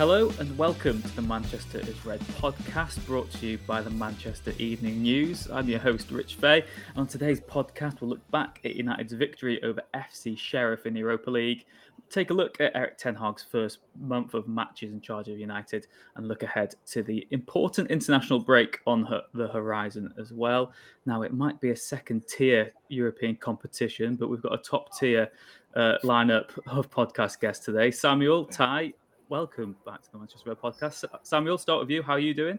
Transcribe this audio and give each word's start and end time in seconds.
Hello 0.00 0.32
and 0.38 0.56
welcome 0.56 1.02
to 1.02 1.14
the 1.14 1.20
Manchester 1.20 1.78
is 1.78 2.06
Red 2.06 2.20
podcast 2.40 3.04
brought 3.04 3.30
to 3.32 3.46
you 3.46 3.58
by 3.66 3.82
the 3.82 3.90
Manchester 3.90 4.54
Evening 4.56 5.02
News. 5.02 5.46
I'm 5.52 5.68
your 5.68 5.78
host, 5.78 6.10
Rich 6.10 6.36
Fay. 6.36 6.64
On 6.96 7.06
today's 7.06 7.38
podcast, 7.38 8.00
we'll 8.00 8.08
look 8.08 8.30
back 8.30 8.62
at 8.64 8.76
United's 8.76 9.12
victory 9.12 9.62
over 9.62 9.82
FC 9.92 10.38
Sheriff 10.38 10.86
in 10.86 10.94
the 10.94 11.00
Europa 11.00 11.30
League, 11.30 11.66
take 12.08 12.30
a 12.30 12.32
look 12.32 12.58
at 12.62 12.74
Erik 12.74 12.96
Ten 12.96 13.14
Hag's 13.14 13.42
first 13.42 13.80
month 14.00 14.32
of 14.32 14.48
matches 14.48 14.90
in 14.90 15.02
charge 15.02 15.28
of 15.28 15.38
United, 15.38 15.86
and 16.16 16.28
look 16.28 16.42
ahead 16.42 16.74
to 16.86 17.02
the 17.02 17.28
important 17.30 17.90
international 17.90 18.38
break 18.38 18.80
on 18.86 19.06
the 19.34 19.48
horizon 19.48 20.14
as 20.18 20.32
well. 20.32 20.72
Now, 21.04 21.20
it 21.20 21.34
might 21.34 21.60
be 21.60 21.72
a 21.72 21.76
second 21.76 22.26
tier 22.26 22.72
European 22.88 23.36
competition, 23.36 24.16
but 24.16 24.30
we've 24.30 24.40
got 24.40 24.54
a 24.54 24.62
top 24.62 24.96
tier 24.96 25.30
uh, 25.76 25.96
lineup 26.04 26.58
of 26.66 26.90
podcast 26.90 27.38
guests 27.38 27.66
today. 27.66 27.90
Samuel, 27.90 28.46
Ty, 28.46 28.94
welcome 29.30 29.76
back 29.86 30.02
to 30.02 30.10
the 30.10 30.18
Manchester 30.18 30.50
Red 30.50 30.60
podcast. 30.60 31.04
Samuel, 31.22 31.56
start 31.56 31.80
with 31.80 31.88
you. 31.88 32.02
How 32.02 32.14
are 32.14 32.18
you 32.18 32.34
doing? 32.34 32.58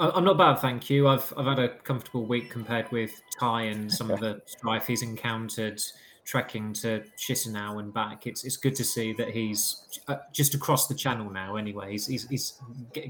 I'm 0.00 0.24
not 0.24 0.38
bad, 0.38 0.58
thank 0.58 0.90
you. 0.90 1.06
I've 1.06 1.32
I've 1.36 1.44
had 1.44 1.58
a 1.58 1.68
comfortable 1.68 2.24
week 2.24 2.50
compared 2.50 2.90
with 2.90 3.12
Ty 3.38 3.64
and 3.64 3.92
some 3.92 4.10
of 4.10 4.18
the 4.18 4.40
strife 4.46 4.86
he's 4.86 5.02
encountered 5.02 5.80
trekking 6.24 6.72
to 6.72 7.04
Chisinau 7.16 7.78
and 7.78 7.92
back. 7.92 8.26
It's 8.26 8.42
it's 8.42 8.56
good 8.56 8.74
to 8.76 8.84
see 8.84 9.12
that 9.12 9.30
he's 9.30 10.00
uh, 10.08 10.16
just 10.32 10.54
across 10.54 10.88
the 10.88 10.94
channel 10.94 11.30
now. 11.30 11.56
Anyway, 11.56 11.92
he's 11.92 12.06
he's, 12.06 12.26
he's 12.28 12.58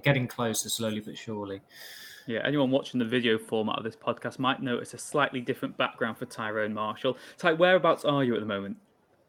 getting 0.02 0.26
closer 0.26 0.68
slowly 0.68 1.00
but 1.00 1.16
surely. 1.16 1.62
Yeah, 2.26 2.40
anyone 2.44 2.70
watching 2.70 2.98
the 2.98 3.06
video 3.06 3.38
format 3.38 3.78
of 3.78 3.84
this 3.84 3.96
podcast 3.96 4.38
might 4.38 4.60
notice 4.60 4.92
a 4.92 4.98
slightly 4.98 5.40
different 5.40 5.76
background 5.76 6.18
for 6.18 6.26
Tyrone 6.26 6.74
Marshall. 6.74 7.16
Ty, 7.38 7.54
whereabouts 7.54 8.04
are 8.04 8.22
you 8.22 8.34
at 8.34 8.40
the 8.40 8.46
moment? 8.46 8.76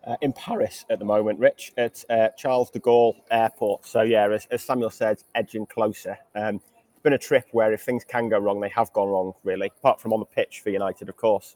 Uh, 0.05 0.15
in 0.21 0.33
Paris 0.33 0.85
at 0.89 0.99
the 0.99 1.05
moment, 1.05 1.39
Rich, 1.39 1.73
at 1.77 2.03
uh, 2.09 2.29
Charles 2.37 2.69
de 2.69 2.79
Gaulle 2.79 3.15
Airport. 3.31 3.85
So, 3.85 4.01
yeah, 4.01 4.29
as, 4.29 4.47
as 4.51 4.63
Samuel 4.63 4.89
said, 4.89 5.17
edging 5.35 5.65
closer. 5.65 6.17
Um, 6.35 6.55
it's 6.55 7.01
been 7.03 7.13
a 7.13 7.17
trip 7.17 7.47
where 7.51 7.71
if 7.73 7.81
things 7.81 8.03
can 8.03 8.29
go 8.29 8.37
wrong, 8.39 8.59
they 8.59 8.69
have 8.69 8.91
gone 8.93 9.09
wrong, 9.09 9.33
really, 9.43 9.71
apart 9.77 10.01
from 10.01 10.13
on 10.13 10.19
the 10.19 10.25
pitch 10.25 10.61
for 10.63 10.69
United, 10.69 11.09
of 11.09 11.17
course. 11.17 11.55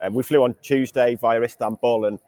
Um, 0.00 0.14
we 0.14 0.22
flew 0.22 0.42
on 0.42 0.54
Tuesday 0.62 1.14
via 1.14 1.40
Istanbul 1.40 2.04
and 2.06 2.18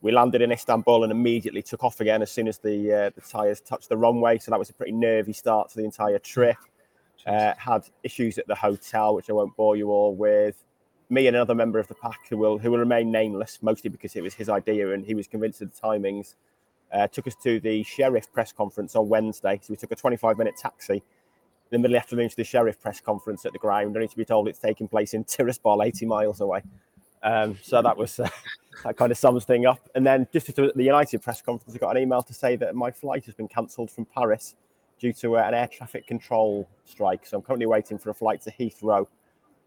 we 0.00 0.12
landed 0.12 0.42
in 0.42 0.52
Istanbul 0.52 1.02
and 1.02 1.10
immediately 1.10 1.62
took 1.62 1.82
off 1.82 2.00
again 2.00 2.22
as 2.22 2.30
soon 2.30 2.46
as 2.46 2.58
the 2.58 2.92
uh, 2.92 3.10
the 3.16 3.20
tyres 3.20 3.60
touched 3.60 3.88
the 3.88 3.96
runway. 3.96 4.38
So 4.38 4.50
that 4.50 4.58
was 4.58 4.70
a 4.70 4.74
pretty 4.74 4.92
nervy 4.92 5.32
start 5.32 5.70
to 5.70 5.76
the 5.76 5.84
entire 5.84 6.18
trip. 6.18 6.58
Uh, 7.26 7.54
had 7.58 7.82
issues 8.04 8.38
at 8.38 8.46
the 8.46 8.54
hotel, 8.54 9.16
which 9.16 9.28
I 9.28 9.32
won't 9.32 9.56
bore 9.56 9.74
you 9.74 9.90
all 9.90 10.14
with 10.14 10.62
me 11.08 11.26
and 11.26 11.36
another 11.36 11.54
member 11.54 11.78
of 11.78 11.88
the 11.88 11.94
pack 11.94 12.28
who 12.28 12.36
will 12.36 12.58
who 12.58 12.70
will 12.70 12.78
remain 12.78 13.10
nameless, 13.10 13.58
mostly 13.62 13.90
because 13.90 14.16
it 14.16 14.22
was 14.22 14.34
his 14.34 14.48
idea 14.48 14.92
and 14.92 15.04
he 15.04 15.14
was 15.14 15.26
convinced 15.26 15.62
of 15.62 15.72
the 15.72 15.80
timings. 15.80 16.34
Uh, 16.92 17.06
took 17.08 17.26
us 17.26 17.34
to 17.34 17.58
the 17.60 17.82
sheriff 17.82 18.32
press 18.32 18.52
conference 18.52 18.94
on 18.94 19.08
Wednesday. 19.08 19.58
So 19.62 19.72
we 19.72 19.76
took 19.76 19.90
a 19.90 19.96
25 19.96 20.38
minute 20.38 20.54
taxi 20.60 20.94
in 20.94 21.02
the 21.70 21.78
middle 21.78 21.96
of 21.96 22.00
the 22.00 22.04
afternoon 22.04 22.28
to 22.28 22.36
the 22.36 22.44
sheriff 22.44 22.80
press 22.80 23.00
conference 23.00 23.44
at 23.44 23.52
the 23.52 23.58
ground, 23.58 23.96
only 23.96 24.08
to 24.08 24.16
be 24.16 24.24
told 24.24 24.46
it's 24.46 24.60
taking 24.60 24.86
place 24.86 25.12
in 25.12 25.24
Tiraspol, 25.24 25.84
80 25.84 26.06
miles 26.06 26.40
away. 26.40 26.62
Um, 27.22 27.58
so 27.60 27.82
that 27.82 27.96
was 27.96 28.20
uh, 28.20 28.28
that 28.84 28.96
kind 28.96 29.10
of 29.10 29.18
sums 29.18 29.44
thing 29.44 29.66
up. 29.66 29.80
And 29.94 30.06
then 30.06 30.28
just 30.32 30.48
at 30.48 30.56
the 30.56 30.84
United 30.84 31.22
press 31.22 31.42
conference, 31.42 31.74
I 31.74 31.78
got 31.78 31.96
an 31.96 32.02
email 32.02 32.22
to 32.22 32.34
say 32.34 32.54
that 32.56 32.74
my 32.74 32.92
flight 32.92 33.24
has 33.26 33.34
been 33.34 33.48
cancelled 33.48 33.90
from 33.90 34.04
Paris 34.04 34.54
due 35.00 35.12
to 35.12 35.36
uh, 35.36 35.42
an 35.42 35.54
air 35.54 35.68
traffic 35.68 36.06
control 36.06 36.68
strike. 36.84 37.26
So 37.26 37.36
I'm 37.36 37.42
currently 37.42 37.66
waiting 37.66 37.98
for 37.98 38.10
a 38.10 38.14
flight 38.14 38.42
to 38.42 38.52
Heathrow 38.52 39.08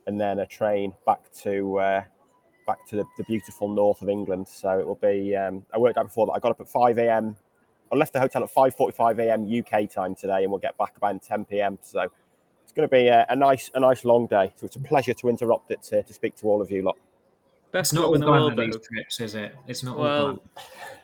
and 0.09 0.20
then 0.20 0.40
a 0.40 0.46
train 0.46 0.92
back 1.06 1.31
to 1.44 1.78
uh, 1.78 2.03
back 2.66 2.86
to 2.88 2.97
the, 2.97 3.06
the, 3.18 3.24
beautiful 3.25 3.70
north 3.70 4.02
of 4.02 4.09
England. 4.09 4.47
So 4.47 4.80
it 4.80 4.86
will 4.86 4.96
be. 4.96 5.36
Um, 5.36 5.64
I 5.74 5.78
worked 5.78 5.97
out 5.97 6.08
before 6.08 6.25
that. 6.25 6.34
I 6.34 6.40
got 6.40 6.52
up 6.52 6.59
at 6.59 6.68
five 6.68 6.97
a.m. 6.97 7.36
I 7.92 7.96
left 7.96 8.14
the 8.14 8.19
hotel 8.19 8.44
at 8.44 8.50
five 8.50 8.75
forty-five 8.75 9.19
a.m. 9.19 9.48
UK 9.48 9.90
time 9.90 10.16
today, 10.16 10.44
and 10.44 10.52
we'll 10.52 10.59
get 10.59 10.78
back 10.78 10.98
about 10.98 11.22
ten 11.22 11.46
p.m. 11.46 11.78
So 11.84 12.08
it's 12.64 12.74
going 12.74 12.90
to 12.90 12.92
be 12.92 13.08
a, 13.08 13.25
a, 13.30 13.36
nice, 13.36 13.69
a 13.75 13.80
nice 13.80 14.03
long 14.03 14.28
day. 14.28 14.52
So 14.56 14.66
it's 14.66 14.75
a 14.75 14.80
pleasure 14.80 15.14
to 15.14 15.30
interrupt 15.30 15.72
it 15.72 15.81
to, 15.84 16.03
to 16.03 16.14
speak 16.14 16.36
to 16.38 16.48
all 16.48 16.62
of 16.62 16.69
you 16.69 16.81
lot. 16.81 16.98
Best 17.72 17.94
not 17.94 18.06
all 18.06 18.16
in 18.16 18.22
the 18.22 18.28
world, 18.28 18.58
these 18.58 18.78
trips, 18.78 19.19
is 19.19 19.36
it? 19.36 19.56
It's 19.68 19.84
not 19.84 19.98
well, 19.98 20.25
all 20.25 20.44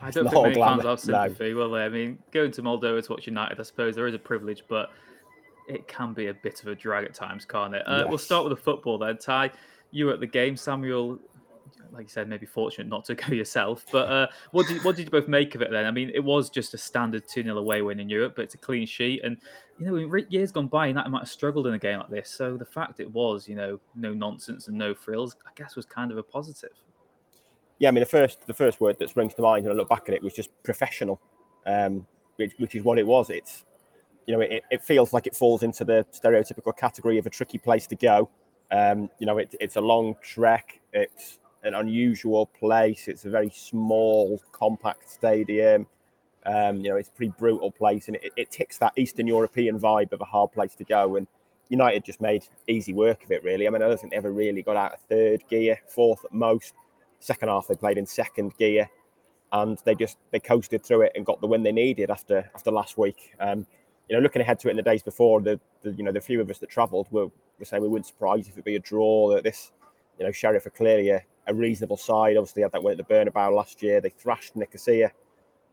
I 0.01 0.09
don't 0.09 0.29
think 0.29 0.44
many 0.44 0.55
fans 0.55 0.83
have 0.83 0.99
sympathy, 0.99 1.51
no. 1.51 1.57
will 1.57 1.71
they? 1.71 1.85
I 1.85 1.89
mean, 1.89 2.17
going 2.31 2.51
to 2.51 2.63
Moldova 2.63 3.03
to 3.05 3.11
watch 3.11 3.27
United, 3.27 3.59
I 3.59 3.63
suppose 3.63 3.95
there 3.95 4.07
is 4.07 4.15
a 4.15 4.19
privilege, 4.19 4.63
but 4.67 4.91
it 5.67 5.87
can 5.87 6.13
be 6.13 6.27
a 6.27 6.33
bit 6.33 6.61
of 6.61 6.67
a 6.67 6.75
drag 6.75 7.05
at 7.05 7.13
times, 7.13 7.45
can't 7.45 7.75
it? 7.75 7.83
Uh, 7.87 7.99
yes. 7.99 8.05
We'll 8.09 8.17
start 8.17 8.45
with 8.45 8.57
the 8.57 8.63
football 8.63 8.97
then. 8.97 9.17
Ty, 9.17 9.51
you 9.91 10.07
were 10.07 10.13
at 10.13 10.19
the 10.19 10.27
game. 10.27 10.55
Samuel, 10.57 11.19
like 11.91 12.03
you 12.03 12.09
said, 12.09 12.27
maybe 12.27 12.45
fortunate 12.45 12.87
not 12.87 13.05
to 13.05 13.15
go 13.15 13.27
yourself. 13.33 13.85
But 13.91 14.09
uh, 14.09 14.27
what 14.51 14.67
did 14.67 14.83
what 14.83 14.95
did 14.95 15.05
you 15.05 15.11
both 15.11 15.27
make 15.27 15.55
of 15.55 15.61
it 15.61 15.71
then? 15.71 15.85
I 15.85 15.91
mean, 15.91 16.11
it 16.13 16.23
was 16.23 16.49
just 16.49 16.73
a 16.73 16.77
standard 16.77 17.27
2 17.27 17.43
0 17.43 17.57
away 17.57 17.81
win 17.81 17.99
in 17.99 18.09
Europe, 18.09 18.33
but 18.35 18.43
it's 18.43 18.55
a 18.55 18.59
clean 18.59 18.85
sheet. 18.85 19.21
And, 19.23 19.37
you 19.79 19.85
know, 19.85 19.95
in 19.95 20.25
years 20.29 20.51
gone 20.51 20.67
by, 20.67 20.87
United 20.87 21.09
might 21.09 21.19
have 21.19 21.29
struggled 21.29 21.67
in 21.67 21.73
a 21.73 21.79
game 21.79 21.99
like 21.99 22.09
this. 22.09 22.29
So 22.29 22.57
the 22.57 22.65
fact 22.65 22.99
it 22.99 23.11
was, 23.11 23.47
you 23.47 23.55
know, 23.55 23.79
no 23.95 24.13
nonsense 24.13 24.67
and 24.67 24.77
no 24.77 24.93
frills, 24.93 25.35
I 25.45 25.51
guess 25.55 25.75
was 25.75 25.85
kind 25.85 26.11
of 26.11 26.17
a 26.17 26.23
positive. 26.23 26.71
Yeah, 27.79 27.89
I 27.89 27.91
mean, 27.91 28.01
the 28.01 28.05
first 28.05 28.45
the 28.47 28.53
first 28.53 28.79
word 28.79 28.97
that 28.99 29.09
springs 29.09 29.33
to 29.35 29.41
mind 29.41 29.65
when 29.65 29.73
I 29.73 29.75
look 29.75 29.89
back 29.89 30.03
at 30.07 30.13
it 30.13 30.23
was 30.23 30.33
just 30.33 30.49
professional, 30.63 31.19
um, 31.65 32.05
which, 32.37 32.53
which 32.57 32.75
is 32.75 32.83
what 32.83 32.97
it 32.99 33.05
was. 33.05 33.29
It's 33.29 33.65
you 34.25 34.36
know, 34.36 34.41
it, 34.41 34.63
it 34.72 34.84
feels 34.84 35.13
like 35.13 35.28
it 35.28 35.36
falls 35.36 35.63
into 35.63 35.84
the 35.84 36.06
stereotypical 36.12 36.75
category 36.75 37.18
of 37.18 37.25
a 37.25 37.30
tricky 37.30 37.58
place 37.58 37.88
to 37.88 37.96
go. 37.96 38.30
Um, 38.72 39.09
you 39.19 39.25
know, 39.25 39.38
it, 39.38 39.56
it's 39.59 39.75
a 39.75 39.81
long 39.81 40.16
trek. 40.22 40.80
It's 40.94 41.40
an 41.63 41.75
unusual 41.75 42.47
place. 42.47 43.08
It's 43.08 43.25
a 43.25 43.30
very 43.30 43.52
small, 43.53 44.41
compact 44.52 45.09
stadium. 45.09 45.88
Um, 46.46 46.78
you 46.78 46.90
know, 46.90 46.96
it's 46.96 47.09
a 47.09 47.12
pretty 47.12 47.34
brutal 47.38 47.72
place, 47.72 48.08
and 48.08 48.18
it, 48.18 48.31
it 48.38 48.52
ticks 48.52 48.78
that 48.78 48.94
Eastern 48.97 49.25
European 49.25 49.80
vibe 49.80 50.13
of 50.13 50.22
a 50.22 50.25
hard 50.25 50.52
place 50.52 50.75
to 50.75 50.84
go. 50.84 51.16
And 51.16 51.28
United 51.69 52.06
just 52.06 52.22
made 52.22 52.44
easy 52.68 52.94
work 52.94 53.24
of 53.24 53.31
it, 53.31 53.44
really. 53.44 53.68
I 53.68 53.72
mean, 53.72 53.81
I 53.81 53.88
don't 53.88 54.00
think 54.00 54.12
they 54.12 54.18
ever 54.18 54.31
really 54.31 54.62
got 54.62 54.78
out 54.78 54.94
of 54.94 55.00
third 55.09 55.44
gear, 55.50 55.80
fourth 55.88 56.24
at 56.24 56.34
most. 56.34 56.74
Second 57.19 57.50
half, 57.50 57.68
they 57.68 57.75
played 57.75 57.97
in 57.97 58.06
second 58.06 58.56
gear, 58.57 58.88
and 59.52 59.80
they 59.86 59.96
just 59.96 60.18
they 60.31 60.40
coasted 60.40 60.84
through 60.84 61.02
it 61.02 61.13
and 61.16 61.25
got 61.25 61.42
the 61.42 61.47
win 61.47 61.63
they 61.63 61.72
needed 61.72 62.12
after 62.12 62.50
after 62.53 62.69
last 62.69 62.97
week. 62.97 63.34
Um, 63.40 63.66
you 64.09 64.16
know, 64.16 64.21
looking 64.21 64.41
ahead 64.41 64.59
to 64.59 64.67
it 64.67 64.71
in 64.71 64.77
the 64.77 64.83
days 64.83 65.03
before, 65.03 65.41
the, 65.41 65.59
the 65.81 65.91
you 65.91 66.03
know 66.03 66.11
the 66.11 66.21
few 66.21 66.41
of 66.41 66.49
us 66.49 66.59
that 66.59 66.69
travelled 66.69 67.07
were, 67.11 67.27
were 67.59 67.66
saying 67.66 67.81
we 67.81 67.89
wouldn't 67.89 68.05
surprise 68.05 68.47
if 68.47 68.53
it'd 68.53 68.63
be 68.63 68.75
a 68.75 68.79
draw. 68.79 69.33
That 69.33 69.43
this, 69.43 69.71
you 70.19 70.25
know, 70.25 70.31
Sheriff 70.31 70.66
are 70.66 70.71
clearly 70.71 71.09
a, 71.09 71.23
a 71.47 71.53
reasonable 71.53 71.97
side. 71.97 72.38
Obviously, 72.38 72.61
had 72.61 72.71
that 72.71 72.83
win 72.83 72.99
at 72.99 73.07
the 73.07 73.13
Bernabeu 73.13 73.55
last 73.55 73.81
year. 73.81 74.01
They 74.01 74.09
thrashed 74.09 74.55
Nicosia 74.55 75.11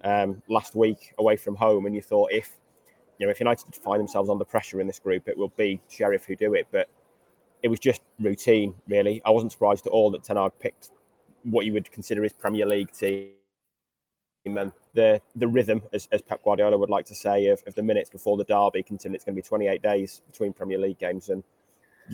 um, 0.03 0.43
last 0.49 0.75
week 0.75 1.15
away 1.19 1.37
from 1.37 1.57
home, 1.57 1.87
and 1.87 1.95
you 1.95 2.03
thought 2.03 2.33
if 2.33 2.51
you 3.19 3.27
know 3.27 3.31
if 3.31 3.41
United 3.41 3.75
find 3.75 4.01
themselves 4.01 4.31
under 4.31 4.45
pressure 4.45 4.81
in 4.81 4.87
this 4.87 4.99
group, 4.99 5.29
it 5.29 5.37
will 5.37 5.53
be 5.57 5.81
Sheriff 5.89 6.25
who 6.25 6.37
do 6.37 6.55
it. 6.55 6.67
But 6.71 6.89
it 7.63 7.69
was 7.69 7.79
just 7.79 8.01
routine, 8.19 8.75
really. 8.89 9.23
I 9.25 9.31
wasn't 9.31 9.53
surprised 9.53 9.87
at 9.87 9.93
all 9.93 10.11
that 10.13 10.25
Ten 10.25 10.37
Hag 10.37 10.53
picked 10.59 10.91
what 11.45 11.67
you 11.67 11.73
would 11.73 11.91
consider 11.91 12.23
his 12.23 12.33
Premier 12.33 12.67
League 12.67 12.91
team 12.93 13.31
and 14.45 14.73
the 14.95 15.21
the 15.37 15.49
rhythm, 15.49 15.83
as, 15.93 16.09
as 16.13 16.23
Pep 16.23 16.43
Guardiola 16.43 16.77
would 16.77 16.91
like 16.91 17.07
to 17.07 17.15
say, 17.15 17.47
of, 17.47 17.63
of 17.67 17.75
the 17.75 17.83
minutes 17.83 18.11
before 18.11 18.37
the 18.37 18.45
derby, 18.45 18.83
considering 18.83 19.15
it's 19.15 19.25
going 19.25 19.35
to 19.35 19.43
be 19.43 19.47
28 19.47 19.83
days 19.83 20.23
between 20.31 20.53
Premier 20.53 20.79
League 20.79 20.99
games, 20.99 21.29
and 21.29 21.43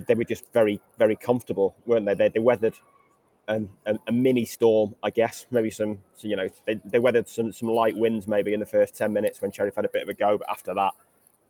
they 0.07 0.15
were 0.15 0.25
just 0.25 0.45
very 0.53 0.81
very 0.99 1.17
comfortable, 1.17 1.75
weren't 1.87 2.07
they? 2.07 2.15
They, 2.15 2.29
they 2.29 2.41
weathered 2.41 2.75
um, 3.49 3.69
a, 3.87 3.99
a, 4.07 4.13
mini 4.13 4.45
storm, 4.45 4.95
I 5.03 5.11
guess, 5.11 5.47
maybe 5.51 5.71
some, 5.71 5.99
so, 6.15 6.29
you 6.29 6.37
know, 6.37 6.49
they, 6.67 6.79
they 6.85 6.99
weathered 6.99 7.29
some 7.29 7.51
some 7.51 7.69
light 7.71 7.97
winds 7.97 8.29
maybe 8.29 8.53
in 8.53 8.61
the 8.61 8.67
first 8.67 8.95
10 8.95 9.13
minutes 9.13 9.41
when 9.41 9.51
Sheriff 9.51 9.75
had 9.75 9.87
a 9.87 9.89
bit 9.89 10.03
of 10.03 10.09
a 10.09 10.15
go, 10.15 10.39
but 10.39 10.51
after 10.51 10.75
that. 10.75 10.93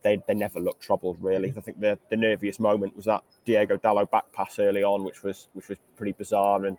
They, 0.00 0.22
they 0.28 0.34
never 0.34 0.60
looked 0.60 0.81
troubled 0.81 1.16
really. 1.20 1.52
I 1.56 1.60
think 1.60 1.81
the, 1.81 1.98
the 2.08 2.14
nerviest 2.14 2.60
moment 2.60 2.94
was 2.94 3.06
that 3.06 3.24
Diogo 3.44 3.78
Dalot 3.78 4.08
back 4.12 4.32
pass 4.32 4.60
early 4.60 4.84
on, 4.84 5.02
which 5.02 5.24
was 5.24 5.48
which 5.54 5.69
was 5.69 5.78
pretty 5.96 6.12
bizarre 6.12 6.66
and 6.66 6.78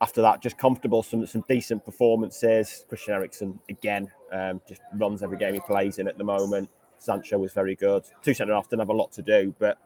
after 0.00 0.20
that, 0.22 0.42
just 0.42 0.58
comfortable, 0.58 1.02
some 1.02 1.26
some 1.26 1.44
decent 1.48 1.84
performances. 1.84 2.84
Christian 2.88 3.14
Eriksen 3.14 3.58
again 3.68 4.10
um, 4.32 4.60
just 4.68 4.82
runs 4.94 5.22
every 5.22 5.38
game 5.38 5.54
he 5.54 5.60
plays 5.60 5.98
in 5.98 6.08
at 6.08 6.18
the 6.18 6.24
moment. 6.24 6.68
Sancho 6.98 7.38
was 7.38 7.52
very 7.52 7.74
good. 7.74 8.04
Two 8.22 8.34
centre 8.34 8.54
halves 8.54 8.68
didn't 8.68 8.80
have 8.80 8.88
a 8.90 8.94
lot 8.94 9.12
to 9.12 9.22
do, 9.22 9.54
but 9.58 9.78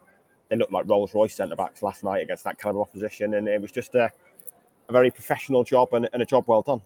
they 0.49 0.57
looked 0.57 0.73
like 0.73 0.89
Rolls 0.89 1.15
Royce 1.15 1.35
centre 1.35 1.57
backs 1.57 1.83
last 1.83 2.03
night 2.03 2.23
against 2.23 2.45
that 2.45 2.59
kind 2.59 2.75
of 2.75 2.83
opposition, 2.83 3.35
and 3.35 3.47
it 3.49 3.61
was 3.61 3.71
just 3.71 3.95
a, 3.95 4.11
a 4.89 4.93
very 4.93 5.11
professional 5.11 5.63
job 5.63 5.93
and, 5.93 6.09
and 6.13 6.23
a 6.23 6.27
job 6.27 6.45
well 6.47 6.63
done. 6.63 6.81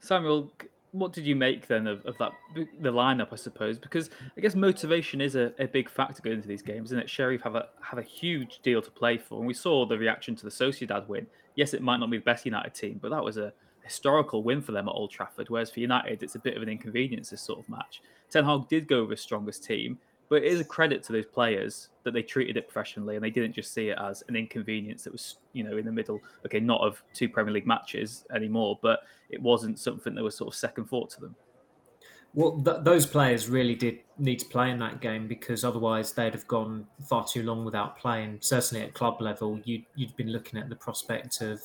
Samuel, 0.00 0.50
what 0.92 1.12
did 1.12 1.24
you 1.24 1.36
make 1.36 1.66
then 1.66 1.86
of, 1.86 2.04
of 2.04 2.16
that 2.18 2.32
the 2.54 2.92
lineup? 2.92 3.28
I 3.32 3.36
suppose 3.36 3.78
because 3.78 4.10
I 4.36 4.40
guess 4.40 4.54
motivation 4.54 5.20
is 5.20 5.36
a, 5.36 5.52
a 5.58 5.66
big 5.66 5.88
factor 5.88 6.22
going 6.22 6.36
into 6.36 6.48
these 6.48 6.62
games, 6.62 6.92
and 6.92 7.00
it? 7.00 7.08
Sheriff 7.08 7.42
have 7.42 7.54
a 7.54 7.68
have 7.80 7.98
a 7.98 8.02
huge 8.02 8.60
deal 8.62 8.82
to 8.82 8.90
play 8.90 9.18
for, 9.18 9.38
and 9.38 9.46
we 9.46 9.54
saw 9.54 9.86
the 9.86 9.98
reaction 9.98 10.34
to 10.36 10.44
the 10.44 10.50
Sociedad 10.50 11.06
win. 11.08 11.26
Yes, 11.54 11.74
it 11.74 11.82
might 11.82 11.98
not 11.98 12.10
be 12.10 12.18
the 12.18 12.24
best 12.24 12.44
United 12.44 12.74
team, 12.74 12.98
but 13.00 13.10
that 13.10 13.22
was 13.22 13.36
a 13.36 13.52
historical 13.82 14.42
win 14.42 14.60
for 14.62 14.72
them 14.72 14.88
at 14.88 14.92
Old 14.92 15.10
Trafford. 15.10 15.48
Whereas 15.48 15.70
for 15.70 15.80
United, 15.80 16.22
it's 16.22 16.34
a 16.34 16.38
bit 16.38 16.56
of 16.56 16.62
an 16.62 16.68
inconvenience 16.68 17.30
this 17.30 17.42
sort 17.42 17.58
of 17.58 17.68
match. 17.68 18.02
Ten 18.30 18.44
Hag 18.44 18.68
did 18.68 18.86
go 18.86 19.02
with 19.02 19.10
his 19.10 19.20
strongest 19.20 19.64
team, 19.64 19.98
but 20.30 20.44
it 20.44 20.44
is 20.44 20.60
a 20.60 20.64
credit 20.64 21.02
to 21.02 21.12
those 21.12 21.26
players 21.26 21.88
that 22.04 22.14
they 22.14 22.22
treated 22.22 22.56
it 22.56 22.68
professionally 22.68 23.16
and 23.16 23.24
they 23.24 23.30
didn't 23.30 23.52
just 23.52 23.74
see 23.74 23.88
it 23.88 23.98
as 23.98 24.22
an 24.28 24.36
inconvenience 24.36 25.02
that 25.02 25.12
was, 25.12 25.36
you 25.52 25.64
know, 25.64 25.76
in 25.76 25.84
the 25.84 25.92
middle. 25.92 26.20
Okay, 26.46 26.60
not 26.60 26.80
of 26.80 27.02
two 27.12 27.28
Premier 27.28 27.52
League 27.52 27.66
matches 27.66 28.24
anymore, 28.32 28.78
but 28.80 29.00
it 29.28 29.42
wasn't 29.42 29.78
something 29.78 30.14
that 30.14 30.22
was 30.22 30.36
sort 30.36 30.54
of 30.54 30.54
second 30.54 30.86
thought 30.86 31.10
to 31.10 31.20
them. 31.20 31.34
Well, 32.32 32.62
th- 32.62 32.78
those 32.82 33.06
players 33.06 33.48
really 33.48 33.74
did 33.74 33.98
need 34.18 34.38
to 34.38 34.46
play 34.46 34.70
in 34.70 34.78
that 34.78 35.00
game 35.00 35.26
because 35.26 35.64
otherwise 35.64 36.12
they'd 36.12 36.32
have 36.32 36.46
gone 36.46 36.86
far 37.08 37.26
too 37.26 37.42
long 37.42 37.64
without 37.64 37.98
playing. 37.98 38.38
Certainly 38.40 38.84
at 38.84 38.94
club 38.94 39.20
level, 39.20 39.60
you'd, 39.64 39.84
you'd 39.96 40.16
been 40.16 40.30
looking 40.30 40.60
at 40.60 40.68
the 40.68 40.76
prospect 40.76 41.40
of 41.40 41.60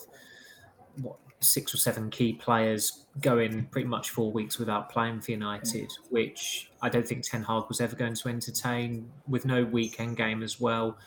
what 1.03 1.17
six 1.39 1.73
or 1.73 1.77
seven 1.77 2.09
key 2.09 2.33
players 2.33 3.05
going 3.21 3.65
pretty 3.67 3.87
much 3.87 4.09
four 4.09 4.31
weeks 4.31 4.57
without 4.57 4.89
playing 4.89 5.21
for 5.21 5.31
United, 5.31 5.89
mm. 5.89 6.11
which 6.11 6.71
I 6.81 6.89
don't 6.89 7.07
think 7.07 7.23
Ten 7.23 7.43
Hag 7.43 7.63
was 7.67 7.81
ever 7.81 7.95
going 7.95 8.15
to 8.15 8.29
entertain. 8.29 9.09
With 9.27 9.45
no 9.45 9.63
weekend 9.63 10.17
game 10.17 10.43
as 10.43 10.59
well, 10.59 10.97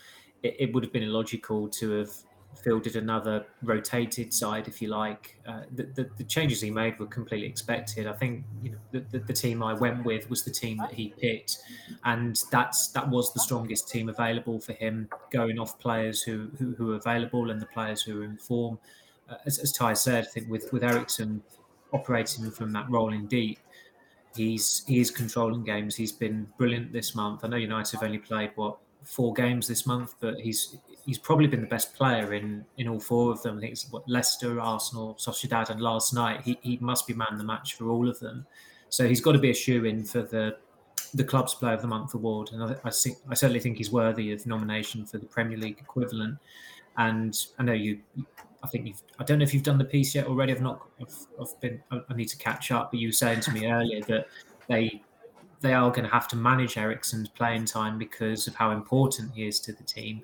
it, 0.43 0.55
it 0.59 0.73
would 0.73 0.83
have 0.83 0.93
been 0.93 1.03
illogical 1.03 1.67
to 1.69 1.91
have 1.91 2.11
fielded 2.63 2.95
another 2.95 3.45
rotated 3.61 4.33
side, 4.33 4.67
if 4.67 4.81
you 4.81 4.89
like. 4.89 5.39
Uh, 5.47 5.61
the, 5.75 5.83
the, 5.95 6.09
the, 6.17 6.23
changes 6.23 6.61
he 6.61 6.71
made 6.71 6.99
were 6.99 7.05
completely 7.05 7.47
expected. 7.47 8.07
I 8.07 8.13
think 8.13 8.43
you 8.61 8.71
know 8.71 8.77
the, 8.91 8.99
the, 9.11 9.19
the, 9.19 9.33
team 9.33 9.63
I 9.63 9.73
went 9.73 10.03
with 10.03 10.29
was 10.29 10.43
the 10.43 10.51
team 10.51 10.77
that 10.77 10.93
he 10.93 11.13
picked, 11.19 11.59
and 12.05 12.41
that's 12.51 12.87
that 12.89 13.07
was 13.07 13.33
the 13.33 13.39
strongest 13.39 13.89
team 13.89 14.09
available 14.09 14.59
for 14.59 14.73
him, 14.73 15.09
going 15.31 15.59
off 15.59 15.79
players 15.79 16.21
who 16.21 16.49
who, 16.57 16.75
who 16.75 16.93
are 16.93 16.97
available 16.97 17.51
and 17.51 17.61
the 17.61 17.67
players 17.67 18.01
who 18.01 18.21
are 18.21 18.23
in 18.23 18.37
form 18.37 18.79
Uh, 19.29 19.35
as, 19.45 19.59
as 19.59 19.71
Ty 19.71 19.93
said, 19.93 20.25
I 20.25 20.27
think 20.27 20.49
with 20.49 20.71
with 20.71 20.83
Eriksen 20.83 21.41
operating 21.91 22.51
from 22.51 22.71
that 22.73 22.89
role 22.89 23.13
in 23.13 23.27
deep, 23.27 23.59
he's 24.35 24.83
he's 24.87 25.11
controlling 25.11 25.63
games. 25.63 25.95
He's 25.95 26.11
been 26.11 26.47
brilliant 26.57 26.93
this 26.93 27.15
month. 27.15 27.43
I 27.43 27.47
know 27.47 27.57
United 27.57 27.99
have 27.99 28.03
only 28.03 28.19
played 28.19 28.51
what 28.55 28.77
four 29.03 29.33
games 29.33 29.67
this 29.67 29.85
month, 29.85 30.15
but 30.19 30.39
he's 30.39 30.77
he's 31.05 31.17
probably 31.17 31.47
been 31.47 31.61
the 31.61 31.67
best 31.67 31.93
player 31.95 32.33
in 32.33 32.65
in 32.77 32.87
all 32.87 32.99
four 32.99 33.31
of 33.31 33.41
them. 33.41 33.57
I 33.57 33.61
think 33.61 33.71
it's 33.73 33.91
what 33.91 34.07
Leicester, 34.07 34.59
Arsenal, 34.59 35.15
Sociedad, 35.15 35.69
and 35.69 35.81
last 35.81 36.13
night. 36.13 36.41
He 36.41 36.57
he 36.61 36.77
must 36.77 37.07
be 37.07 37.13
man 37.13 37.33
of 37.33 37.37
the 37.37 37.43
match 37.43 37.75
for 37.75 37.89
all 37.89 38.09
of 38.09 38.19
them. 38.19 38.45
So 38.89 39.07
he's 39.07 39.21
got 39.21 39.33
to 39.33 39.39
be 39.39 39.51
a 39.51 39.53
shoe 39.53 39.85
in 39.85 40.03
for 40.03 40.21
the 40.21 40.57
the 41.13 41.23
club's 41.23 41.53
player 41.53 41.73
of 41.73 41.81
the 41.81 41.87
month 41.87 42.13
award, 42.13 42.51
and 42.53 42.63
I, 42.63 42.75
I, 42.83 42.91
think, 42.91 43.17
I 43.29 43.33
certainly 43.33 43.59
think 43.59 43.77
he's 43.77 43.91
worthy 43.91 44.31
of 44.31 44.45
nomination 44.45 45.05
for 45.05 45.17
the 45.17 45.25
Premier 45.25 45.57
League 45.57 45.79
equivalent. 45.79 46.37
And 46.97 47.35
I 47.57 47.63
know 47.63 47.73
you 47.73 47.99
I 48.63 48.67
think 48.67 48.87
you've. 48.87 49.01
I 49.19 49.23
don't 49.23 49.39
know 49.39 49.43
if 49.43 49.53
you've 49.53 49.63
done 49.63 49.77
the 49.77 49.85
piece 49.85 50.15
yet 50.15 50.27
already. 50.27 50.51
I've 50.51 50.61
not. 50.61 50.81
I've, 51.01 51.15
I've 51.41 51.59
been. 51.61 51.81
I 51.91 52.13
need 52.13 52.27
to 52.29 52.37
catch 52.37 52.71
up. 52.71 52.91
But 52.91 52.99
you 52.99 53.09
were 53.09 53.13
saying 53.13 53.41
to 53.41 53.51
me 53.51 53.67
earlier 53.67 54.01
that 54.03 54.27
they 54.67 55.01
they 55.61 55.73
are 55.73 55.91
going 55.91 56.05
to 56.05 56.13
have 56.13 56.27
to 56.29 56.35
manage 56.35 56.77
Eriksen's 56.77 57.29
playing 57.29 57.65
time 57.65 57.97
because 57.97 58.47
of 58.47 58.55
how 58.55 58.71
important 58.71 59.33
he 59.33 59.47
is 59.47 59.59
to 59.61 59.73
the 59.73 59.83
team. 59.83 60.23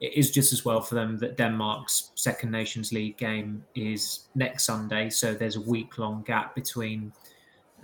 It 0.00 0.12
is 0.14 0.30
just 0.30 0.52
as 0.52 0.64
well 0.64 0.82
for 0.82 0.94
them 0.94 1.18
that 1.18 1.38
Denmark's 1.38 2.10
second 2.14 2.50
Nations 2.50 2.92
League 2.92 3.16
game 3.16 3.64
is 3.74 4.28
next 4.34 4.64
Sunday, 4.64 5.08
so 5.08 5.32
there's 5.32 5.56
a 5.56 5.60
week 5.62 5.96
long 5.96 6.22
gap 6.22 6.54
between 6.54 7.12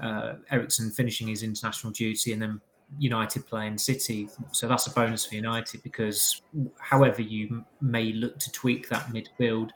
uh, 0.00 0.34
Eriksen 0.50 0.90
finishing 0.90 1.28
his 1.28 1.42
international 1.42 1.92
duty 1.92 2.34
and 2.34 2.42
then 2.42 2.60
United 2.98 3.46
playing 3.46 3.78
City. 3.78 4.28
So 4.52 4.68
that's 4.68 4.86
a 4.86 4.90
bonus 4.90 5.26
for 5.26 5.34
United 5.34 5.82
because 5.82 6.42
however 6.78 7.22
you 7.22 7.64
may 7.80 8.12
look 8.12 8.38
to 8.38 8.52
tweak 8.52 8.88
that 8.88 9.06
midfield 9.06 9.70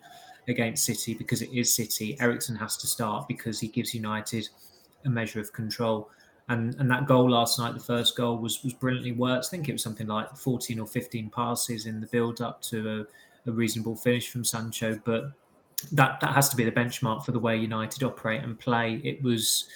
against 0.48 0.84
City, 0.84 1.14
because 1.14 1.42
it 1.42 1.50
is 1.52 1.74
City, 1.74 2.16
Eriksen 2.20 2.56
has 2.56 2.76
to 2.78 2.86
start 2.86 3.26
because 3.28 3.58
he 3.60 3.68
gives 3.68 3.94
United 3.94 4.48
a 5.04 5.10
measure 5.10 5.40
of 5.40 5.52
control. 5.52 6.10
And 6.48 6.76
and 6.76 6.90
that 6.90 7.06
goal 7.06 7.30
last 7.30 7.58
night, 7.58 7.74
the 7.74 7.80
first 7.80 8.16
goal 8.16 8.38
was 8.38 8.62
was 8.62 8.72
brilliantly 8.72 9.12
worked. 9.12 9.46
I 9.46 9.48
think 9.48 9.68
it 9.68 9.72
was 9.72 9.82
something 9.82 10.06
like 10.06 10.36
14 10.36 10.78
or 10.78 10.86
15 10.86 11.30
passes 11.30 11.86
in 11.86 12.00
the 12.00 12.06
build 12.06 12.40
up 12.40 12.62
to 12.62 13.06
a, 13.46 13.50
a 13.50 13.52
reasonable 13.52 13.96
finish 13.96 14.30
from 14.30 14.44
Sancho. 14.44 15.00
But 15.04 15.32
that 15.92 16.20
that 16.20 16.34
has 16.34 16.48
to 16.50 16.56
be 16.56 16.64
the 16.64 16.72
benchmark 16.72 17.24
for 17.24 17.32
the 17.32 17.38
way 17.38 17.56
United 17.56 18.04
operate 18.04 18.42
and 18.42 18.58
play. 18.58 19.00
It 19.02 19.22
was 19.22 19.66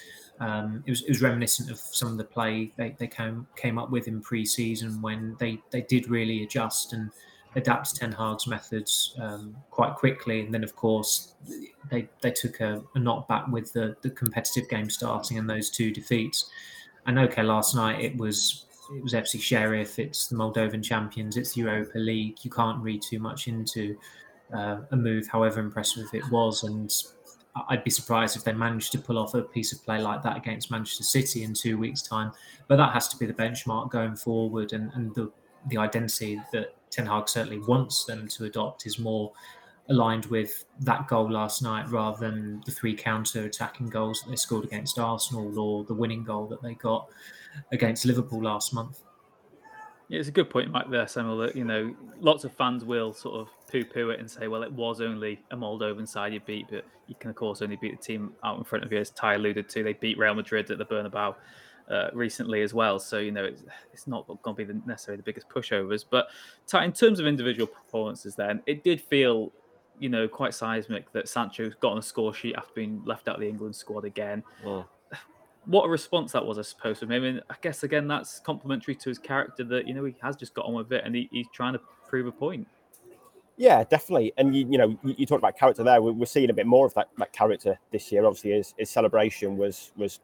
um, 0.41 0.83
it, 0.87 0.89
was, 0.89 1.03
it 1.03 1.09
was 1.09 1.21
reminiscent 1.21 1.69
of 1.69 1.77
some 1.77 2.09
of 2.09 2.17
the 2.17 2.23
play 2.23 2.71
they, 2.75 2.95
they 2.97 3.07
came 3.07 3.45
came 3.55 3.77
up 3.77 3.91
with 3.91 4.07
in 4.07 4.19
pre-season 4.21 4.99
when 5.01 5.37
they, 5.39 5.59
they 5.69 5.81
did 5.81 6.09
really 6.09 6.43
adjust 6.43 6.93
and 6.93 7.11
adapt 7.55 7.89
to 7.89 7.95
Ten 7.99 8.11
Hag's 8.11 8.47
methods 8.47 9.15
um, 9.21 9.55
quite 9.69 9.95
quickly. 9.95 10.41
And 10.41 10.53
then, 10.53 10.63
of 10.63 10.75
course, 10.75 11.35
they 11.89 12.09
they 12.21 12.31
took 12.31 12.59
a, 12.59 12.81
a 12.95 12.99
knock 12.99 13.27
back 13.27 13.47
with 13.49 13.71
the, 13.73 13.95
the 14.01 14.09
competitive 14.09 14.67
game 14.67 14.89
starting 14.89 15.37
and 15.37 15.49
those 15.49 15.69
two 15.69 15.91
defeats. 15.91 16.49
And 17.05 17.19
okay, 17.19 17.43
last 17.43 17.75
night 17.75 17.99
it 17.99 18.17
was 18.17 18.65
it 18.95 19.03
was 19.03 19.13
FC 19.13 19.39
Sheriff, 19.39 19.99
it's 19.99 20.27
the 20.27 20.35
Moldovan 20.35 20.83
champions, 20.83 21.37
it's 21.37 21.55
Europa 21.55 21.97
League. 21.97 22.37
You 22.41 22.51
can't 22.51 22.81
read 22.81 23.01
too 23.01 23.19
much 23.19 23.47
into 23.47 23.95
uh, 24.53 24.81
a 24.91 24.95
move, 24.95 25.27
however 25.27 25.59
impressive 25.59 26.07
it 26.13 26.29
was. 26.31 26.63
And 26.63 26.91
I'd 27.69 27.83
be 27.83 27.89
surprised 27.89 28.37
if 28.37 28.43
they 28.43 28.53
managed 28.53 28.91
to 28.93 28.97
pull 28.97 29.17
off 29.17 29.33
a 29.33 29.41
piece 29.41 29.73
of 29.73 29.83
play 29.83 29.99
like 29.99 30.23
that 30.23 30.37
against 30.37 30.71
Manchester 30.71 31.03
City 31.03 31.43
in 31.43 31.53
two 31.53 31.77
weeks' 31.77 32.01
time. 32.01 32.31
But 32.67 32.77
that 32.77 32.93
has 32.93 33.07
to 33.09 33.17
be 33.17 33.25
the 33.25 33.33
benchmark 33.33 33.91
going 33.91 34.15
forward, 34.15 34.73
and, 34.73 34.91
and 34.93 35.13
the 35.15 35.31
the 35.69 35.77
identity 35.77 36.41
that 36.51 36.75
Ten 36.89 37.05
Hag 37.05 37.29
certainly 37.29 37.59
wants 37.59 38.05
them 38.05 38.27
to 38.29 38.45
adopt 38.45 38.85
is 38.85 38.97
more 38.97 39.31
aligned 39.89 40.25
with 40.27 40.65
that 40.79 41.07
goal 41.07 41.29
last 41.29 41.61
night 41.61 41.89
rather 41.89 42.17
than 42.17 42.61
the 42.65 42.71
three 42.71 42.95
counter-attacking 42.95 43.89
goals 43.89 44.21
that 44.21 44.29
they 44.29 44.35
scored 44.35 44.63
against 44.63 44.97
Arsenal 44.97 45.57
or 45.59 45.83
the 45.83 45.93
winning 45.93 46.23
goal 46.23 46.47
that 46.47 46.61
they 46.61 46.75
got 46.75 47.09
against 47.71 48.05
Liverpool 48.05 48.41
last 48.41 48.73
month. 48.73 49.01
Yeah, 50.07 50.19
it's 50.19 50.29
a 50.29 50.31
good 50.31 50.49
point, 50.49 50.71
Mike. 50.71 50.89
There, 50.89 51.07
Samuel. 51.07 51.37
That 51.37 51.55
you 51.55 51.63
know, 51.63 51.95
lots 52.19 52.43
of 52.43 52.53
fans 52.53 52.83
will 52.83 53.13
sort 53.13 53.35
of 53.35 53.49
poo-poo 53.71 54.09
it 54.09 54.19
and 54.19 54.29
say, 54.29 54.47
"Well, 54.47 54.63
it 54.63 54.71
was 54.71 55.01
only 55.01 55.41
a 55.51 55.57
Moldovan 55.57 56.07
side 56.07 56.33
you 56.33 56.39
beat, 56.39 56.67
but 56.69 56.85
you 57.07 57.15
can 57.19 57.29
of 57.29 57.35
course 57.35 57.61
only 57.61 57.77
beat 57.77 57.99
the 57.99 58.03
team 58.03 58.33
out 58.43 58.57
in 58.57 58.63
front 58.63 58.83
of 58.83 58.91
you." 58.91 58.99
As 58.99 59.11
Ty 59.11 59.35
alluded 59.35 59.69
to, 59.69 59.83
they 59.83 59.93
beat 59.93 60.17
Real 60.17 60.33
Madrid 60.33 60.69
at 60.71 60.77
the 60.77 60.85
Bernabeu 60.85 61.35
uh, 61.89 62.09
recently 62.13 62.61
as 62.61 62.73
well. 62.73 62.99
So 62.99 63.19
you 63.19 63.31
know, 63.31 63.45
it's, 63.45 63.63
it's 63.93 64.07
not 64.07 64.27
going 64.27 64.55
to 64.55 64.65
be 64.65 64.65
the, 64.65 64.81
necessarily 64.85 65.17
the 65.17 65.23
biggest 65.23 65.49
pushovers. 65.49 66.05
But 66.09 66.27
Ty, 66.67 66.85
in 66.85 66.93
terms 66.93 67.19
of 67.19 67.27
individual 67.27 67.67
performances, 67.67 68.35
then 68.35 68.61
it 68.65 68.83
did 68.83 69.01
feel, 69.01 69.51
you 69.99 70.09
know, 70.09 70.27
quite 70.27 70.53
seismic 70.53 71.11
that 71.13 71.29
Sancho 71.29 71.69
got 71.79 71.93
on 71.93 71.97
a 71.97 72.03
score 72.03 72.33
sheet 72.33 72.55
after 72.55 72.73
being 72.73 73.01
left 73.05 73.27
out 73.27 73.35
of 73.35 73.41
the 73.41 73.49
England 73.49 73.75
squad 73.75 74.05
again. 74.05 74.43
Oh 74.65 74.85
what 75.65 75.85
a 75.85 75.89
response 75.89 76.31
that 76.31 76.45
was, 76.45 76.57
I 76.57 76.63
suppose, 76.63 76.99
from 76.99 77.11
him. 77.11 77.23
And 77.23 77.41
I 77.49 77.55
guess 77.61 77.83
again, 77.83 78.07
that's 78.07 78.39
complimentary 78.39 78.95
to 78.95 79.09
his 79.09 79.19
character 79.19 79.63
that 79.65 79.87
you 79.87 79.93
know 79.93 80.05
he 80.05 80.15
has 80.21 80.35
just 80.35 80.53
got 80.53 80.65
on 80.65 80.73
with 80.73 80.91
it 80.91 81.03
and 81.05 81.15
he, 81.15 81.29
he's 81.31 81.47
trying 81.53 81.73
to 81.73 81.81
prove 82.07 82.27
a 82.27 82.31
point. 82.31 82.67
Yeah, 83.61 83.83
definitely. 83.83 84.33
And 84.37 84.55
you, 84.55 84.67
you 84.71 84.77
know, 84.79 84.97
you, 85.03 85.13
you, 85.19 85.25
talked 85.27 85.37
about 85.37 85.55
character 85.55 85.83
there. 85.83 86.01
We're, 86.01 86.25
seeing 86.25 86.49
a 86.49 86.53
bit 86.53 86.65
more 86.65 86.87
of 86.87 86.95
that, 86.95 87.09
that 87.19 87.31
character 87.31 87.77
this 87.91 88.11
year. 88.11 88.25
Obviously, 88.25 88.53
his, 88.53 88.73
his 88.75 88.89
celebration 88.89 89.55
was 89.55 89.91
was 89.95 90.19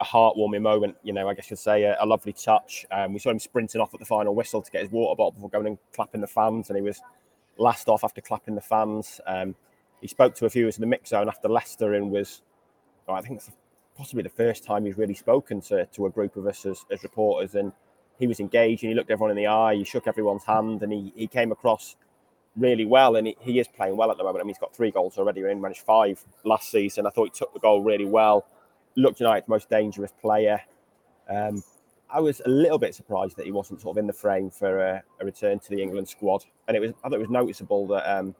a 0.00 0.06
heartwarming 0.06 0.62
moment. 0.62 0.96
You 1.02 1.12
know, 1.12 1.28
I 1.28 1.34
guess 1.34 1.50
you'd 1.50 1.58
say 1.58 1.82
a, 1.82 1.98
a 2.00 2.06
lovely 2.06 2.32
touch. 2.32 2.86
Um, 2.90 3.12
we 3.12 3.18
saw 3.18 3.28
him 3.28 3.40
sprinting 3.40 3.82
off 3.82 3.92
at 3.92 4.00
the 4.00 4.06
final 4.06 4.34
whistle 4.34 4.62
to 4.62 4.70
get 4.70 4.80
his 4.80 4.90
water 4.90 5.14
bottle 5.18 5.32
before 5.32 5.50
going 5.50 5.66
and 5.66 5.78
clapping 5.92 6.22
the 6.22 6.26
fans, 6.26 6.70
and 6.70 6.78
he 6.78 6.82
was 6.82 7.02
last 7.58 7.90
off 7.90 8.04
after 8.04 8.22
clapping 8.22 8.54
the 8.54 8.62
fans. 8.62 9.20
Um, 9.26 9.54
he 10.00 10.08
spoke 10.08 10.34
to 10.36 10.46
a 10.46 10.50
few 10.50 10.64
of 10.64 10.68
us 10.68 10.78
in 10.78 10.80
the 10.80 10.86
mix 10.86 11.10
zone 11.10 11.28
after 11.28 11.46
Leicester 11.46 11.92
and 11.92 12.10
was, 12.10 12.40
I 13.06 13.20
think 13.20 13.36
it's 13.36 13.50
possibly 13.98 14.22
the 14.22 14.30
first 14.30 14.64
time 14.64 14.86
he's 14.86 14.96
really 14.96 15.12
spoken 15.12 15.60
to, 15.62 15.84
to 15.84 16.06
a 16.06 16.10
group 16.10 16.36
of 16.36 16.46
us 16.46 16.64
as, 16.64 16.86
as 16.90 17.02
reporters. 17.02 17.54
And 17.54 17.70
he 18.18 18.26
was 18.26 18.40
engaged 18.40 18.82
and 18.82 18.88
he 18.88 18.94
looked 18.94 19.10
everyone 19.10 19.32
in 19.32 19.36
the 19.36 19.48
eye, 19.48 19.74
he 19.74 19.84
shook 19.84 20.06
everyone's 20.06 20.44
hand, 20.44 20.82
and 20.82 20.90
he, 20.90 21.12
he 21.14 21.26
came 21.26 21.52
across 21.52 21.96
really 22.58 22.84
well. 22.84 23.16
And 23.16 23.26
he, 23.26 23.36
he 23.40 23.58
is 23.58 23.68
playing 23.68 23.96
well 23.96 24.10
at 24.10 24.18
the 24.18 24.24
moment. 24.24 24.40
I 24.40 24.44
mean, 24.44 24.54
he's 24.54 24.58
got 24.58 24.74
three 24.74 24.90
goals 24.90 25.18
already, 25.18 25.40
he 25.40 25.54
managed 25.54 25.80
five 25.80 26.22
last 26.44 26.70
season. 26.70 27.06
I 27.06 27.10
thought 27.10 27.24
he 27.34 27.38
took 27.38 27.52
the 27.52 27.60
goal 27.60 27.82
really 27.82 28.04
well. 28.04 28.46
Looked 28.96 29.20
United's 29.20 29.48
most 29.48 29.70
dangerous 29.70 30.12
player. 30.20 30.60
Um, 31.28 31.62
I 32.10 32.20
was 32.20 32.40
a 32.44 32.48
little 32.48 32.78
bit 32.78 32.94
surprised 32.94 33.36
that 33.36 33.44
he 33.44 33.52
wasn't 33.52 33.82
sort 33.82 33.96
of 33.96 34.00
in 34.00 34.06
the 34.06 34.14
frame 34.14 34.50
for 34.50 34.78
a, 34.78 35.02
a, 35.20 35.24
return 35.24 35.58
to 35.58 35.70
the 35.70 35.82
England 35.82 36.08
squad, 36.08 36.42
and 36.66 36.74
it 36.74 36.80
was 36.80 36.92
I 37.04 37.08
thought 37.08 37.16
it 37.16 37.20
was 37.20 37.28
noticeable 37.28 37.86
that 37.88 38.10
um, 38.10 38.34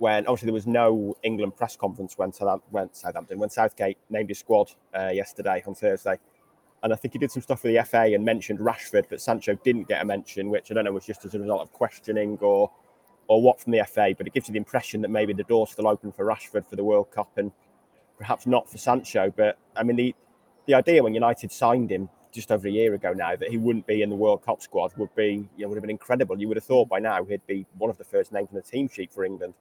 when 0.00 0.26
obviously 0.26 0.46
there 0.46 0.54
was 0.54 0.66
no 0.66 1.14
England 1.22 1.56
press 1.56 1.76
conference 1.76 2.16
when, 2.16 2.30
when 2.70 2.88
Southampton, 2.92 3.38
when 3.38 3.50
Southgate 3.50 3.98
named 4.08 4.30
his 4.30 4.38
squad 4.38 4.70
uh, 4.98 5.10
yesterday 5.12 5.62
on 5.66 5.74
Thursday. 5.74 6.18
And 6.82 6.90
I 6.90 6.96
think 6.96 7.12
he 7.12 7.18
did 7.18 7.30
some 7.30 7.42
stuff 7.42 7.62
with 7.62 7.74
the 7.74 7.84
FA 7.84 8.14
and 8.14 8.24
mentioned 8.24 8.60
Rashford, 8.60 9.04
but 9.10 9.20
Sancho 9.20 9.54
didn't 9.56 9.88
get 9.88 10.00
a 10.00 10.04
mention, 10.06 10.48
which 10.48 10.70
I 10.70 10.74
don't 10.74 10.86
know 10.86 10.92
was 10.92 11.04
just 11.04 11.26
as 11.26 11.34
a 11.34 11.38
result 11.38 11.60
of 11.60 11.72
questioning 11.72 12.38
or 12.40 12.70
or 13.30 13.40
what 13.40 13.60
from 13.60 13.70
the 13.70 13.84
FA. 13.86 14.12
But 14.18 14.26
it 14.26 14.34
gives 14.34 14.48
you 14.48 14.52
the 14.52 14.58
impression 14.58 15.00
that 15.02 15.08
maybe 15.08 15.32
the 15.32 15.44
door's 15.44 15.70
still 15.70 15.86
open 15.86 16.10
for 16.10 16.26
Rashford 16.26 16.68
for 16.68 16.74
the 16.74 16.82
World 16.82 17.12
Cup 17.12 17.30
and 17.36 17.52
perhaps 18.18 18.44
not 18.44 18.68
for 18.68 18.76
Sancho. 18.76 19.32
But 19.34 19.56
I 19.76 19.84
mean, 19.84 19.94
the 19.94 20.14
the 20.66 20.74
idea 20.74 21.00
when 21.00 21.14
United 21.14 21.52
signed 21.52 21.92
him 21.92 22.08
just 22.32 22.50
over 22.50 22.66
a 22.66 22.70
year 22.70 22.92
ago 22.94 23.12
now 23.12 23.36
that 23.36 23.48
he 23.48 23.56
wouldn't 23.56 23.86
be 23.86 24.02
in 24.02 24.10
the 24.10 24.16
World 24.16 24.44
Cup 24.44 24.60
squad 24.60 24.92
would 24.96 25.14
be 25.14 25.48
you 25.56 25.62
know, 25.62 25.68
would 25.68 25.76
have 25.76 25.82
been 25.82 25.90
incredible. 25.90 26.40
You 26.40 26.48
would 26.48 26.56
have 26.56 26.64
thought 26.64 26.88
by 26.88 26.98
now 26.98 27.24
he'd 27.24 27.46
be 27.46 27.66
one 27.78 27.88
of 27.88 27.98
the 27.98 28.04
first 28.04 28.32
names 28.32 28.48
on 28.50 28.56
the 28.56 28.62
team 28.62 28.88
sheet 28.88 29.12
for 29.12 29.24
England. 29.24 29.54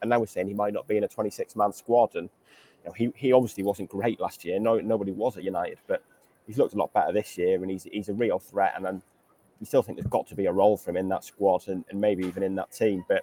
And 0.00 0.08
now 0.08 0.20
we're 0.20 0.26
saying 0.26 0.46
he 0.46 0.54
might 0.54 0.72
not 0.72 0.86
be 0.86 0.96
in 0.96 1.02
a 1.02 1.08
26 1.08 1.56
man 1.56 1.72
squad. 1.72 2.14
And 2.14 2.30
you 2.84 2.86
know, 2.86 2.92
he, 2.92 3.12
he 3.16 3.32
obviously 3.32 3.64
wasn't 3.64 3.88
great 3.88 4.20
last 4.20 4.44
year. 4.44 4.60
No, 4.60 4.78
nobody 4.78 5.10
was 5.10 5.36
at 5.36 5.42
United, 5.42 5.78
but 5.88 6.00
he's 6.46 6.58
looked 6.58 6.74
a 6.74 6.78
lot 6.78 6.92
better 6.92 7.12
this 7.12 7.36
year, 7.36 7.60
and 7.60 7.70
he's 7.70 7.84
he's 7.90 8.08
a 8.08 8.14
real 8.14 8.38
threat. 8.38 8.74
And 8.76 8.86
I'm, 8.86 9.02
you 9.60 9.66
still 9.66 9.82
think 9.82 9.98
there's 9.98 10.10
got 10.10 10.26
to 10.28 10.34
be 10.34 10.46
a 10.46 10.52
role 10.52 10.76
for 10.76 10.90
him 10.90 10.96
in 10.96 11.08
that 11.08 11.24
squad 11.24 11.68
and, 11.68 11.84
and 11.90 12.00
maybe 12.00 12.24
even 12.24 12.42
in 12.42 12.54
that 12.56 12.72
team. 12.72 13.04
But 13.08 13.22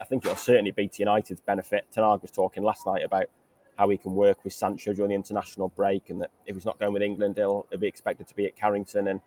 I 0.00 0.04
think 0.04 0.24
it'll 0.24 0.36
certainly 0.36 0.70
be 0.70 0.88
to 0.88 0.98
United's 0.98 1.40
benefit. 1.40 1.86
Ten 1.92 2.04
Hag 2.04 2.22
was 2.22 2.30
talking 2.30 2.62
last 2.62 2.86
night 2.86 3.02
about 3.02 3.26
how 3.78 3.88
he 3.88 3.96
can 3.96 4.14
work 4.14 4.42
with 4.44 4.52
Sancho 4.52 4.92
during 4.92 5.10
the 5.10 5.14
international 5.14 5.68
break, 5.68 6.10
and 6.10 6.20
that 6.22 6.30
if 6.46 6.54
he's 6.56 6.64
not 6.64 6.78
going 6.78 6.92
with 6.92 7.02
England, 7.02 7.36
he'll, 7.36 7.66
he'll 7.70 7.78
be 7.78 7.86
expected 7.86 8.26
to 8.28 8.34
be 8.34 8.46
at 8.46 8.56
Carrington. 8.56 9.08
And 9.08 9.20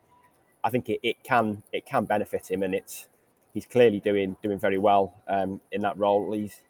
I 0.63 0.69
think 0.69 0.89
it, 0.89 0.99
it 1.03 1.23
can 1.23 1.63
it 1.71 1.85
can 1.85 2.05
benefit 2.05 2.49
him, 2.49 2.63
and 2.63 2.73
it's 2.73 3.07
he's 3.53 3.65
clearly 3.65 3.99
doing 3.99 4.35
doing 4.43 4.59
very 4.59 4.77
well 4.77 5.13
um, 5.27 5.61
in 5.71 5.81
that 5.81 5.97
role. 5.97 6.31
He's 6.33 6.61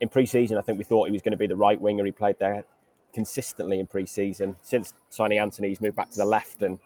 in 0.00 0.08
pre-season. 0.08 0.58
I 0.58 0.60
think 0.62 0.78
we 0.78 0.84
thought 0.84 1.06
he 1.06 1.12
was 1.12 1.22
going 1.22 1.32
to 1.32 1.38
be 1.38 1.46
the 1.46 1.56
right 1.56 1.80
winger. 1.80 2.04
He 2.04 2.12
played 2.12 2.38
there 2.38 2.64
consistently 3.12 3.80
in 3.80 3.86
pre-season. 3.86 4.56
Since 4.62 4.92
signing 5.08 5.38
Antony, 5.38 5.68
he's 5.68 5.80
moved 5.80 5.96
back 5.96 6.10
to 6.10 6.16
the 6.16 6.24
left. 6.24 6.62
And 6.62 6.78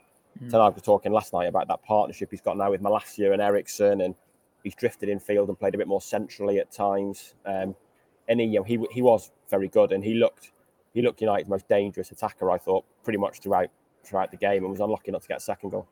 mm. 0.43 0.51
Ten 0.51 0.61
was 0.61 0.83
talking 0.83 1.13
last 1.13 1.33
night 1.33 1.49
about 1.49 1.69
that 1.69 1.83
partnership 1.83 2.31
he's 2.31 2.41
got 2.41 2.57
now 2.57 2.71
with 2.71 2.83
Malacia 2.83 3.33
and 3.33 3.43
Eriksen, 3.43 4.03
and 4.03 4.15
he's 4.63 4.75
drifted 4.75 5.09
in 5.09 5.19
field 5.19 5.49
and 5.49 5.59
played 5.59 5.75
a 5.75 5.79
bit 5.79 5.89
more 5.89 6.01
centrally 6.01 6.59
at 6.59 6.71
times. 6.71 7.35
Um, 7.47 7.75
and 8.29 8.41
he, 8.41 8.47
you 8.47 8.59
know, 8.61 8.65
he 8.65 8.79
he 8.91 9.03
was 9.03 9.31
very 9.49 9.69
good, 9.69 9.93
and 9.93 10.05
he 10.05 10.15
looked 10.15 10.53
he 10.95 11.03
looked 11.03 11.21
United's 11.21 11.49
most 11.49 11.69
dangerous 11.69 12.11
attacker. 12.11 12.51
I 12.51 12.59
thought 12.59 12.85
pretty 13.03 13.19
much 13.19 13.41
throughout 13.41 13.71
throughout 14.05 14.31
the 14.31 14.37
game, 14.37 14.65
and 14.65 14.71
was 14.71 14.81
unlucky 14.81 15.11
not 15.11 15.23
to 15.23 15.29
get 15.29 15.39
a 15.39 15.41
second 15.41 15.71
goal. 15.71 15.89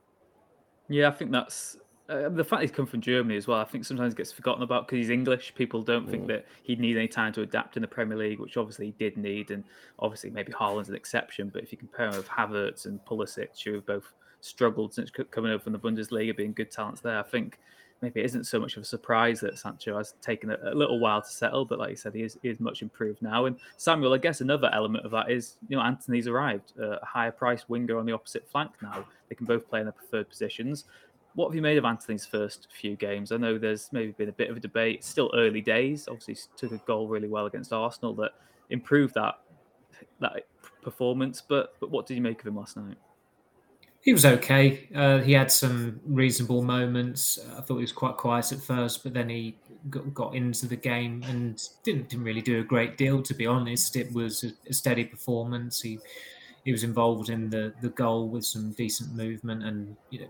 Yeah, 0.88 1.08
I 1.08 1.10
think 1.10 1.30
that's 1.30 1.76
uh, 2.08 2.30
the 2.30 2.44
fact 2.44 2.62
he's 2.62 2.70
come 2.70 2.86
from 2.86 3.02
Germany 3.02 3.36
as 3.36 3.46
well, 3.46 3.60
I 3.60 3.64
think 3.64 3.84
sometimes 3.84 4.14
gets 4.14 4.32
forgotten 4.32 4.62
about 4.62 4.86
because 4.86 4.96
he's 4.96 5.10
English. 5.10 5.54
People 5.54 5.82
don't 5.82 6.06
mm. 6.06 6.10
think 6.10 6.26
that 6.28 6.46
he'd 6.62 6.80
need 6.80 6.96
any 6.96 7.08
time 7.08 7.34
to 7.34 7.42
adapt 7.42 7.76
in 7.76 7.82
the 7.82 7.88
Premier 7.88 8.16
League, 8.16 8.40
which 8.40 8.56
obviously 8.56 8.86
he 8.86 8.92
did 8.92 9.18
need. 9.18 9.50
And 9.50 9.62
obviously, 9.98 10.30
maybe 10.30 10.52
Haaland's 10.52 10.88
an 10.88 10.94
exception. 10.94 11.50
But 11.52 11.64
if 11.64 11.72
you 11.72 11.76
compare 11.76 12.08
him 12.08 12.16
with 12.16 12.28
Havertz 12.28 12.86
and 12.86 12.98
Pulisic, 13.04 13.62
who 13.62 13.74
have 13.74 13.86
both 13.86 14.14
struggled 14.40 14.94
since 14.94 15.10
coming 15.30 15.52
over 15.52 15.62
from 15.62 15.72
the 15.72 15.78
Bundesliga, 15.78 16.36
being 16.36 16.52
good 16.52 16.70
talents 16.70 17.00
there, 17.00 17.18
I 17.18 17.22
think 17.22 17.58
maybe 18.00 18.20
it 18.20 18.26
isn't 18.26 18.44
so 18.44 18.60
much 18.60 18.76
of 18.76 18.84
a 18.84 18.86
surprise 18.86 19.40
that 19.40 19.58
Sancho 19.58 19.96
has 19.96 20.14
taken 20.22 20.50
a, 20.50 20.58
a 20.64 20.74
little 20.74 21.00
while 21.00 21.20
to 21.20 21.28
settle. 21.28 21.64
But 21.64 21.78
like 21.78 21.90
you 21.90 21.96
said, 21.96 22.14
he 22.14 22.22
is, 22.22 22.38
he 22.42 22.48
is 22.48 22.60
much 22.60 22.82
improved 22.82 23.20
now. 23.22 23.46
And 23.46 23.56
Samuel, 23.76 24.14
I 24.14 24.18
guess 24.18 24.40
another 24.40 24.70
element 24.72 25.04
of 25.04 25.10
that 25.10 25.30
is, 25.30 25.56
you 25.68 25.76
know, 25.76 25.82
Antony's 25.82 26.28
arrived, 26.28 26.72
uh, 26.80 26.98
a 26.98 27.04
higher 27.04 27.32
priced 27.32 27.68
winger 27.68 27.98
on 27.98 28.06
the 28.06 28.12
opposite 28.12 28.48
flank 28.48 28.70
now. 28.82 29.04
They 29.28 29.34
can 29.34 29.46
both 29.46 29.68
play 29.68 29.80
in 29.80 29.86
their 29.86 29.92
preferred 29.92 30.28
positions 30.28 30.84
what 31.38 31.46
have 31.46 31.54
you 31.54 31.62
made 31.62 31.78
of 31.78 31.84
Antony's 31.84 32.26
first 32.26 32.66
few 32.72 32.96
games? 32.96 33.30
I 33.30 33.36
know 33.36 33.58
there's 33.58 33.90
maybe 33.92 34.10
been 34.10 34.28
a 34.28 34.32
bit 34.32 34.50
of 34.50 34.56
a 34.56 34.60
debate. 34.60 35.04
still 35.04 35.30
early 35.34 35.60
days. 35.60 36.08
Obviously, 36.08 36.36
took 36.56 36.72
a 36.72 36.78
goal 36.78 37.06
really 37.06 37.28
well 37.28 37.46
against 37.46 37.72
Arsenal 37.72 38.12
that 38.14 38.32
improved 38.70 39.14
that 39.14 39.38
that 40.18 40.46
performance. 40.82 41.40
But 41.40 41.74
but 41.78 41.90
what 41.90 42.06
did 42.06 42.16
you 42.16 42.22
make 42.22 42.40
of 42.40 42.48
him 42.48 42.56
last 42.56 42.76
night? 42.76 42.96
He 44.08 44.14
was 44.14 44.24
okay. 44.24 44.88
Uh, 44.94 45.18
he 45.18 45.34
had 45.34 45.52
some 45.52 46.00
reasonable 46.06 46.62
moments. 46.62 47.38
I 47.58 47.60
thought 47.60 47.74
he 47.76 47.82
was 47.82 47.92
quite 47.92 48.16
quiet 48.16 48.50
at 48.52 48.58
first, 48.58 49.02
but 49.02 49.12
then 49.12 49.28
he 49.28 49.54
got, 49.90 50.14
got, 50.14 50.34
into 50.34 50.66
the 50.66 50.76
game 50.76 51.22
and 51.28 51.62
didn't 51.82 52.08
didn't 52.08 52.24
really 52.24 52.40
do 52.40 52.58
a 52.58 52.62
great 52.64 52.96
deal. 52.96 53.20
To 53.20 53.34
be 53.34 53.46
honest, 53.46 53.96
it 53.96 54.10
was 54.14 54.44
a, 54.44 54.52
a 54.66 54.72
steady 54.72 55.04
performance. 55.04 55.82
He 55.82 55.98
he 56.64 56.72
was 56.72 56.84
involved 56.84 57.28
in 57.28 57.50
the 57.50 57.74
the 57.82 57.90
goal 57.90 58.30
with 58.30 58.46
some 58.46 58.72
decent 58.72 59.14
movement 59.14 59.62
and 59.62 59.94
you 60.08 60.20
know 60.20 60.28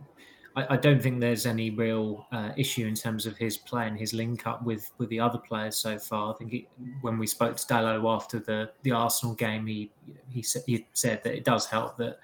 I, 0.56 0.76
don't 0.76 1.00
think 1.00 1.20
there's 1.20 1.46
any 1.46 1.70
real 1.70 2.26
uh, 2.32 2.50
issue 2.56 2.84
in 2.84 2.96
terms 2.96 3.26
of 3.26 3.36
his 3.36 3.56
play 3.56 3.86
and 3.86 3.96
his 3.96 4.12
link 4.12 4.44
up 4.44 4.64
with 4.64 4.90
with 4.98 5.08
the 5.08 5.20
other 5.20 5.38
players 5.38 5.76
so 5.76 6.00
far. 6.00 6.34
I 6.34 6.36
think 6.36 6.50
he, 6.50 6.66
when 7.00 7.16
we 7.16 7.28
spoke 7.28 7.56
to 7.56 7.64
Dalot 7.64 8.16
after 8.16 8.40
the 8.40 8.72
the 8.82 8.90
Arsenal 8.90 9.36
game, 9.36 9.68
he 9.68 9.92
he, 10.28 10.44
he 10.66 10.84
said 10.94 11.22
that 11.22 11.34
it 11.36 11.44
does 11.44 11.66
help 11.66 11.96
that 11.98 12.18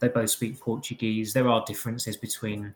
they 0.00 0.08
both 0.08 0.30
speak 0.30 0.60
Portuguese. 0.60 1.32
There 1.32 1.48
are 1.48 1.64
differences 1.66 2.16
between 2.16 2.74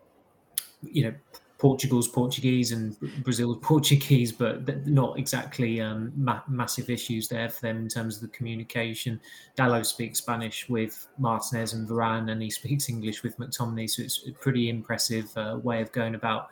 you 0.82 1.04
know 1.04 1.14
Portugal's 1.62 2.08
Portuguese 2.08 2.72
and 2.72 2.98
Brazil's 3.22 3.58
Portuguese, 3.62 4.32
but 4.32 4.84
not 4.84 5.16
exactly 5.16 5.80
um, 5.80 6.12
ma- 6.16 6.42
massive 6.48 6.90
issues 6.90 7.28
there 7.28 7.48
for 7.48 7.60
them 7.60 7.76
in 7.78 7.88
terms 7.88 8.16
of 8.16 8.22
the 8.22 8.36
communication. 8.36 9.20
Dalot 9.56 9.86
speaks 9.86 10.18
Spanish 10.18 10.68
with 10.68 11.06
Martinez 11.18 11.72
and 11.72 11.88
Varane, 11.88 12.32
and 12.32 12.42
he 12.42 12.50
speaks 12.50 12.88
English 12.88 13.22
with 13.22 13.38
McTominay, 13.38 13.88
so 13.88 14.02
it's 14.02 14.26
a 14.26 14.32
pretty 14.32 14.70
impressive 14.70 15.30
uh, 15.36 15.56
way 15.62 15.80
of 15.80 15.92
going 15.92 16.16
about 16.16 16.48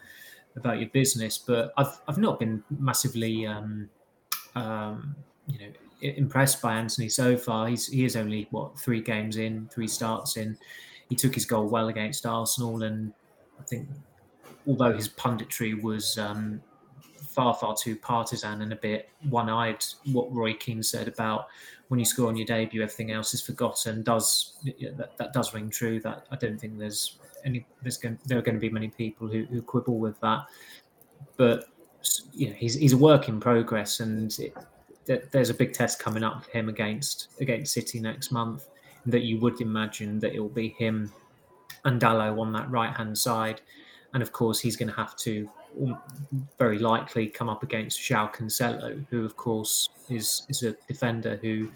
about 0.54 0.78
your 0.78 0.90
business. 0.90 1.38
But 1.38 1.72
I've 1.76 2.00
I've 2.06 2.18
not 2.18 2.38
been 2.38 2.62
massively 2.70 3.46
um, 3.46 3.90
um, 4.54 5.16
you 5.48 5.58
know 5.58 5.72
impressed 6.00 6.62
by 6.62 6.74
Antony 6.74 7.08
so 7.08 7.36
far. 7.36 7.68
He's 7.68 7.86
he 7.86 8.04
is 8.04 8.16
only 8.16 8.48
what 8.50 8.78
three 8.78 9.00
games 9.00 9.36
in, 9.36 9.68
three 9.72 9.88
starts 9.88 10.36
in. 10.36 10.56
He 11.08 11.16
took 11.16 11.34
his 11.34 11.44
goal 11.44 11.68
well 11.68 11.88
against 11.88 12.26
Arsenal, 12.26 12.82
and 12.82 13.12
I 13.58 13.64
think 13.64 13.88
although 14.66 14.92
his 14.92 15.08
punditry 15.08 15.80
was 15.82 16.18
um, 16.18 16.62
far, 17.30 17.54
far 17.54 17.74
too 17.74 17.96
partisan 17.96 18.62
and 18.62 18.72
a 18.72 18.76
bit 18.76 19.08
one-eyed, 19.28 19.84
what 20.12 20.32
Roy 20.32 20.54
Keane 20.54 20.82
said 20.82 21.08
about 21.08 21.48
when 21.88 21.98
you 21.98 22.06
score 22.06 22.28
on 22.28 22.36
your 22.36 22.46
debut, 22.46 22.82
everything 22.82 23.10
else 23.10 23.34
is 23.34 23.40
forgotten. 23.40 24.02
Does 24.02 24.54
that, 24.96 25.16
that 25.18 25.32
does 25.32 25.52
ring 25.52 25.70
true? 25.70 26.00
That 26.00 26.26
I 26.30 26.36
don't 26.36 26.60
think 26.60 26.78
there's 26.78 27.18
any 27.44 27.66
there's 27.82 27.96
going 27.96 28.18
there 28.26 28.38
are 28.38 28.42
going 28.42 28.54
to 28.54 28.60
be 28.60 28.70
many 28.70 28.88
people 28.88 29.26
who, 29.26 29.44
who 29.46 29.60
quibble 29.62 29.98
with 29.98 30.18
that, 30.20 30.44
but 31.36 31.64
you 32.32 32.48
know 32.48 32.54
he's 32.54 32.74
he's 32.74 32.92
a 32.92 32.96
work 32.96 33.28
in 33.28 33.40
progress, 33.40 34.00
and 34.00 34.38
it, 34.38 34.56
there's 35.06 35.50
a 35.50 35.54
big 35.54 35.72
test 35.72 35.98
coming 35.98 36.22
up 36.22 36.44
for 36.44 36.50
him 36.50 36.68
against 36.68 37.28
against 37.40 37.72
City 37.72 38.00
next 38.00 38.30
month. 38.30 38.66
That 39.06 39.22
you 39.22 39.38
would 39.40 39.60
imagine 39.60 40.18
that 40.20 40.34
it 40.34 40.40
will 40.40 40.48
be 40.48 40.68
him 40.68 41.10
and 41.84 42.00
Dalot 42.00 42.38
on 42.38 42.52
that 42.52 42.70
right 42.70 42.94
hand 42.94 43.16
side 43.16 43.62
and 44.14 44.22
of 44.22 44.32
course 44.32 44.60
he's 44.60 44.76
going 44.76 44.88
to 44.88 44.94
have 44.94 45.16
to 45.16 45.48
um, 45.82 45.98
very 46.58 46.78
likely 46.78 47.28
come 47.28 47.48
up 47.48 47.62
against 47.62 48.00
João 48.00 48.32
Cancelo, 48.34 49.04
who 49.10 49.24
of 49.24 49.36
course 49.36 49.88
is 50.08 50.42
is 50.48 50.62
a 50.62 50.76
defender 50.88 51.38
who 51.42 51.70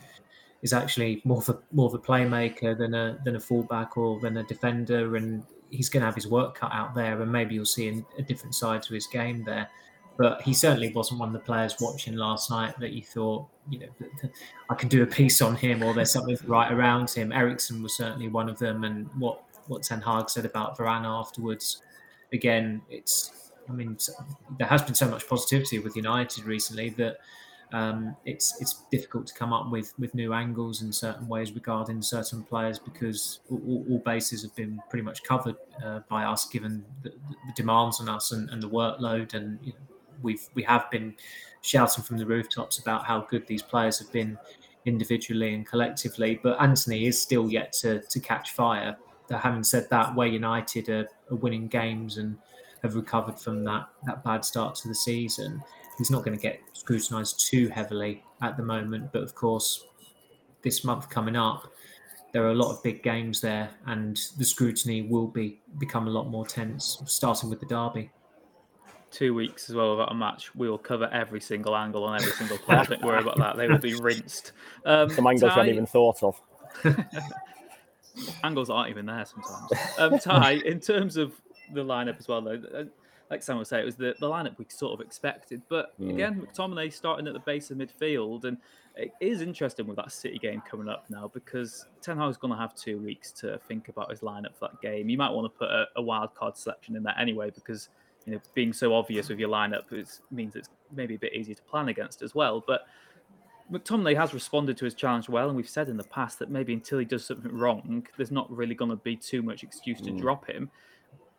is 0.62 0.72
actually 0.72 1.20
more 1.24 1.38
of 1.38 1.48
a 1.48 1.58
more 1.72 1.86
of 1.86 1.94
a 1.94 1.98
playmaker 1.98 2.76
than 2.76 2.94
a 2.94 3.18
than 3.24 3.36
a 3.36 3.40
fullback 3.40 3.96
or 3.96 4.18
than 4.20 4.38
a 4.38 4.42
defender, 4.44 5.16
and 5.16 5.44
he's 5.70 5.88
going 5.88 6.00
to 6.00 6.06
have 6.06 6.14
his 6.14 6.26
work 6.26 6.56
cut 6.56 6.72
out 6.72 6.94
there, 6.94 7.20
and 7.20 7.30
maybe 7.30 7.54
you'll 7.54 7.64
see 7.64 8.02
a 8.18 8.22
different 8.22 8.54
side 8.54 8.82
to 8.82 8.94
his 8.94 9.06
game 9.06 9.44
there. 9.44 9.68
But 10.16 10.42
he 10.42 10.54
certainly 10.54 10.92
wasn't 10.92 11.20
one 11.20 11.28
of 11.30 11.32
the 11.32 11.40
players 11.40 11.76
watching 11.80 12.14
last 12.14 12.48
night 12.48 12.78
that 12.78 12.92
you 12.92 13.02
thought, 13.02 13.46
you 13.68 13.80
know, 13.80 13.88
I 14.70 14.74
can 14.74 14.88
do 14.88 15.02
a 15.02 15.06
piece 15.06 15.42
on 15.42 15.56
him 15.56 15.82
or 15.82 15.92
there's 15.92 16.12
something 16.12 16.38
right 16.46 16.70
around 16.72 17.10
him. 17.10 17.32
Eriksen 17.32 17.82
was 17.82 17.96
certainly 17.96 18.28
one 18.28 18.48
of 18.48 18.58
them, 18.58 18.84
and 18.84 19.08
what 19.18 19.42
what 19.66 19.82
Ten 19.82 20.00
Hag 20.00 20.30
said 20.30 20.44
about 20.44 20.78
Varane 20.78 21.04
afterwards 21.04 21.82
again, 22.32 22.82
it's 22.90 23.50
I 23.68 23.72
mean 23.72 23.96
there 24.58 24.66
has 24.66 24.82
been 24.82 24.94
so 24.94 25.08
much 25.08 25.26
positivity 25.26 25.78
with 25.78 25.96
United 25.96 26.44
recently 26.44 26.90
that 26.90 27.16
um, 27.72 28.14
it's 28.24 28.60
it's 28.60 28.82
difficult 28.90 29.26
to 29.28 29.34
come 29.34 29.52
up 29.52 29.70
with 29.70 29.94
with 29.98 30.14
new 30.14 30.34
angles 30.34 30.82
in 30.82 30.92
certain 30.92 31.26
ways 31.26 31.52
regarding 31.52 32.02
certain 32.02 32.42
players 32.42 32.78
because 32.78 33.40
all, 33.50 33.84
all 33.88 33.98
bases 34.04 34.42
have 34.42 34.54
been 34.54 34.80
pretty 34.90 35.02
much 35.02 35.22
covered 35.22 35.56
uh, 35.84 36.00
by 36.08 36.24
us 36.24 36.46
given 36.46 36.84
the, 37.02 37.10
the, 37.10 37.52
demands 37.56 38.00
on 38.00 38.08
us 38.08 38.32
and, 38.32 38.50
and 38.50 38.62
the 38.62 38.68
workload 38.68 39.34
and 39.34 39.58
you 39.62 39.72
know, 39.72 39.93
we've 40.22 40.48
we 40.54 40.62
have 40.62 40.90
been 40.90 41.14
shouting 41.62 42.04
from 42.04 42.18
the 42.18 42.26
rooftops 42.26 42.78
about 42.78 43.04
how 43.04 43.20
good 43.30 43.46
these 43.46 43.62
players 43.62 43.98
have 43.98 44.12
been 44.12 44.38
individually 44.86 45.54
and 45.54 45.66
collectively 45.66 46.38
but 46.42 46.60
Antony 46.60 47.06
is 47.06 47.20
still 47.20 47.50
yet 47.50 47.72
to 47.72 48.02
to 48.02 48.20
catch 48.20 48.52
fire 48.52 48.96
having 49.30 49.64
said 49.64 49.88
that, 49.90 50.14
where 50.14 50.26
United 50.26 50.88
are, 50.88 51.08
are, 51.30 51.36
winning 51.36 51.68
games 51.68 52.18
and 52.18 52.36
have 52.82 52.94
recovered 52.94 53.38
from 53.38 53.64
that 53.64 53.88
that 54.04 54.22
bad 54.24 54.44
start 54.44 54.74
to 54.76 54.88
the 54.88 54.94
season, 54.94 55.62
he's 55.98 56.10
not 56.10 56.24
going 56.24 56.36
to 56.36 56.42
get 56.42 56.60
scrutinised 56.72 57.48
too 57.48 57.68
heavily 57.68 58.22
at 58.42 58.56
the 58.56 58.62
moment. 58.62 59.12
But 59.12 59.22
of 59.22 59.34
course, 59.34 59.86
this 60.62 60.84
month 60.84 61.08
coming 61.08 61.36
up, 61.36 61.72
there 62.32 62.44
are 62.44 62.50
a 62.50 62.54
lot 62.54 62.70
of 62.70 62.82
big 62.82 63.02
games 63.02 63.40
there, 63.40 63.70
and 63.86 64.20
the 64.38 64.44
scrutiny 64.44 65.02
will 65.02 65.28
be 65.28 65.60
become 65.78 66.06
a 66.06 66.10
lot 66.10 66.28
more 66.28 66.46
tense, 66.46 67.02
starting 67.06 67.48
with 67.48 67.60
the 67.60 67.66
derby. 67.66 68.10
Two 69.14 69.32
weeks 69.32 69.70
as 69.70 69.76
well 69.76 69.92
without 69.92 70.10
a 70.10 70.14
match, 70.14 70.54
we 70.54 70.68
will 70.68 70.78
cover 70.78 71.08
every 71.12 71.40
single 71.40 71.76
angle 71.76 72.04
on 72.04 72.16
every 72.20 72.32
single 72.32 72.58
player. 72.58 72.84
Don't 72.84 73.02
worry 73.02 73.20
about 73.20 73.38
that; 73.38 73.56
they 73.56 73.68
will 73.68 73.78
be 73.78 73.94
rinsed. 73.94 74.52
Um, 74.84 75.08
Some 75.10 75.26
angles 75.26 75.52
Ty, 75.52 75.54
I 75.54 75.58
haven't 75.58 75.72
even 75.72 75.86
thought 75.86 76.22
of. 76.22 76.40
angles 78.44 78.70
aren't 78.70 78.90
even 78.90 79.06
there 79.06 79.24
sometimes. 79.24 79.70
Um, 79.98 80.18
Ty, 80.18 80.52
in 80.64 80.80
terms 80.80 81.16
of 81.16 81.32
the 81.72 81.84
lineup 81.84 82.18
as 82.18 82.28
well, 82.28 82.42
though, 82.42 82.62
uh, 82.74 82.84
like 83.30 83.42
Sam 83.42 83.58
was 83.58 83.68
saying, 83.68 83.82
it 83.82 83.86
was 83.86 83.96
the, 83.96 84.14
the 84.20 84.28
lineup 84.28 84.58
we 84.58 84.66
sort 84.68 84.98
of 84.98 85.04
expected. 85.04 85.62
But 85.68 85.98
mm. 86.00 86.10
again, 86.10 86.46
McTominay 86.46 86.92
starting 86.92 87.26
at 87.26 87.32
the 87.32 87.40
base 87.40 87.70
of 87.70 87.78
midfield, 87.78 88.44
and 88.44 88.58
it 88.96 89.12
is 89.20 89.40
interesting 89.40 89.86
with 89.86 89.96
that 89.96 90.12
City 90.12 90.38
game 90.38 90.62
coming 90.68 90.88
up 90.88 91.06
now 91.08 91.30
because 91.32 91.86
Ten 92.02 92.18
Hag's 92.18 92.36
going 92.36 92.52
to 92.52 92.58
have 92.58 92.74
two 92.74 92.98
weeks 92.98 93.32
to 93.32 93.58
think 93.66 93.88
about 93.88 94.10
his 94.10 94.20
lineup 94.20 94.54
for 94.58 94.68
that 94.68 94.80
game. 94.82 95.08
You 95.08 95.18
might 95.18 95.30
want 95.30 95.52
to 95.52 95.58
put 95.58 95.70
a, 95.70 95.86
a 95.96 96.02
wild 96.02 96.34
card 96.34 96.56
selection 96.56 96.96
in 96.96 97.02
there 97.02 97.18
anyway 97.18 97.50
because 97.50 97.88
you 98.26 98.32
know 98.32 98.40
being 98.54 98.72
so 98.72 98.94
obvious 98.94 99.28
with 99.28 99.38
your 99.38 99.48
lineup 99.48 99.92
is, 99.92 100.20
means 100.30 100.56
it's 100.56 100.68
maybe 100.92 101.14
a 101.14 101.18
bit 101.18 101.34
easier 101.34 101.54
to 101.54 101.62
plan 101.62 101.88
against 101.88 102.22
as 102.22 102.34
well. 102.34 102.62
But 102.66 102.86
McTominay 103.72 104.16
has 104.16 104.34
responded 104.34 104.76
to 104.78 104.84
his 104.84 104.94
challenge 104.94 105.28
well, 105.28 105.48
and 105.48 105.56
we've 105.56 105.68
said 105.68 105.88
in 105.88 105.96
the 105.96 106.04
past 106.04 106.38
that 106.38 106.50
maybe 106.50 106.72
until 106.72 106.98
he 106.98 107.04
does 107.04 107.24
something 107.24 107.56
wrong, 107.56 108.06
there's 108.16 108.30
not 108.30 108.50
really 108.54 108.74
going 108.74 108.90
to 108.90 108.96
be 108.96 109.16
too 109.16 109.42
much 109.42 109.62
excuse 109.62 110.00
to 110.02 110.10
mm. 110.10 110.20
drop 110.20 110.46
him. 110.46 110.70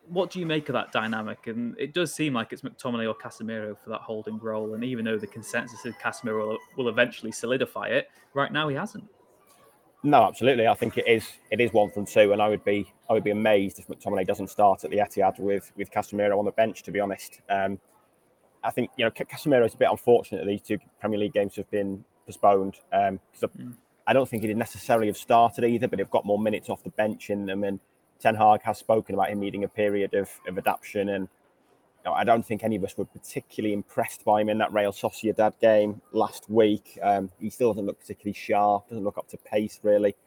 What 0.08 0.30
do 0.30 0.38
you 0.38 0.46
make 0.46 0.68
of 0.68 0.72
that 0.74 0.92
dynamic? 0.92 1.46
And 1.46 1.76
it 1.78 1.92
does 1.92 2.14
seem 2.14 2.34
like 2.34 2.52
it's 2.52 2.62
McTominay 2.62 3.08
or 3.08 3.14
Casemiro 3.14 3.76
for 3.76 3.90
that 3.90 4.00
holding 4.00 4.38
role. 4.38 4.74
And 4.74 4.84
even 4.84 5.04
though 5.04 5.18
the 5.18 5.26
consensus 5.26 5.84
is 5.84 5.94
Casemiro 5.96 6.48
will, 6.48 6.58
will 6.76 6.88
eventually 6.88 7.32
solidify 7.32 7.88
it, 7.88 8.08
right 8.34 8.52
now 8.52 8.68
he 8.68 8.76
hasn't. 8.76 9.04
No, 10.06 10.22
absolutely. 10.22 10.68
I 10.68 10.74
think 10.74 10.98
it 10.98 11.08
is. 11.08 11.32
It 11.50 11.60
is 11.60 11.72
one 11.72 11.90
from 11.90 12.06
two, 12.06 12.32
and 12.32 12.40
I 12.40 12.48
would 12.48 12.62
be. 12.62 12.86
I 13.10 13.12
would 13.12 13.24
be 13.24 13.32
amazed 13.32 13.80
if 13.80 13.88
McTominay 13.88 14.24
doesn't 14.24 14.50
start 14.50 14.84
at 14.84 14.90
the 14.92 14.98
Etihad 14.98 15.40
with 15.40 15.72
with 15.76 15.90
Casemiro 15.90 16.38
on 16.38 16.44
the 16.44 16.52
bench. 16.52 16.84
To 16.84 16.92
be 16.92 17.00
honest, 17.00 17.40
um, 17.50 17.80
I 18.62 18.70
think 18.70 18.90
you 18.96 19.04
know 19.04 19.10
Casemiro 19.10 19.66
is 19.66 19.74
a 19.74 19.76
bit 19.76 19.88
unfortunate 19.90 20.44
that 20.44 20.46
these 20.46 20.62
two 20.62 20.78
Premier 21.00 21.18
League 21.18 21.32
games 21.32 21.56
have 21.56 21.68
been 21.72 22.04
postponed. 22.24 22.76
Um, 22.92 23.18
mm. 23.42 23.74
I 24.06 24.12
don't 24.12 24.28
think 24.28 24.44
he'd 24.44 24.56
necessarily 24.56 25.08
have 25.08 25.16
started 25.16 25.64
either, 25.64 25.88
but 25.88 25.98
he've 25.98 26.08
got 26.08 26.24
more 26.24 26.38
minutes 26.38 26.70
off 26.70 26.84
the 26.84 26.90
bench 26.90 27.28
in 27.28 27.46
them. 27.46 27.64
And 27.64 27.80
Ten 28.20 28.36
Hag 28.36 28.62
has 28.62 28.78
spoken 28.78 29.16
about 29.16 29.30
him 29.30 29.40
needing 29.40 29.64
a 29.64 29.68
period 29.68 30.14
of, 30.14 30.30
of 30.46 30.56
adaptation. 30.56 31.08
And 31.08 31.26
I 32.12 32.24
don't 32.24 32.44
think 32.44 32.62
any 32.62 32.76
of 32.76 32.84
us 32.84 32.96
were 32.96 33.04
particularly 33.04 33.72
impressed 33.72 34.24
by 34.24 34.40
him 34.40 34.48
in 34.48 34.58
that 34.58 34.72
Real 34.72 34.92
Sociedad 34.92 35.58
game 35.60 36.00
last 36.12 36.48
week. 36.48 36.98
Um, 37.02 37.30
he 37.40 37.50
still 37.50 37.72
doesn't 37.72 37.86
look 37.86 38.00
particularly 38.00 38.34
sharp, 38.34 38.88
doesn't 38.88 39.04
look 39.04 39.18
up 39.18 39.28
to 39.28 39.38
pace 39.38 39.80
really. 39.82 40.14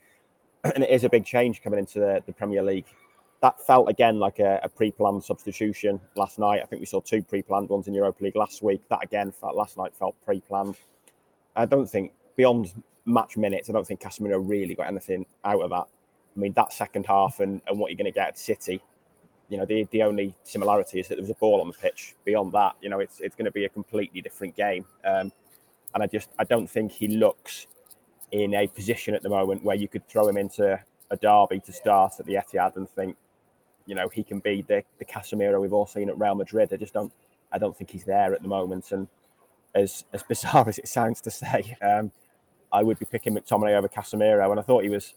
And 0.75 0.83
it 0.83 0.89
is 0.89 1.05
a 1.05 1.09
big 1.09 1.25
change 1.25 1.61
coming 1.61 1.79
into 1.79 1.99
the, 1.99 2.21
the 2.25 2.33
Premier 2.33 2.61
League. 2.61 2.85
That 3.41 3.65
felt 3.65 3.89
again 3.89 4.19
like 4.19 4.39
a, 4.39 4.59
a 4.61 4.67
pre-planned 4.67 5.23
substitution 5.23 6.01
last 6.15 6.37
night. 6.37 6.61
I 6.61 6.65
think 6.65 6.81
we 6.81 6.85
saw 6.85 6.99
two 6.99 7.21
pre-planned 7.21 7.69
ones 7.69 7.87
in 7.87 7.93
Europa 7.93 8.25
League 8.25 8.35
last 8.35 8.61
week. 8.61 8.81
That 8.89 9.01
again 9.01 9.31
felt 9.31 9.55
last 9.55 9.77
night 9.77 9.93
felt 9.95 10.15
pre-planned. 10.25 10.75
I 11.55 11.65
don't 11.65 11.89
think 11.89 12.11
beyond 12.35 12.73
match 13.05 13.37
minutes, 13.37 13.69
I 13.69 13.73
don't 13.73 13.87
think 13.87 14.01
Casemiro 14.01 14.41
really 14.45 14.75
got 14.75 14.87
anything 14.87 15.25
out 15.45 15.61
of 15.61 15.69
that. 15.69 15.87
I 16.35 16.39
mean, 16.39 16.53
that 16.53 16.73
second 16.73 17.05
half 17.05 17.39
and, 17.39 17.61
and 17.67 17.79
what 17.79 17.89
you're 17.89 17.97
going 17.97 18.05
to 18.05 18.11
get 18.11 18.27
at 18.27 18.37
City, 18.37 18.81
you 19.49 19.57
know, 19.57 19.65
the, 19.65 19.87
the 19.91 20.03
only 20.03 20.35
similarity 20.43 20.99
is 20.99 21.07
that 21.07 21.15
there 21.15 21.23
was 21.23 21.31
a 21.31 21.35
ball 21.35 21.61
on 21.61 21.67
the 21.67 21.73
pitch. 21.73 22.15
Beyond 22.23 22.53
that, 22.53 22.75
you 22.81 22.89
know, 22.89 22.99
it's 22.99 23.19
it's 23.19 23.35
going 23.35 23.45
to 23.45 23.51
be 23.51 23.65
a 23.65 23.69
completely 23.69 24.21
different 24.21 24.55
game. 24.55 24.85
Um, 25.03 25.31
and 25.93 26.03
I 26.03 26.07
just 26.07 26.29
I 26.37 26.43
don't 26.43 26.69
think 26.69 26.91
he 26.91 27.07
looks 27.07 27.67
in 28.31 28.53
a 28.53 28.67
position 28.67 29.15
at 29.15 29.23
the 29.23 29.29
moment 29.29 29.63
where 29.63 29.75
you 29.75 29.87
could 29.87 30.07
throw 30.07 30.27
him 30.27 30.37
into 30.37 30.79
a 31.09 31.17
derby 31.17 31.59
to 31.61 31.73
start 31.73 32.13
at 32.19 32.25
the 32.27 32.35
Etihad 32.35 32.75
and 32.75 32.87
think, 32.87 33.17
you 33.87 33.95
know, 33.95 34.07
he 34.07 34.23
can 34.23 34.39
be 34.39 34.61
the 34.61 34.83
the 34.99 35.05
Casemiro 35.05 35.59
we've 35.59 35.73
all 35.73 35.87
seen 35.87 36.09
at 36.09 36.19
Real 36.19 36.35
Madrid. 36.35 36.71
I 36.71 36.77
just 36.77 36.93
don't 36.93 37.11
I 37.51 37.57
don't 37.57 37.75
think 37.75 37.89
he's 37.89 38.05
there 38.05 38.33
at 38.33 38.43
the 38.43 38.47
moment. 38.47 38.91
And 38.91 39.07
as 39.73 40.05
as 40.13 40.21
bizarre 40.23 40.67
as 40.69 40.77
it 40.77 40.87
sounds 40.87 41.21
to 41.21 41.31
say, 41.31 41.75
um, 41.81 42.11
I 42.71 42.83
would 42.83 42.99
be 42.99 43.05
picking 43.05 43.35
McTominay 43.35 43.75
over 43.75 43.87
Casemiro, 43.87 44.51
and 44.51 44.59
I 44.59 44.63
thought 44.63 44.83
he 44.83 44.89
was. 44.89 45.15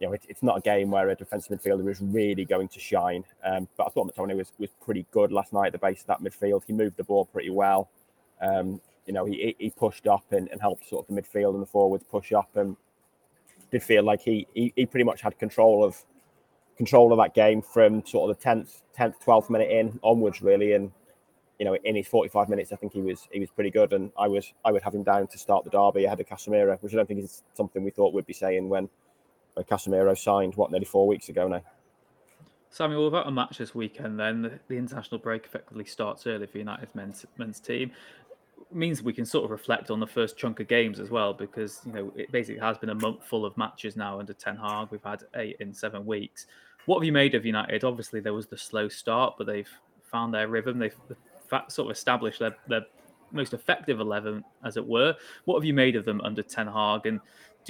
You 0.00 0.06
know, 0.08 0.12
it, 0.14 0.22
it's 0.28 0.42
not 0.42 0.58
a 0.58 0.60
game 0.60 0.90
where 0.90 1.08
a 1.10 1.14
defensive 1.14 1.60
midfielder 1.60 1.88
is 1.90 2.00
really 2.00 2.44
going 2.44 2.68
to 2.68 2.80
shine. 2.80 3.24
Um, 3.44 3.68
but 3.76 3.86
I 3.86 3.90
thought 3.90 4.12
McTominay 4.12 4.36
was 4.36 4.52
was 4.58 4.70
pretty 4.84 5.06
good 5.12 5.30
last 5.30 5.52
night 5.52 5.66
at 5.66 5.72
the 5.72 5.78
base 5.78 6.00
of 6.00 6.06
that 6.08 6.22
midfield. 6.22 6.62
He 6.66 6.72
moved 6.72 6.96
the 6.96 7.04
ball 7.04 7.26
pretty 7.26 7.50
well. 7.50 7.88
Um, 8.40 8.80
you 9.06 9.12
know, 9.12 9.24
he 9.24 9.54
he 9.58 9.70
pushed 9.70 10.06
up 10.06 10.24
and, 10.32 10.48
and 10.48 10.60
helped 10.60 10.88
sort 10.88 11.06
of 11.06 11.14
the 11.14 11.20
midfield 11.20 11.54
and 11.54 11.62
the 11.62 11.66
forwards 11.66 12.04
push 12.10 12.32
up, 12.32 12.56
and 12.56 12.76
did 13.70 13.82
feel 13.82 14.02
like 14.02 14.20
he, 14.20 14.46
he 14.54 14.72
he 14.74 14.86
pretty 14.86 15.04
much 15.04 15.20
had 15.20 15.38
control 15.38 15.84
of 15.84 16.02
control 16.76 17.12
of 17.12 17.18
that 17.18 17.34
game 17.34 17.60
from 17.60 18.04
sort 18.06 18.30
of 18.30 18.36
the 18.38 18.42
tenth, 18.42 18.82
tenth, 18.94 19.20
twelfth 19.20 19.50
minute 19.50 19.70
in 19.70 20.00
onwards, 20.02 20.40
really, 20.40 20.72
and 20.72 20.90
you 21.60 21.66
know, 21.66 21.76
in 21.84 21.94
his 21.94 22.08
45 22.08 22.48
minutes, 22.48 22.72
I 22.72 22.76
think 22.76 22.94
he 22.94 23.02
was 23.02 23.28
he 23.30 23.38
was 23.38 23.50
pretty 23.50 23.70
good, 23.70 23.92
and 23.92 24.10
I 24.18 24.26
was 24.28 24.50
I 24.64 24.72
would 24.72 24.82
have 24.82 24.94
him 24.94 25.02
down 25.02 25.26
to 25.26 25.38
start 25.38 25.64
the 25.64 25.70
derby 25.70 26.06
ahead 26.06 26.18
of 26.18 26.26
Casemiro, 26.26 26.82
which 26.82 26.94
I 26.94 26.96
don't 26.96 27.06
think 27.06 27.22
is 27.22 27.42
something 27.52 27.84
we 27.84 27.90
thought 27.90 28.14
we'd 28.14 28.26
be 28.26 28.32
saying 28.32 28.70
when, 28.70 28.88
when 29.60 29.78
Casemiro 29.78 30.16
signed 30.16 30.54
what 30.54 30.70
nearly 30.70 30.86
four 30.86 31.06
weeks 31.06 31.28
ago 31.28 31.48
now. 31.48 31.62
Samuel, 32.70 33.06
without 33.06 33.26
a 33.26 33.30
match 33.30 33.58
this 33.58 33.74
weekend, 33.74 34.18
then 34.18 34.42
the, 34.42 34.58
the 34.68 34.76
international 34.76 35.18
break 35.18 35.44
effectively 35.44 35.84
starts 35.84 36.26
early 36.26 36.46
for 36.46 36.58
United's 36.58 36.94
men's 36.94 37.26
men's 37.36 37.58
team. 37.58 37.90
Means 38.72 39.02
we 39.02 39.12
can 39.12 39.26
sort 39.26 39.44
of 39.44 39.50
reflect 39.50 39.90
on 39.90 39.98
the 39.98 40.06
first 40.06 40.36
chunk 40.36 40.60
of 40.60 40.68
games 40.68 41.00
as 41.00 41.10
well, 41.10 41.34
because 41.34 41.80
you 41.84 41.92
know 41.92 42.12
it 42.14 42.30
basically 42.30 42.60
has 42.60 42.78
been 42.78 42.90
a 42.90 42.94
month 42.94 43.24
full 43.24 43.44
of 43.44 43.56
matches 43.56 43.96
now 43.96 44.20
under 44.20 44.32
Ten 44.32 44.56
Hag. 44.56 44.88
We've 44.92 45.02
had 45.02 45.24
eight 45.34 45.56
in 45.58 45.74
seven 45.74 46.06
weeks. 46.06 46.46
What 46.86 46.98
have 46.98 47.04
you 47.04 47.12
made 47.12 47.34
of 47.34 47.44
United? 47.44 47.82
Obviously, 47.82 48.20
there 48.20 48.32
was 48.32 48.46
the 48.46 48.56
slow 48.56 48.88
start, 48.88 49.34
but 49.36 49.48
they've 49.48 49.68
found 50.04 50.32
their 50.32 50.46
rhythm. 50.46 50.78
They've 50.78 50.94
sort 51.68 51.90
of 51.90 51.90
established 51.90 52.38
their, 52.38 52.56
their 52.68 52.86
most 53.32 53.52
effective 53.52 53.98
11, 53.98 54.44
as 54.64 54.76
it 54.76 54.86
were. 54.86 55.16
What 55.44 55.56
have 55.56 55.64
you 55.64 55.74
made 55.74 55.96
of 55.96 56.04
them 56.04 56.20
under 56.22 56.42
Ten 56.42 56.68
Hag? 56.68 57.06
And 57.06 57.20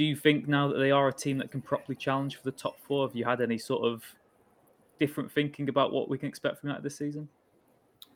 do 0.00 0.06
you 0.06 0.16
think 0.16 0.48
now 0.48 0.66
that 0.66 0.78
they 0.78 0.90
are 0.90 1.08
a 1.08 1.12
team 1.12 1.36
that 1.36 1.50
can 1.50 1.60
properly 1.60 1.94
challenge 1.94 2.36
for 2.36 2.44
the 2.44 2.56
top 2.56 2.80
four, 2.80 3.06
have 3.06 3.14
you 3.14 3.22
had 3.22 3.42
any 3.42 3.58
sort 3.58 3.84
of 3.84 4.02
different 4.98 5.30
thinking 5.30 5.68
about 5.68 5.92
what 5.92 6.08
we 6.08 6.16
can 6.16 6.26
expect 6.26 6.58
from 6.58 6.70
that 6.70 6.82
this 6.82 6.96
season? 6.96 7.28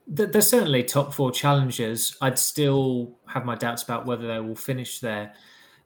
They're 0.06 0.40
certainly 0.40 0.82
top 0.82 1.12
four 1.12 1.30
challengers. 1.30 2.16
I'd 2.22 2.38
still 2.38 3.12
have 3.26 3.44
my 3.44 3.54
doubts 3.54 3.82
about 3.82 4.06
whether 4.06 4.26
they 4.26 4.40
will 4.40 4.54
finish 4.54 5.00
there. 5.00 5.34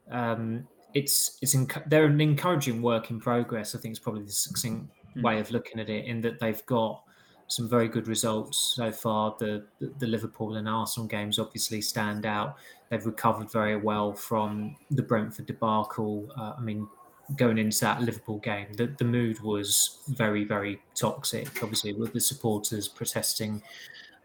Um, 0.09 0.65
it's 0.93 1.37
it's 1.41 1.53
inc- 1.53 1.89
they're 1.89 2.05
an 2.05 2.21
encouraging 2.21 2.81
work 2.81 3.11
in 3.11 3.19
progress. 3.19 3.75
I 3.75 3.79
think 3.79 3.91
it's 3.91 3.99
probably 3.99 4.23
the 4.23 4.31
succinct 4.31 4.89
mm. 5.17 5.21
way 5.21 5.41
of 5.41 5.51
looking 5.51 5.81
at 5.81 5.89
it. 5.89 6.05
In 6.05 6.21
that 6.21 6.39
they've 6.39 6.65
got 6.65 7.03
some 7.49 7.67
very 7.67 7.87
good 7.87 8.07
results 8.07 8.73
so 8.75 8.91
far. 8.91 9.35
The, 9.39 9.63
the, 9.79 10.05
Liverpool 10.07 10.55
and 10.55 10.69
Arsenal 10.69 11.07
games 11.07 11.39
obviously 11.39 11.81
stand 11.81 12.27
out. 12.27 12.57
They've 12.89 13.05
recovered 13.05 13.51
very 13.51 13.75
well 13.75 14.13
from 14.13 14.75
the 14.91 15.01
Brentford 15.01 15.47
debacle. 15.47 16.31
Uh, 16.37 16.53
I 16.55 16.61
mean, 16.61 16.87
going 17.35 17.57
into 17.57 17.79
that 17.81 18.01
Liverpool 18.01 18.37
game, 18.37 18.67
the, 18.73 18.85
the 18.85 19.03
mood 19.03 19.39
was 19.41 19.97
very, 20.09 20.43
very 20.43 20.79
toxic. 20.93 21.63
Obviously, 21.63 21.93
with 21.93 22.13
the 22.13 22.21
supporters 22.21 22.87
protesting 22.87 23.63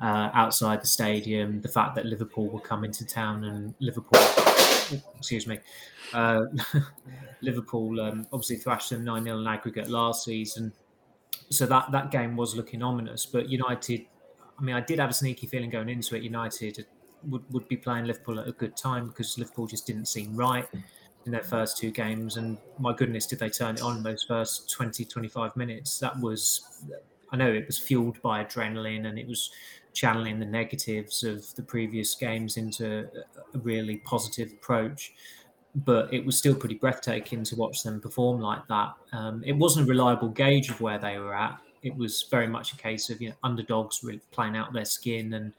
uh, 0.02 0.28
outside 0.34 0.82
the 0.82 0.86
stadium, 0.86 1.62
the 1.62 1.68
fact 1.68 1.94
that 1.94 2.04
Liverpool 2.04 2.48
were 2.48 2.60
coming 2.60 2.92
to 2.92 3.06
town 3.06 3.44
and 3.44 3.74
Liverpool, 3.80 4.20
excuse 5.16 5.46
me, 5.46 5.58
uh, 6.12 6.44
Liverpool 7.40 7.98
um, 8.02 8.26
obviously 8.34 8.56
thrashed 8.56 8.90
them 8.90 9.02
9 9.02 9.24
0 9.24 9.38
in 9.38 9.46
aggregate 9.46 9.88
last 9.88 10.24
season 10.24 10.74
so 11.50 11.66
that 11.66 11.92
that 11.92 12.10
game 12.10 12.36
was 12.36 12.56
looking 12.56 12.82
ominous. 12.82 13.26
But 13.26 13.48
United, 13.48 14.06
I 14.58 14.62
mean, 14.62 14.74
I 14.74 14.80
did 14.80 14.98
have 14.98 15.10
a 15.10 15.14
sneaky 15.14 15.46
feeling 15.46 15.70
going 15.70 15.88
into 15.88 16.16
it. 16.16 16.22
United 16.22 16.86
would, 17.28 17.42
would 17.52 17.68
be 17.68 17.76
playing 17.76 18.06
Liverpool 18.06 18.40
at 18.40 18.48
a 18.48 18.52
good 18.52 18.76
time 18.76 19.08
because 19.08 19.38
Liverpool 19.38 19.66
just 19.66 19.86
didn't 19.86 20.06
seem 20.06 20.34
right 20.36 20.66
in 21.26 21.32
their 21.32 21.42
first 21.42 21.78
two 21.78 21.90
games. 21.90 22.36
And 22.36 22.58
my 22.78 22.94
goodness, 22.94 23.26
did 23.26 23.38
they 23.38 23.50
turn 23.50 23.76
it 23.76 23.82
on 23.82 23.98
in 23.98 24.02
those 24.02 24.22
first 24.24 24.70
20, 24.70 25.04
25 25.04 25.56
minutes? 25.56 25.98
That 25.98 26.18
was, 26.20 26.82
I 27.30 27.36
know 27.36 27.50
it 27.50 27.66
was 27.66 27.78
fueled 27.78 28.20
by 28.22 28.44
adrenaline 28.44 29.06
and 29.06 29.18
it 29.18 29.26
was 29.26 29.50
channeling 29.92 30.40
the 30.40 30.46
negatives 30.46 31.22
of 31.22 31.54
the 31.54 31.62
previous 31.62 32.14
games 32.14 32.56
into 32.56 33.08
a 33.54 33.58
really 33.58 33.98
positive 33.98 34.52
approach 34.52 35.12
but 35.74 36.12
it 36.12 36.24
was 36.24 36.38
still 36.38 36.54
pretty 36.54 36.76
breathtaking 36.76 37.42
to 37.44 37.56
watch 37.56 37.82
them 37.82 38.00
perform 38.00 38.40
like 38.40 38.66
that. 38.68 38.94
Um, 39.12 39.42
it 39.44 39.52
wasn't 39.52 39.86
a 39.86 39.88
reliable 39.88 40.28
gauge 40.28 40.70
of 40.70 40.80
where 40.80 40.98
they 40.98 41.18
were 41.18 41.34
at. 41.34 41.58
It 41.82 41.94
was 41.96 42.26
very 42.30 42.46
much 42.46 42.72
a 42.72 42.76
case 42.76 43.10
of 43.10 43.20
you 43.20 43.30
know 43.30 43.34
underdogs 43.42 44.02
really 44.02 44.20
playing 44.30 44.56
out 44.56 44.72
their 44.72 44.84
skin 44.84 45.34
and 45.34 45.52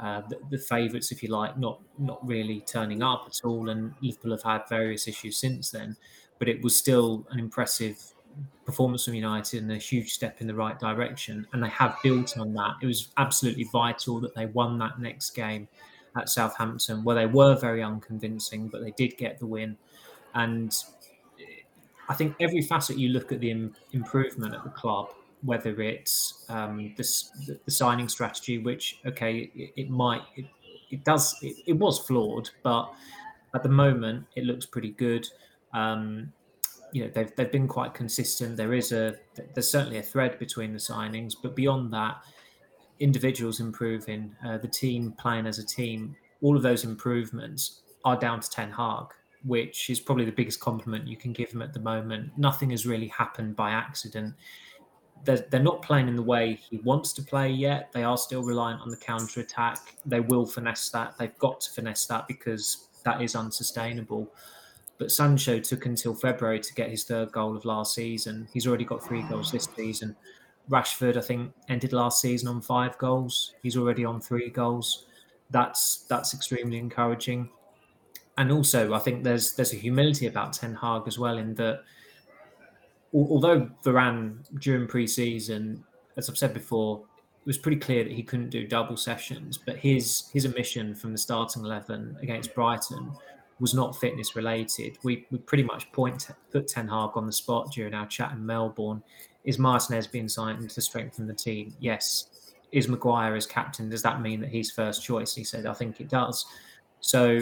uh, 0.00 0.22
the, 0.28 0.38
the 0.50 0.58
favourites, 0.58 1.12
if 1.12 1.22
you 1.22 1.28
like, 1.28 1.58
not 1.58 1.80
not 1.98 2.26
really 2.26 2.64
turning 2.66 3.02
up 3.02 3.24
at 3.26 3.40
all. 3.44 3.68
And 3.68 3.92
Liverpool 4.00 4.30
have 4.30 4.42
had 4.42 4.62
various 4.68 5.06
issues 5.06 5.36
since 5.36 5.70
then, 5.70 5.96
but 6.38 6.48
it 6.48 6.62
was 6.62 6.76
still 6.76 7.26
an 7.30 7.38
impressive 7.38 7.98
performance 8.64 9.04
from 9.04 9.14
United 9.14 9.62
and 9.62 9.72
a 9.72 9.76
huge 9.76 10.12
step 10.12 10.40
in 10.40 10.46
the 10.46 10.54
right 10.54 10.78
direction. 10.78 11.46
And 11.52 11.62
they 11.62 11.68
have 11.68 11.96
built 12.02 12.38
on 12.38 12.54
that. 12.54 12.76
It 12.80 12.86
was 12.86 13.08
absolutely 13.18 13.64
vital 13.64 14.20
that 14.20 14.34
they 14.34 14.46
won 14.46 14.78
that 14.78 15.00
next 15.00 15.30
game 15.30 15.68
at 16.16 16.28
Southampton, 16.28 17.04
where 17.04 17.16
they 17.16 17.26
were 17.26 17.56
very 17.56 17.82
unconvincing, 17.82 18.68
but 18.68 18.82
they 18.82 18.92
did 18.92 19.16
get 19.16 19.38
the 19.38 19.46
win. 19.46 19.76
And 20.34 20.76
I 22.08 22.14
think 22.14 22.34
every 22.40 22.62
facet 22.62 22.98
you 22.98 23.10
look 23.10 23.30
at 23.30 23.40
the 23.40 23.50
Im- 23.52 23.74
improvement 23.92 24.54
at 24.54 24.64
the 24.64 24.70
club, 24.70 25.12
whether 25.42 25.80
it's 25.80 26.44
um, 26.48 26.92
the, 26.96 27.58
the, 27.64 27.70
signing 27.70 28.08
strategy, 28.08 28.58
which 28.58 28.98
okay, 29.06 29.50
it, 29.54 29.72
it 29.76 29.90
might 29.90 30.22
it, 30.36 30.46
it 30.90 31.04
does 31.04 31.36
it, 31.40 31.56
it, 31.66 31.72
was 31.74 32.00
flawed, 32.00 32.50
but 32.62 32.92
at 33.54 33.62
the 33.62 33.68
moment 33.68 34.26
it 34.34 34.44
looks 34.44 34.66
pretty 34.66 34.90
good. 34.90 35.26
Um, 35.72 36.32
you 36.92 37.04
know 37.04 37.10
they've 37.14 37.34
they've 37.36 37.52
been 37.52 37.68
quite 37.68 37.94
consistent. 37.94 38.56
There 38.56 38.74
is 38.74 38.90
a 38.90 39.14
there's 39.54 39.70
certainly 39.70 39.98
a 39.98 40.02
thread 40.02 40.38
between 40.38 40.72
the 40.72 40.80
signings, 40.80 41.34
but 41.40 41.54
beyond 41.54 41.92
that, 41.92 42.16
individuals 43.00 43.60
improving, 43.60 44.34
uh, 44.44 44.58
the 44.58 44.68
team 44.68 45.12
playing 45.18 45.46
as 45.46 45.58
a 45.58 45.66
team, 45.66 46.14
all 46.42 46.56
of 46.56 46.62
those 46.62 46.84
improvements 46.84 47.80
are 48.04 48.16
down 48.16 48.40
to 48.40 48.48
Ten 48.48 48.70
Hag, 48.70 49.06
which 49.44 49.90
is 49.90 49.98
probably 49.98 50.24
the 50.24 50.32
biggest 50.32 50.60
compliment 50.60 51.08
you 51.08 51.16
can 51.16 51.32
give 51.32 51.50
him 51.50 51.62
at 51.62 51.72
the 51.72 51.80
moment. 51.80 52.30
Nothing 52.36 52.70
has 52.70 52.86
really 52.86 53.08
happened 53.08 53.56
by 53.56 53.70
accident. 53.70 54.34
They're, 55.24 55.44
they're 55.50 55.60
not 55.62 55.82
playing 55.82 56.08
in 56.08 56.16
the 56.16 56.22
way 56.22 56.54
he 56.70 56.78
wants 56.78 57.12
to 57.14 57.22
play 57.22 57.50
yet. 57.50 57.90
They 57.92 58.04
are 58.04 58.16
still 58.16 58.42
reliant 58.42 58.80
on 58.82 58.88
the 58.88 58.96
counter 58.96 59.40
attack. 59.40 59.96
They 60.06 60.20
will 60.20 60.46
finesse 60.46 60.88
that. 60.90 61.18
They've 61.18 61.38
got 61.38 61.60
to 61.62 61.70
finesse 61.70 62.06
that 62.06 62.26
because 62.26 62.88
that 63.04 63.20
is 63.20 63.34
unsustainable. 63.34 64.32
But 64.98 65.10
Sancho 65.10 65.58
took 65.58 65.86
until 65.86 66.14
February 66.14 66.60
to 66.60 66.74
get 66.74 66.90
his 66.90 67.04
third 67.04 67.32
goal 67.32 67.56
of 67.56 67.64
last 67.64 67.94
season. 67.94 68.48
He's 68.52 68.66
already 68.66 68.84
got 68.84 69.02
three 69.02 69.22
goals 69.22 69.50
this 69.50 69.68
season. 69.74 70.16
Rashford, 70.70 71.16
I 71.16 71.20
think, 71.20 71.52
ended 71.68 71.92
last 71.92 72.20
season 72.20 72.48
on 72.48 72.60
five 72.60 72.96
goals. 72.98 73.54
He's 73.62 73.76
already 73.76 74.04
on 74.04 74.20
three 74.20 74.48
goals. 74.48 75.06
That's 75.50 76.04
that's 76.08 76.32
extremely 76.32 76.78
encouraging. 76.78 77.50
And 78.38 78.52
also, 78.52 78.94
I 78.94 79.00
think 79.00 79.24
there's 79.24 79.52
there's 79.52 79.72
a 79.72 79.76
humility 79.76 80.26
about 80.26 80.52
Ten 80.52 80.74
Hag 80.74 81.02
as 81.06 81.18
well 81.18 81.38
in 81.38 81.54
that 81.56 81.82
although 83.12 83.68
Varane 83.84 84.38
during 84.60 84.86
pre-season, 84.86 85.84
as 86.16 86.30
I've 86.30 86.38
said 86.38 86.54
before, 86.54 87.02
it 87.40 87.46
was 87.46 87.58
pretty 87.58 87.78
clear 87.78 88.04
that 88.04 88.12
he 88.12 88.22
couldn't 88.22 88.50
do 88.50 88.66
double 88.66 88.96
sessions. 88.96 89.58
But 89.58 89.76
his 89.76 90.30
his 90.32 90.46
omission 90.46 90.94
from 90.94 91.12
the 91.12 91.18
starting 91.18 91.64
eleven 91.64 92.16
against 92.22 92.54
Brighton 92.54 93.10
was 93.58 93.74
not 93.74 93.98
fitness 93.98 94.36
related. 94.36 94.96
We, 95.02 95.26
we 95.30 95.38
pretty 95.38 95.64
much 95.64 95.92
point 95.92 96.28
put 96.50 96.66
Ten 96.66 96.88
Hag 96.88 97.10
on 97.14 97.26
the 97.26 97.32
spot 97.32 97.72
during 97.72 97.92
our 97.92 98.06
chat 98.06 98.32
in 98.32 98.44
Melbourne. 98.44 99.02
Is 99.44 99.58
Martinez 99.58 100.06
being 100.06 100.28
signed 100.28 100.68
to 100.68 100.80
strengthen 100.80 101.26
the 101.26 101.34
team? 101.34 101.74
Yes. 101.80 102.26
Is 102.72 102.88
Maguire 102.88 103.34
as 103.34 103.46
captain? 103.46 103.88
Does 103.88 104.02
that 104.02 104.20
mean 104.20 104.40
that 104.40 104.50
he's 104.50 104.70
first 104.70 105.02
choice? 105.02 105.34
He 105.34 105.44
said, 105.44 105.66
I 105.66 105.72
think 105.72 106.00
it 106.00 106.08
does. 106.08 106.46
So 107.00 107.40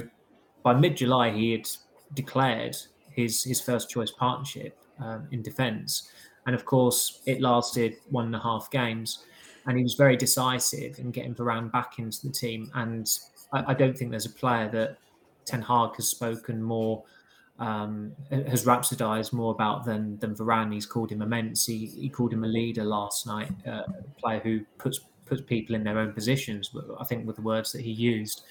by 0.62 0.74
mid 0.74 0.96
July, 0.96 1.30
he 1.30 1.52
had 1.52 1.68
declared 2.14 2.76
his 3.10 3.42
his 3.42 3.60
first 3.60 3.90
choice 3.90 4.10
partnership 4.10 4.78
um, 5.00 5.28
in 5.32 5.42
defence, 5.42 6.10
and 6.46 6.54
of 6.54 6.64
course, 6.64 7.20
it 7.26 7.40
lasted 7.40 7.96
one 8.10 8.26
and 8.26 8.36
a 8.36 8.40
half 8.40 8.70
games, 8.70 9.24
and 9.66 9.76
he 9.76 9.82
was 9.82 9.94
very 9.94 10.16
decisive 10.16 10.98
in 10.98 11.10
getting 11.10 11.34
Varane 11.34 11.70
back 11.70 11.98
into 11.98 12.26
the 12.26 12.32
team. 12.32 12.70
And 12.74 13.08
I, 13.52 13.72
I 13.72 13.74
don't 13.74 13.96
think 13.96 14.10
there's 14.10 14.26
a 14.26 14.30
player 14.30 14.68
that 14.70 14.98
Ten 15.44 15.62
Hag 15.62 15.96
has 15.96 16.08
spoken 16.08 16.62
more, 16.62 17.04
um, 17.58 18.12
has 18.30 18.64
rhapsodized 18.64 19.32
more 19.32 19.52
about 19.52 19.84
than 19.84 20.18
than 20.18 20.34
Varane. 20.34 20.72
He's 20.72 20.86
called 20.86 21.10
him 21.10 21.22
immense. 21.22 21.66
He, 21.66 21.86
he 21.86 22.08
called 22.08 22.32
him 22.32 22.44
a 22.44 22.48
leader 22.48 22.84
last 22.84 23.26
night, 23.26 23.50
uh, 23.66 23.82
a 23.88 24.20
player 24.20 24.40
who 24.40 24.60
puts 24.78 25.00
puts 25.26 25.42
people 25.42 25.74
in 25.74 25.84
their 25.84 25.98
own 25.98 26.12
positions. 26.12 26.70
I 26.98 27.04
think 27.04 27.26
with 27.26 27.36
the 27.36 27.42
words 27.42 27.72
that 27.72 27.82
he 27.82 27.90
used, 27.90 28.42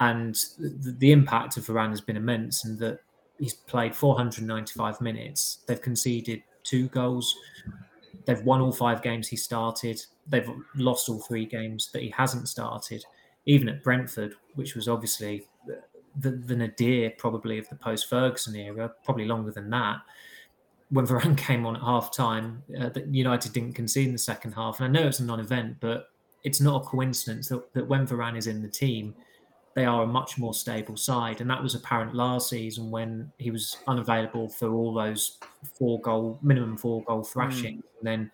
and 0.00 0.34
the, 0.58 0.94
the 0.98 1.12
impact 1.12 1.56
of 1.56 1.66
Varane 1.66 1.90
has 1.90 2.00
been 2.00 2.16
immense, 2.16 2.64
and 2.64 2.78
that 2.80 3.00
he's 3.38 3.54
played 3.54 3.94
495 3.94 5.00
minutes. 5.00 5.58
They've 5.66 5.80
conceded 5.80 6.42
two 6.64 6.88
goals. 6.88 7.36
They've 8.24 8.42
won 8.42 8.60
all 8.60 8.72
five 8.72 9.02
games 9.02 9.28
he 9.28 9.36
started. 9.36 10.04
They've 10.28 10.48
lost 10.76 11.08
all 11.08 11.20
three 11.20 11.46
games 11.46 11.90
that 11.92 12.02
he 12.02 12.10
hasn't 12.10 12.48
started. 12.48 13.04
Even 13.46 13.68
at 13.68 13.82
Brentford, 13.82 14.34
which 14.54 14.76
was 14.76 14.88
obviously 14.88 15.46
the, 16.18 16.30
the 16.30 16.56
nadir 16.56 17.10
probably 17.16 17.58
of 17.58 17.68
the 17.68 17.76
post 17.76 18.08
Ferguson 18.08 18.56
era, 18.56 18.92
probably 19.04 19.24
longer 19.24 19.50
than 19.50 19.70
that. 19.70 19.98
When 20.90 21.06
Varane 21.06 21.36
came 21.48 21.66
on 21.66 21.76
at 21.76 21.82
half 21.82 22.14
time, 22.14 22.62
uh, 22.78 22.90
United 23.10 23.52
didn't 23.52 23.74
concede 23.74 24.06
in 24.06 24.12
the 24.12 24.18
second 24.18 24.52
half. 24.52 24.80
And 24.80 24.86
I 24.86 25.00
know 25.00 25.08
it's 25.08 25.20
a 25.20 25.24
non 25.24 25.40
event, 25.40 25.76
but 25.80 26.08
it's 26.44 26.60
not 26.60 26.82
a 26.82 26.84
coincidence 26.84 27.48
that, 27.48 27.72
that 27.74 27.86
when 27.86 28.06
Varane 28.06 28.36
is 28.36 28.46
in 28.46 28.62
the 28.62 28.68
team, 28.68 29.14
they 29.74 29.84
are 29.86 30.02
a 30.02 30.06
much 30.06 30.36
more 30.36 30.52
stable 30.52 30.96
side. 30.96 31.40
And 31.40 31.48
that 31.48 31.62
was 31.62 31.74
apparent 31.74 32.14
last 32.14 32.50
season 32.50 32.90
when 32.90 33.32
he 33.38 33.50
was 33.50 33.78
unavailable 33.86 34.48
for 34.48 34.74
all 34.74 34.92
those 34.92 35.38
four 35.78 36.00
goal, 36.00 36.38
minimum 36.42 36.76
four 36.76 37.02
goal 37.04 37.22
thrashing. 37.22 37.78
Mm. 37.78 37.82
And 37.98 38.06
then 38.06 38.30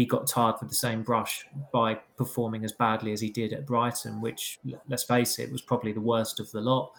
he 0.00 0.06
got 0.06 0.26
tired 0.26 0.54
with 0.60 0.70
the 0.70 0.74
same 0.74 1.02
brush 1.02 1.46
by 1.74 1.94
performing 2.16 2.64
as 2.64 2.72
badly 2.72 3.12
as 3.12 3.20
he 3.20 3.28
did 3.28 3.52
at 3.52 3.66
Brighton, 3.66 4.22
which 4.22 4.58
let's 4.88 5.04
face 5.04 5.38
it 5.38 5.52
was 5.52 5.60
probably 5.60 5.92
the 5.92 6.00
worst 6.00 6.40
of 6.40 6.50
the 6.52 6.60
lot 6.62 6.92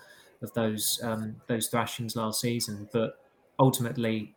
of 0.44 0.54
those 0.54 1.02
um, 1.02 1.42
those 1.48 1.68
thrashings 1.68 2.16
last 2.16 2.42
season. 2.42 2.88
But 2.94 3.20
ultimately, 3.58 4.36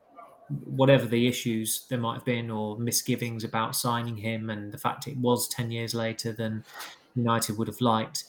whatever 0.64 1.04
the 1.04 1.28
issues 1.28 1.84
there 1.90 1.98
might 1.98 2.14
have 2.14 2.24
been 2.24 2.50
or 2.50 2.78
misgivings 2.78 3.44
about 3.44 3.76
signing 3.76 4.16
him, 4.16 4.48
and 4.48 4.72
the 4.72 4.78
fact 4.78 5.06
it 5.06 5.18
was 5.18 5.46
ten 5.46 5.70
years 5.70 5.94
later 5.94 6.32
than 6.32 6.64
United 7.14 7.58
would 7.58 7.68
have 7.68 7.82
liked. 7.82 8.24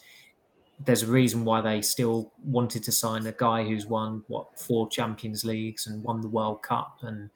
There's 0.85 1.03
a 1.03 1.07
reason 1.07 1.45
why 1.45 1.61
they 1.61 1.81
still 1.81 2.33
wanted 2.43 2.83
to 2.83 2.91
sign 2.91 3.25
a 3.25 3.31
guy 3.31 3.63
who's 3.63 3.85
won 3.85 4.25
what 4.27 4.59
four 4.59 4.89
Champions 4.89 5.45
Leagues 5.45 5.87
and 5.87 6.03
won 6.03 6.19
the 6.19 6.27
World 6.27 6.61
Cup, 6.61 6.97
and 7.03 7.29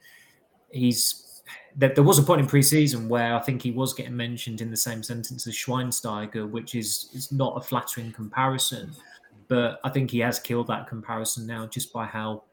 he's 0.70 1.29
there, 1.76 1.94
there 1.94 2.04
was 2.04 2.18
a 2.18 2.22
point 2.22 2.40
in 2.40 2.46
pre-season 2.46 3.08
where 3.08 3.34
I 3.34 3.40
think 3.40 3.62
he 3.62 3.70
was 3.70 3.92
getting 3.92 4.16
mentioned 4.16 4.60
in 4.60 4.70
the 4.70 4.76
same 4.76 5.02
sentence 5.02 5.46
as 5.46 5.54
Schweinsteiger, 5.54 6.48
which 6.48 6.74
is 6.74 7.10
is 7.14 7.30
not 7.32 7.56
a 7.56 7.60
flattering 7.60 8.12
comparison. 8.12 8.92
But 9.48 9.80
I 9.82 9.90
think 9.90 10.10
he 10.10 10.20
has 10.20 10.38
killed 10.38 10.68
that 10.68 10.86
comparison 10.86 11.46
now 11.46 11.66
just 11.66 11.92
by 11.92 12.06
how 12.06 12.44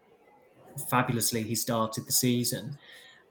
fabulously 0.89 1.43
he 1.43 1.55
started 1.55 2.05
the 2.05 2.11
season. 2.11 2.77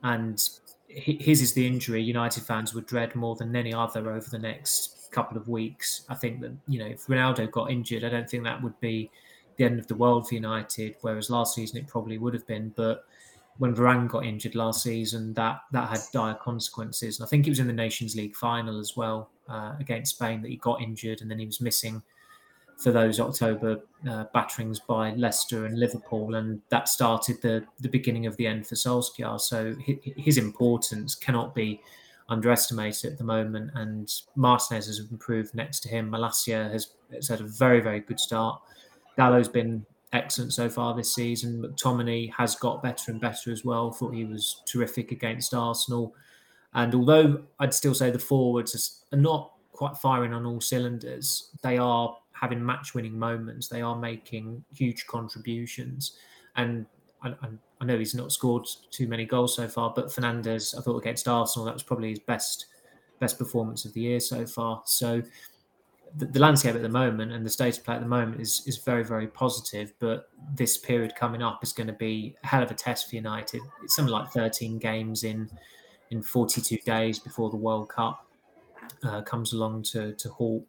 And 0.02 0.42
his 0.88 1.42
is 1.42 1.52
the 1.52 1.66
injury 1.66 2.02
United 2.02 2.44
fans 2.44 2.74
would 2.74 2.86
dread 2.86 3.14
more 3.14 3.34
than 3.34 3.54
any 3.54 3.74
other 3.74 4.12
over 4.12 4.30
the 4.30 4.38
next 4.38 5.08
couple 5.10 5.36
of 5.36 5.48
weeks. 5.48 6.02
I 6.08 6.14
think 6.14 6.40
that, 6.42 6.52
you 6.68 6.78
know, 6.78 6.86
if 6.86 7.06
Ronaldo 7.06 7.50
got 7.50 7.70
injured, 7.70 8.04
I 8.04 8.08
don't 8.08 8.28
think 8.28 8.44
that 8.44 8.62
would 8.62 8.78
be 8.80 9.10
the 9.56 9.64
end 9.64 9.80
of 9.80 9.86
the 9.86 9.94
world 9.94 10.28
for 10.28 10.34
United, 10.34 10.96
whereas 11.00 11.30
last 11.30 11.54
season 11.54 11.78
it 11.78 11.88
probably 11.88 12.18
would 12.18 12.34
have 12.34 12.46
been. 12.46 12.72
But 12.76 13.04
when 13.58 13.74
Varane 13.74 14.08
got 14.08 14.24
injured 14.24 14.54
last 14.54 14.82
season, 14.82 15.32
that 15.34 15.60
that 15.72 15.88
had 15.88 16.00
dire 16.12 16.34
consequences. 16.34 17.18
And 17.18 17.26
I 17.26 17.28
think 17.28 17.46
it 17.46 17.50
was 17.50 17.58
in 17.58 17.66
the 17.66 17.72
Nations 17.72 18.14
League 18.14 18.36
final 18.36 18.78
as 18.78 18.96
well 18.96 19.30
uh, 19.48 19.74
against 19.80 20.16
Spain 20.16 20.42
that 20.42 20.50
he 20.50 20.56
got 20.56 20.82
injured, 20.82 21.20
and 21.22 21.30
then 21.30 21.38
he 21.38 21.46
was 21.46 21.60
missing 21.60 22.02
for 22.76 22.92
those 22.92 23.18
October 23.18 23.80
uh, 24.08 24.24
batterings 24.34 24.78
by 24.80 25.14
Leicester 25.14 25.64
and 25.64 25.78
Liverpool, 25.78 26.34
and 26.34 26.60
that 26.68 26.88
started 26.88 27.40
the 27.40 27.64
the 27.80 27.88
beginning 27.88 28.26
of 28.26 28.36
the 28.36 28.46
end 28.46 28.66
for 28.66 28.74
Solskjaer. 28.74 29.40
So 29.40 29.74
his, 29.80 30.36
importance 30.36 31.14
cannot 31.14 31.54
be 31.54 31.80
underestimated 32.28 33.12
at 33.12 33.18
the 33.18 33.24
moment. 33.24 33.70
And 33.74 34.12
Martinez 34.34 34.86
has 34.86 34.98
improved 34.98 35.54
next 35.54 35.80
to 35.80 35.88
him. 35.88 36.10
Malacia 36.10 36.70
has, 36.70 36.90
has 37.12 37.28
had 37.28 37.40
a 37.40 37.44
very 37.44 37.80
very 37.80 38.00
good 38.00 38.20
start. 38.20 38.60
Dalot's 39.16 39.48
been 39.48 39.86
excellent 40.12 40.52
so 40.52 40.68
far 40.68 40.94
this 40.94 41.14
season. 41.14 41.62
McTominay 41.62 42.32
has 42.34 42.54
got 42.54 42.82
better 42.82 43.10
and 43.10 43.20
better 43.20 43.50
as 43.50 43.64
well. 43.64 43.90
Thought 43.90 44.14
he 44.14 44.24
was 44.24 44.62
terrific 44.66 45.12
against 45.12 45.54
Arsenal. 45.54 46.14
And 46.74 46.94
although 46.94 47.42
I'd 47.58 47.74
still 47.74 47.94
say 47.94 48.10
the 48.10 48.18
forwards 48.18 49.04
are 49.12 49.16
not 49.16 49.52
quite 49.72 49.96
firing 49.96 50.32
on 50.32 50.46
all 50.46 50.60
cylinders, 50.60 51.50
they 51.62 51.78
are 51.78 52.16
having 52.32 52.64
match 52.64 52.94
winning 52.94 53.18
moments. 53.18 53.68
They 53.68 53.82
are 53.82 53.96
making 53.96 54.62
huge 54.74 55.06
contributions. 55.06 56.16
And 56.56 56.86
I, 57.22 57.34
I, 57.80 57.84
know 57.84 57.98
he's 57.98 58.14
not 58.14 58.32
scored 58.32 58.66
too 58.90 59.06
many 59.06 59.24
goals 59.24 59.56
so 59.56 59.68
far, 59.68 59.92
but 59.94 60.08
Fernandes, 60.08 60.78
I 60.78 60.82
thought 60.82 60.98
against 60.98 61.28
Arsenal, 61.28 61.64
that 61.66 61.74
was 61.74 61.82
probably 61.82 62.10
his 62.10 62.20
best 62.20 62.66
best 63.18 63.38
performance 63.38 63.86
of 63.86 63.94
the 63.94 64.00
year 64.00 64.20
so 64.20 64.44
far. 64.46 64.82
So 64.84 65.22
the, 66.14 66.26
the, 66.26 66.38
landscape 66.38 66.74
at 66.74 66.82
the 66.82 66.88
moment 66.88 67.32
and 67.32 67.44
the 67.44 67.50
state 67.50 67.78
of 67.78 67.84
play 67.84 67.96
at 67.96 68.00
the 68.00 68.08
moment 68.08 68.40
is 68.40 68.62
is 68.66 68.78
very 68.78 69.04
very 69.04 69.26
positive. 69.26 69.92
But 69.98 70.28
this 70.54 70.78
period 70.78 71.14
coming 71.14 71.42
up 71.42 71.62
is 71.62 71.72
going 71.72 71.88
to 71.88 71.92
be 71.92 72.36
a 72.42 72.46
hell 72.46 72.62
of 72.62 72.70
a 72.70 72.74
test 72.74 73.08
for 73.08 73.16
United. 73.16 73.60
It's 73.82 73.96
something 73.96 74.12
like 74.12 74.30
13 74.30 74.78
games 74.78 75.24
in 75.24 75.50
in 76.10 76.22
42 76.22 76.78
days 76.78 77.18
before 77.18 77.50
the 77.50 77.56
World 77.56 77.88
Cup 77.88 78.24
uh, 79.02 79.22
comes 79.22 79.52
along 79.52 79.82
to 79.84 80.12
to 80.14 80.28
halt 80.30 80.64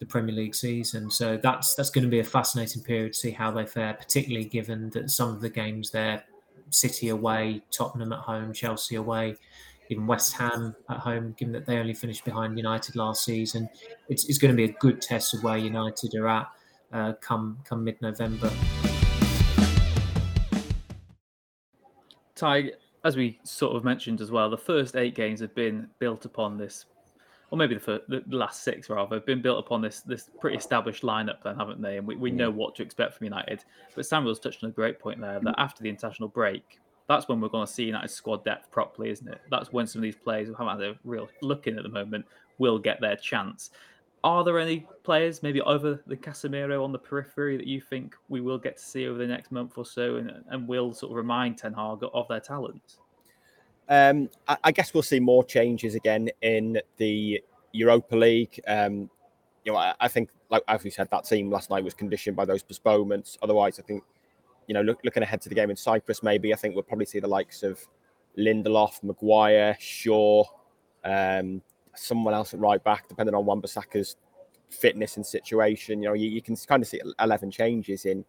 the 0.00 0.06
Premier 0.06 0.34
League 0.34 0.54
season. 0.54 1.10
So 1.10 1.38
that's 1.42 1.74
that's 1.74 1.90
going 1.90 2.04
to 2.04 2.10
be 2.10 2.20
a 2.20 2.24
fascinating 2.24 2.82
period 2.82 3.12
to 3.12 3.18
see 3.18 3.30
how 3.30 3.50
they 3.50 3.66
fare, 3.66 3.94
particularly 3.94 4.46
given 4.46 4.90
that 4.90 5.10
some 5.10 5.30
of 5.30 5.40
the 5.40 5.50
games 5.50 5.90
there, 5.90 6.24
City 6.70 7.08
away, 7.08 7.62
Tottenham 7.70 8.12
at 8.12 8.20
home, 8.20 8.52
Chelsea 8.52 8.96
away 8.96 9.36
even 9.90 10.06
West 10.06 10.32
Ham 10.34 10.74
at 10.88 10.98
home, 10.98 11.34
given 11.38 11.52
that 11.52 11.66
they 11.66 11.78
only 11.78 11.94
finished 11.94 12.24
behind 12.24 12.56
United 12.56 12.96
last 12.96 13.24
season. 13.24 13.68
It's, 14.08 14.28
it's 14.28 14.38
going 14.38 14.52
to 14.52 14.56
be 14.56 14.64
a 14.64 14.74
good 14.78 15.02
test 15.02 15.34
of 15.34 15.42
where 15.42 15.58
United 15.58 16.14
are 16.14 16.28
at 16.28 16.46
uh, 16.94 17.12
come 17.20 17.58
come 17.64 17.84
mid 17.84 18.00
November. 18.00 18.50
Ty, 22.34 22.72
as 23.04 23.16
we 23.16 23.38
sort 23.44 23.76
of 23.76 23.84
mentioned 23.84 24.20
as 24.20 24.30
well, 24.30 24.48
the 24.48 24.56
first 24.56 24.96
eight 24.96 25.14
games 25.14 25.40
have 25.40 25.54
been 25.54 25.88
built 25.98 26.24
upon 26.24 26.56
this, 26.56 26.86
or 27.50 27.58
maybe 27.58 27.74
the, 27.74 27.80
first, 27.80 28.02
the 28.08 28.22
last 28.28 28.62
six 28.62 28.88
rather, 28.88 29.16
have 29.16 29.26
been 29.26 29.42
built 29.42 29.58
upon 29.58 29.82
this 29.82 30.00
this 30.00 30.30
pretty 30.40 30.56
established 30.56 31.02
lineup, 31.02 31.42
then 31.42 31.56
haven't 31.56 31.82
they? 31.82 31.98
And 31.98 32.06
we, 32.06 32.16
we 32.16 32.30
know 32.30 32.50
what 32.50 32.74
to 32.76 32.82
expect 32.82 33.14
from 33.14 33.24
United. 33.24 33.64
But 33.94 34.06
Samuel's 34.06 34.40
touched 34.40 34.64
on 34.64 34.70
a 34.70 34.72
great 34.72 34.98
point 34.98 35.20
there 35.20 35.40
that 35.40 35.54
after 35.58 35.82
the 35.82 35.90
international 35.90 36.28
break, 36.28 36.80
that's 37.08 37.28
when 37.28 37.40
we're 37.40 37.48
going 37.48 37.66
to 37.66 37.72
see 37.72 37.84
United 37.84 38.08
squad 38.08 38.44
depth 38.44 38.70
properly, 38.70 39.10
isn't 39.10 39.28
it? 39.28 39.40
That's 39.50 39.72
when 39.72 39.86
some 39.86 40.00
of 40.00 40.04
these 40.04 40.16
players 40.16 40.48
who 40.48 40.54
haven't 40.54 40.80
had 40.80 40.88
a 40.90 40.98
real 41.04 41.28
look 41.42 41.66
in 41.66 41.76
at 41.76 41.82
the 41.82 41.88
moment 41.88 42.24
will 42.58 42.78
get 42.78 43.00
their 43.00 43.16
chance. 43.16 43.70
Are 44.22 44.42
there 44.42 44.58
any 44.58 44.86
players, 45.02 45.42
maybe 45.42 45.60
over 45.60 46.02
the 46.06 46.16
Casemiro 46.16 46.82
on 46.82 46.92
the 46.92 46.98
periphery, 46.98 47.58
that 47.58 47.66
you 47.66 47.80
think 47.82 48.16
we 48.30 48.40
will 48.40 48.56
get 48.56 48.78
to 48.78 48.82
see 48.82 49.06
over 49.06 49.18
the 49.18 49.26
next 49.26 49.52
month 49.52 49.76
or 49.76 49.84
so, 49.84 50.16
and, 50.16 50.32
and 50.48 50.66
will 50.66 50.94
sort 50.94 51.12
of 51.12 51.16
remind 51.16 51.58
Ten 51.58 51.74
Hag 51.74 51.98
of 52.14 52.26
their 52.28 52.40
talents? 52.40 52.96
Um, 53.86 54.30
I, 54.48 54.56
I, 54.64 54.72
guess 54.72 54.94
we'll 54.94 55.02
see 55.02 55.20
more 55.20 55.44
changes 55.44 55.94
again 55.94 56.30
in 56.40 56.80
the 56.96 57.44
Europa 57.72 58.16
League. 58.16 58.58
Um, 58.66 59.10
you 59.62 59.72
know, 59.72 59.76
I, 59.76 59.92
I, 60.00 60.08
think, 60.08 60.30
like 60.48 60.62
as 60.68 60.82
we 60.82 60.88
said, 60.88 61.10
that 61.10 61.24
team 61.24 61.50
last 61.50 61.68
night 61.68 61.84
was 61.84 61.92
conditioned 61.92 62.34
by 62.34 62.46
those 62.46 62.62
postponements. 62.62 63.36
Otherwise, 63.42 63.78
I 63.78 63.82
think, 63.82 64.02
you 64.66 64.74
know, 64.74 64.82
look, 64.82 65.00
looking 65.04 65.22
ahead 65.22 65.40
to 65.42 65.48
the 65.48 65.54
game 65.54 65.70
in 65.70 65.76
Cyprus, 65.76 66.22
maybe 66.22 66.52
I 66.52 66.56
think 66.56 66.74
we'll 66.74 66.84
probably 66.84 67.06
see 67.06 67.20
the 67.20 67.28
likes 67.28 67.62
of 67.62 67.80
Lindelof, 68.38 69.02
Maguire, 69.02 69.76
Shaw, 69.80 70.44
um, 71.04 71.62
someone 71.94 72.34
else 72.34 72.54
at 72.54 72.60
right 72.60 72.82
back, 72.82 73.08
depending 73.08 73.34
on 73.34 73.44
Wan-Bissaka's 73.46 74.16
fitness 74.70 75.16
and 75.16 75.24
situation. 75.24 76.02
You 76.02 76.08
know, 76.08 76.14
you, 76.14 76.28
you, 76.28 76.42
can 76.42 76.56
kind 76.56 76.82
of 76.82 76.88
see 76.88 77.00
11 77.20 77.50
changes 77.50 78.04
in, 78.04 78.24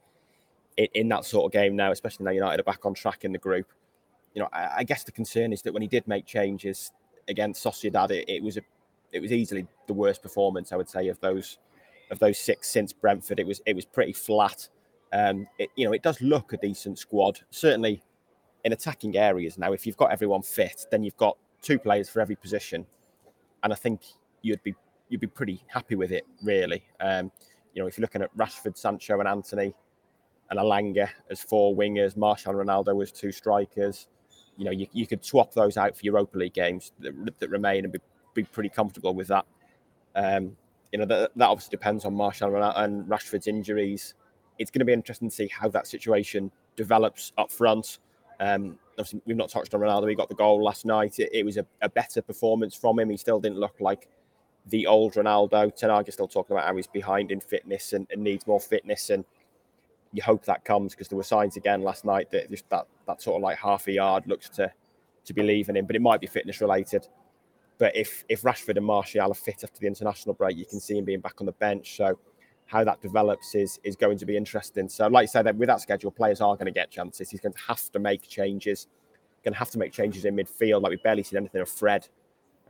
in, 0.78 0.88
in 0.94 1.10
that 1.10 1.26
sort 1.26 1.46
of 1.46 1.52
game 1.52 1.76
now, 1.76 1.92
especially 1.92 2.26
now 2.26 2.32
United 2.32 2.60
are 2.60 2.64
back 2.64 2.86
on 2.86 2.94
track 2.94 3.26
in 3.26 3.32
the 3.32 3.40
group. 3.40 3.68
You 4.34 4.42
know, 4.42 4.50
I, 4.54 4.70
I 4.78 4.84
guess 4.84 5.04
the 5.04 5.12
concern 5.12 5.54
is 5.54 5.62
that 5.64 5.74
when 5.74 5.82
he 5.82 5.88
did 5.88 6.08
make 6.08 6.26
changes 6.26 6.92
against 7.28 7.64
Sociedad, 7.64 8.12
it, 8.12 8.26
it 8.28 8.44
was 8.44 8.58
a 8.58 8.62
it 9.12 9.22
was 9.22 9.32
easily 9.32 9.66
the 9.88 9.94
worst 9.94 10.22
performance 10.22 10.74
I 10.74 10.76
would 10.76 10.90
say 10.90 11.08
of 11.08 11.20
those 11.22 11.58
of 12.12 12.20
those 12.20 12.38
six 12.38 12.70
since 12.70 12.92
Brentford. 12.94 13.40
It 13.40 13.48
was 13.48 13.62
it 13.66 13.76
was 13.76 13.86
pretty 13.86 14.14
flat. 14.14 14.68
Um, 15.16 15.48
it, 15.58 15.70
you 15.76 15.86
know, 15.86 15.94
it 15.94 16.04
does 16.04 16.22
look 16.22 16.54
a 16.54 16.58
decent 16.58 17.00
squad. 17.00 17.40
Certainly 17.50 18.04
in 18.66 18.74
attacking 18.74 19.16
areas 19.16 19.58
now, 19.58 19.72
if 19.72 19.88
you've 19.88 19.98
got 19.98 20.12
everyone 20.12 20.42
fit, 20.42 20.86
then 20.92 21.04
you've 21.04 21.18
got 21.18 21.38
two 21.62 21.80
players 21.80 22.10
for 22.10 22.20
every 22.20 22.36
position 22.36 22.86
and 23.66 23.74
I 23.74 23.76
think 23.76 24.02
you'd 24.44 24.62
be 24.64 24.76
you'd 25.10 25.22
be 25.22 25.28
pretty 25.28 25.64
happy 25.68 25.96
with 25.96 26.12
it, 26.12 26.26
really. 26.44 26.84
Um, 27.00 27.32
you 27.74 27.82
know, 27.82 27.88
if 27.88 27.98
you're 27.98 28.04
looking 28.04 28.22
at 28.22 28.36
Rashford, 28.38 28.78
Sancho, 28.78 29.20
and 29.20 29.28
Antony, 29.28 29.74
and 30.50 30.60
Elanga 30.60 31.10
as 31.30 31.42
four 31.42 31.76
wingers, 31.76 32.16
Martial 32.16 32.54
Ronaldo 32.54 33.02
as 33.02 33.12
two 33.12 33.32
strikers, 33.32 34.08
you 34.56 34.66
know, 34.66 34.72
you, 34.72 34.88
you 34.94 35.08
could 35.08 35.26
swap 35.26 35.54
those 35.54 35.78
out 35.78 35.98
for 35.98 36.04
Europa 36.04 36.38
League 36.38 36.54
games 36.54 36.94
that, 37.00 37.14
that 37.40 37.50
remain 37.50 37.84
and 37.84 37.94
be, 37.94 38.00
be 38.34 38.44
pretty 38.44 38.70
comfortable 38.70 39.14
with 39.14 39.28
that. 39.28 39.46
Um, 40.16 40.56
you 40.92 41.00
know, 41.00 41.06
that, 41.06 41.32
that 41.36 41.50
obviously 41.50 41.72
depends 41.72 42.06
on 42.06 42.14
Martial 42.14 42.56
and 42.56 43.06
Rashford's 43.06 43.48
injuries. 43.48 44.14
It's 44.58 44.72
going 44.72 44.80
to 44.80 44.86
be 44.86 44.94
interesting 44.94 45.30
to 45.30 45.36
see 45.36 45.48
how 45.48 45.70
that 45.70 45.88
situation 45.88 46.52
develops 46.76 47.34
up 47.38 47.52
front. 47.52 48.00
Um, 48.40 48.78
obviously, 48.98 49.22
we've 49.26 49.38
not 49.38 49.50
touched 49.50 49.74
on 49.74 49.82
Ronaldo. 49.82 50.10
He 50.10 50.16
got 50.16 50.30
the 50.30 50.36
goal 50.36 50.64
last 50.64 50.86
night. 50.86 51.20
It, 51.20 51.30
it 51.34 51.46
was 51.46 51.58
a, 51.58 51.66
a, 51.82 51.90
better 51.90 52.22
performance 52.22 52.76
from 52.76 53.00
him. 53.00 53.10
He 53.10 53.18
still 53.18 53.40
didn't 53.40 53.60
look 53.60 53.76
like 53.80 54.08
the 54.68 54.88
old 54.88 55.14
Ronaldo. 55.14 55.76
Ten 55.76 55.90
Hag 55.90 56.08
is 56.08 56.16
still 56.16 56.28
talking 56.28 56.56
about 56.56 56.68
how 56.68 56.76
he's 56.76 56.88
behind 56.88 57.32
in 57.32 57.40
fitness 57.40 57.94
and, 57.94 58.08
and 58.12 58.22
needs 58.22 58.48
more 58.48 58.60
fitness. 58.60 59.10
And 59.10 59.24
you 60.12 60.24
hope 60.24 60.46
that 60.46 60.66
comes 60.66 60.94
because 60.94 61.08
there 61.08 61.18
were 61.18 61.24
signs 61.24 61.58
again 61.58 61.82
last 61.82 62.06
night 62.06 62.32
that 62.32 62.50
just 62.50 62.70
that 62.70 62.88
that 63.08 63.22
sort 63.22 63.38
of 63.38 63.44
like 63.44 63.58
half 63.58 63.88
a 63.88 63.92
yard 63.92 64.26
looks 64.28 64.50
to 64.50 64.72
to 65.26 65.34
be 65.34 65.44
leaving 65.44 65.76
him. 65.76 65.86
But 65.86 65.96
it 65.96 66.02
might 66.02 66.22
be 66.22 66.28
fitness 66.28 66.62
related. 66.62 67.08
But 67.78 67.96
if 67.96 68.24
if 68.30 68.42
Rashford 68.42 68.78
and 68.78 68.86
Martial 68.86 69.32
are 69.32 69.34
fit 69.34 69.64
after 69.64 69.80
the 69.80 69.88
international 69.88 70.36
break, 70.36 70.58
you 70.58 70.66
can 70.66 70.80
see 70.80 70.98
him 70.98 71.06
being 71.06 71.20
back 71.20 71.36
on 71.40 71.46
the 71.46 71.52
bench. 71.54 71.98
So 71.98 72.18
how 72.68 72.84
that 72.84 73.02
develops 73.02 73.56
is 73.56 73.80
is 73.84 73.96
going 73.96 74.18
to 74.18 74.26
be 74.26 74.36
interesting. 74.36 74.90
So, 74.90 75.08
like 75.08 75.24
you 75.24 75.28
said, 75.28 75.58
with 75.58 75.68
that 75.68 75.82
schedule, 75.82 76.12
players 76.12 76.42
are 76.42 76.56
going 76.56 76.66
to 76.66 76.72
get 76.72 76.92
chances. 76.92 77.30
He's 77.30 77.42
going 77.42 77.54
to 77.54 77.62
have 77.68 77.92
to 77.92 78.00
make 78.00 78.28
changes. 78.28 78.88
Going 79.44 79.54
to 79.54 79.60
have 79.60 79.70
to 79.72 79.78
make 79.78 79.94
changes 79.94 80.26
in 80.26 80.36
midfield. 80.36 80.82
Like 80.82 80.90
we 80.90 80.96
barely 80.98 81.22
seen 81.24 81.38
anything 81.38 81.62
of 81.62 81.70
Fred 81.70 82.08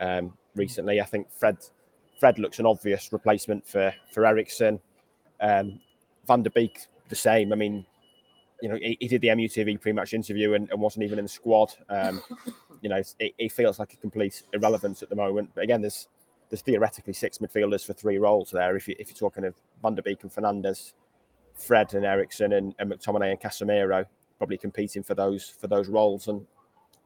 um, 0.01 0.33
recently. 0.55 0.99
I 0.99 1.05
think 1.05 1.27
Fred 1.31 1.57
Fred 2.19 2.39
looks 2.39 2.59
an 2.59 2.65
obvious 2.65 3.11
replacement 3.13 3.65
for 3.65 3.93
for 4.11 4.25
Eriksen. 4.25 4.79
Um, 5.39 5.79
Van 6.27 6.43
der 6.43 6.49
Beek 6.49 6.87
the 7.09 7.15
same. 7.15 7.53
I 7.53 7.55
mean, 7.55 7.85
you 8.61 8.69
know, 8.69 8.75
he, 8.75 8.97
he 8.99 9.07
did 9.07 9.21
the 9.21 9.27
MUTV 9.29 9.79
pre-match 9.79 10.13
interview 10.13 10.53
and, 10.53 10.69
and, 10.71 10.81
wasn't 10.81 11.03
even 11.03 11.19
in 11.19 11.25
the 11.25 11.29
squad. 11.29 11.73
Um, 11.89 12.21
you 12.81 12.89
know, 12.89 13.01
it, 13.19 13.51
feels 13.51 13.79
like 13.79 13.93
a 13.93 13.97
complete 13.97 14.43
irrelevance 14.53 15.03
at 15.03 15.09
the 15.09 15.15
moment. 15.15 15.51
But 15.53 15.63
again, 15.63 15.81
there's 15.81 16.07
there's 16.55 16.61
theoretically 16.61 17.11
six 17.11 17.39
midfielders 17.39 17.85
for 17.85 17.91
three 17.91 18.17
roles 18.17 18.49
there. 18.49 18.77
If, 18.77 18.87
you, 18.87 18.95
if 18.97 19.09
you're 19.09 19.29
talking 19.29 19.43
of 19.43 19.55
Van 19.81 19.93
der 19.93 20.01
Beek 20.01 20.23
and 20.23 20.33
Fernandes, 20.33 20.93
Fred 21.53 21.93
and 21.93 22.05
Eriksen 22.05 22.53
and, 22.53 22.73
and 22.79 22.89
McTominay 22.89 23.31
and 23.31 23.39
Casemiro 23.41 24.05
probably 24.37 24.57
competing 24.57 25.03
for 25.03 25.15
those 25.15 25.49
for 25.49 25.67
those 25.67 25.89
roles. 25.89 26.29
And 26.29 26.45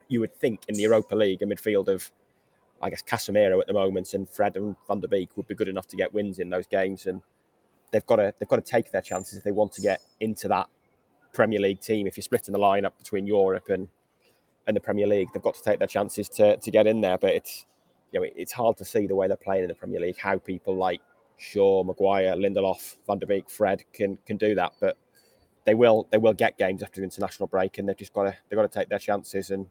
you 0.08 0.20
would 0.20 0.36
think 0.36 0.62
in 0.68 0.76
the 0.76 0.84
Europa 0.84 1.16
League, 1.16 1.42
a 1.42 1.46
midfield 1.46 1.88
of 1.88 2.12
I 2.80 2.92
guess 2.92 3.02
Casemiro 3.02 3.60
at 3.60 3.66
the 3.66 3.74
moment 3.74 4.14
and 4.14 4.30
Fred 4.30 4.56
and 4.56 4.76
Van 4.88 5.00
der 5.00 5.08
Beek 5.08 5.36
would 5.36 5.48
be 5.48 5.56
good 5.56 5.68
enough 5.68 5.88
to 5.88 5.96
get 5.96 6.14
wins 6.14 6.38
in 6.38 6.52
those 6.52 6.68
games. 6.68 7.08
And 7.08 7.22
they've 7.92 8.06
got 8.06 8.18
to 8.18 8.32
they've 8.38 8.50
got 8.50 8.64
to 8.64 8.72
take 8.72 8.92
their 8.92 9.02
chances 9.02 9.40
if 9.40 9.44
they 9.44 9.52
want 9.52 9.74
to 9.74 9.82
get 9.82 10.02
into 10.20 10.48
that 10.50 10.68
Premier 11.34 11.60
League 11.60 11.82
team. 11.82 12.06
If 12.06 12.18
you're 12.18 12.24
splitting 12.24 12.54
the 12.54 12.60
lineup 12.60 12.98
between 13.00 13.26
Europe 13.26 13.70
and 13.70 13.88
and 14.68 14.76
the 14.76 14.82
Premier 14.82 15.08
League, 15.08 15.30
they've 15.34 15.42
got 15.42 15.56
to 15.56 15.64
take 15.64 15.80
their 15.80 15.88
chances 15.88 16.30
to 16.30 16.58
to 16.58 16.70
get 16.70 16.86
in 16.86 17.02
there. 17.02 17.18
But 17.18 17.34
it's 17.34 17.66
you 18.12 18.20
know, 18.20 18.28
it's 18.36 18.52
hard 18.52 18.78
to 18.78 18.86
see 18.86 19.08
the 19.08 19.16
way 19.16 19.28
they're 19.28 19.38
playing 19.38 19.64
in 19.64 19.70
the 19.70 19.76
Premier 19.76 20.00
League 20.00 20.18
how 20.18 20.38
people 20.38 20.76
like 20.76 21.02
Shaw, 21.38 21.84
Maguire, 21.84 22.36
Lindelof, 22.36 22.98
Van 23.08 23.20
der 23.20 23.26
Beek, 23.26 23.50
Fred 23.50 23.84
can 23.94 24.18
can 24.26 24.38
do 24.38 24.56
that. 24.56 24.74
But 24.80 24.98
they 25.66 25.76
will 25.76 26.08
they 26.12 26.18
will 26.18 26.34
get 26.34 26.58
games 26.58 26.84
after 26.84 27.00
the 27.02 27.06
international 27.06 27.48
break, 27.48 27.78
and 27.78 27.88
they've 27.88 27.98
just 27.98 28.14
got 28.14 28.24
to 28.24 28.36
they've 28.50 28.58
got 28.58 28.70
to 28.70 28.80
take 28.80 28.90
their 28.90 29.00
chances 29.00 29.52
and 29.52 29.68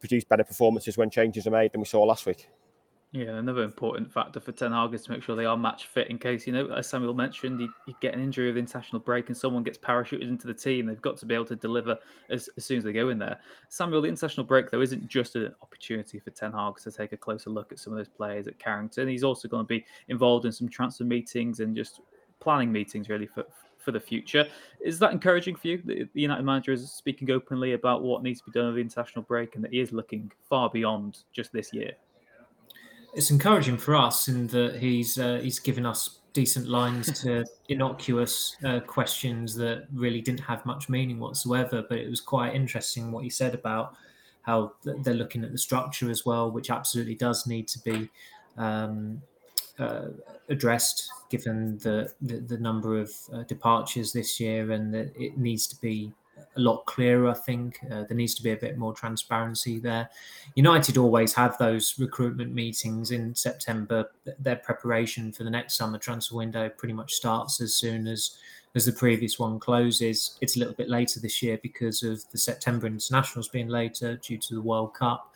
produce 0.00 0.24
better 0.24 0.44
performances 0.44 0.96
when 0.96 1.10
changes 1.10 1.46
are 1.46 1.50
made 1.50 1.72
than 1.72 1.80
we 1.80 1.86
saw 1.86 2.02
last 2.02 2.26
week. 2.26 2.48
Yeah, 3.14 3.36
another 3.36 3.62
important 3.62 4.12
factor 4.12 4.40
for 4.40 4.50
Ten 4.50 4.72
Hag 4.72 4.92
is 4.92 5.04
to 5.04 5.12
make 5.12 5.22
sure 5.22 5.36
they 5.36 5.44
are 5.44 5.56
match 5.56 5.86
fit 5.86 6.10
in 6.10 6.18
case, 6.18 6.48
you 6.48 6.52
know, 6.52 6.66
as 6.72 6.88
Samuel 6.88 7.14
mentioned, 7.14 7.60
you, 7.60 7.72
you 7.86 7.94
get 8.00 8.12
an 8.12 8.20
injury 8.20 8.48
of 8.48 8.56
the 8.56 8.58
international 8.58 8.98
break 8.98 9.28
and 9.28 9.36
someone 9.36 9.62
gets 9.62 9.78
parachuted 9.78 10.22
into 10.22 10.48
the 10.48 10.52
team. 10.52 10.86
They've 10.86 11.00
got 11.00 11.16
to 11.18 11.26
be 11.26 11.32
able 11.32 11.44
to 11.44 11.54
deliver 11.54 11.96
as, 12.28 12.50
as 12.56 12.64
soon 12.64 12.78
as 12.78 12.82
they 12.82 12.92
go 12.92 13.10
in 13.10 13.20
there. 13.20 13.38
Samuel, 13.68 14.02
the 14.02 14.08
international 14.08 14.44
break, 14.44 14.68
though, 14.68 14.80
isn't 14.80 15.06
just 15.06 15.36
an 15.36 15.54
opportunity 15.62 16.18
for 16.18 16.30
Ten 16.30 16.50
Hag 16.50 16.78
to 16.78 16.90
take 16.90 17.12
a 17.12 17.16
closer 17.16 17.50
look 17.50 17.70
at 17.70 17.78
some 17.78 17.92
of 17.92 17.98
those 17.98 18.08
players 18.08 18.48
at 18.48 18.58
Carrington. 18.58 19.06
He's 19.06 19.22
also 19.22 19.46
going 19.46 19.64
to 19.64 19.68
be 19.68 19.84
involved 20.08 20.44
in 20.44 20.50
some 20.50 20.68
transfer 20.68 21.04
meetings 21.04 21.60
and 21.60 21.76
just 21.76 22.00
planning 22.40 22.72
meetings, 22.72 23.08
really, 23.08 23.28
for, 23.28 23.44
for 23.78 23.92
the 23.92 24.00
future. 24.00 24.44
Is 24.80 24.98
that 24.98 25.12
encouraging 25.12 25.54
for 25.54 25.68
you? 25.68 25.80
The, 25.84 26.08
the 26.14 26.20
United 26.20 26.42
manager 26.42 26.72
is 26.72 26.90
speaking 26.90 27.30
openly 27.30 27.74
about 27.74 28.02
what 28.02 28.24
needs 28.24 28.40
to 28.40 28.50
be 28.50 28.58
done 28.58 28.66
with 28.66 28.74
the 28.74 28.80
international 28.80 29.22
break 29.22 29.54
and 29.54 29.62
that 29.62 29.72
he 29.72 29.78
is 29.78 29.92
looking 29.92 30.32
far 30.48 30.68
beyond 30.68 31.18
just 31.32 31.52
this 31.52 31.72
year 31.72 31.92
it's 33.14 33.30
encouraging 33.30 33.78
for 33.78 33.94
us 33.94 34.28
in 34.28 34.46
that 34.48 34.76
he's 34.76 35.18
uh, 35.18 35.40
he's 35.42 35.58
given 35.58 35.86
us 35.86 36.18
decent 36.32 36.68
lines 36.68 37.22
to 37.22 37.44
innocuous 37.68 38.56
uh, 38.64 38.80
questions 38.80 39.54
that 39.54 39.86
really 39.92 40.20
didn't 40.20 40.40
have 40.40 40.66
much 40.66 40.88
meaning 40.88 41.18
whatsoever. 41.18 41.84
But 41.88 41.98
it 41.98 42.10
was 42.10 42.20
quite 42.20 42.54
interesting 42.54 43.12
what 43.12 43.24
he 43.24 43.30
said 43.30 43.54
about 43.54 43.94
how 44.42 44.72
they're 44.82 45.14
looking 45.14 45.42
at 45.44 45.52
the 45.52 45.58
structure 45.58 46.10
as 46.10 46.26
well, 46.26 46.50
which 46.50 46.70
absolutely 46.70 47.14
does 47.14 47.46
need 47.46 47.66
to 47.68 47.78
be 47.80 48.10
um, 48.58 49.22
uh, 49.78 50.08
addressed 50.48 51.10
given 51.30 51.78
the, 51.78 52.12
the, 52.20 52.36
the 52.36 52.58
number 52.58 53.00
of 53.00 53.10
uh, 53.32 53.42
departures 53.44 54.12
this 54.12 54.38
year 54.38 54.70
and 54.72 54.92
that 54.92 55.12
it 55.16 55.38
needs 55.38 55.66
to 55.66 55.80
be 55.80 56.12
a 56.56 56.60
lot 56.60 56.84
clearer. 56.86 57.28
I 57.30 57.34
think 57.34 57.78
uh, 57.90 58.04
there 58.04 58.16
needs 58.16 58.34
to 58.36 58.42
be 58.42 58.50
a 58.50 58.56
bit 58.56 58.78
more 58.78 58.92
transparency 58.92 59.78
there. 59.78 60.08
United 60.54 60.96
always 60.96 61.34
have 61.34 61.58
those 61.58 61.94
recruitment 61.98 62.52
meetings 62.52 63.10
in 63.10 63.34
September. 63.34 64.10
Their 64.38 64.56
preparation 64.56 65.32
for 65.32 65.44
the 65.44 65.50
next 65.50 65.76
summer 65.76 65.98
transfer 65.98 66.36
window 66.36 66.68
pretty 66.68 66.94
much 66.94 67.12
starts 67.14 67.60
as 67.60 67.74
soon 67.74 68.06
as 68.06 68.36
as 68.76 68.84
the 68.86 68.92
previous 68.92 69.38
one 69.38 69.60
closes. 69.60 70.36
It's 70.40 70.56
a 70.56 70.58
little 70.58 70.74
bit 70.74 70.88
later 70.88 71.20
this 71.20 71.42
year 71.42 71.58
because 71.62 72.02
of 72.02 72.28
the 72.32 72.38
September 72.38 72.86
internationals 72.86 73.48
being 73.48 73.68
later 73.68 74.16
due 74.16 74.38
to 74.38 74.54
the 74.54 74.60
World 74.60 74.94
Cup. 74.94 75.32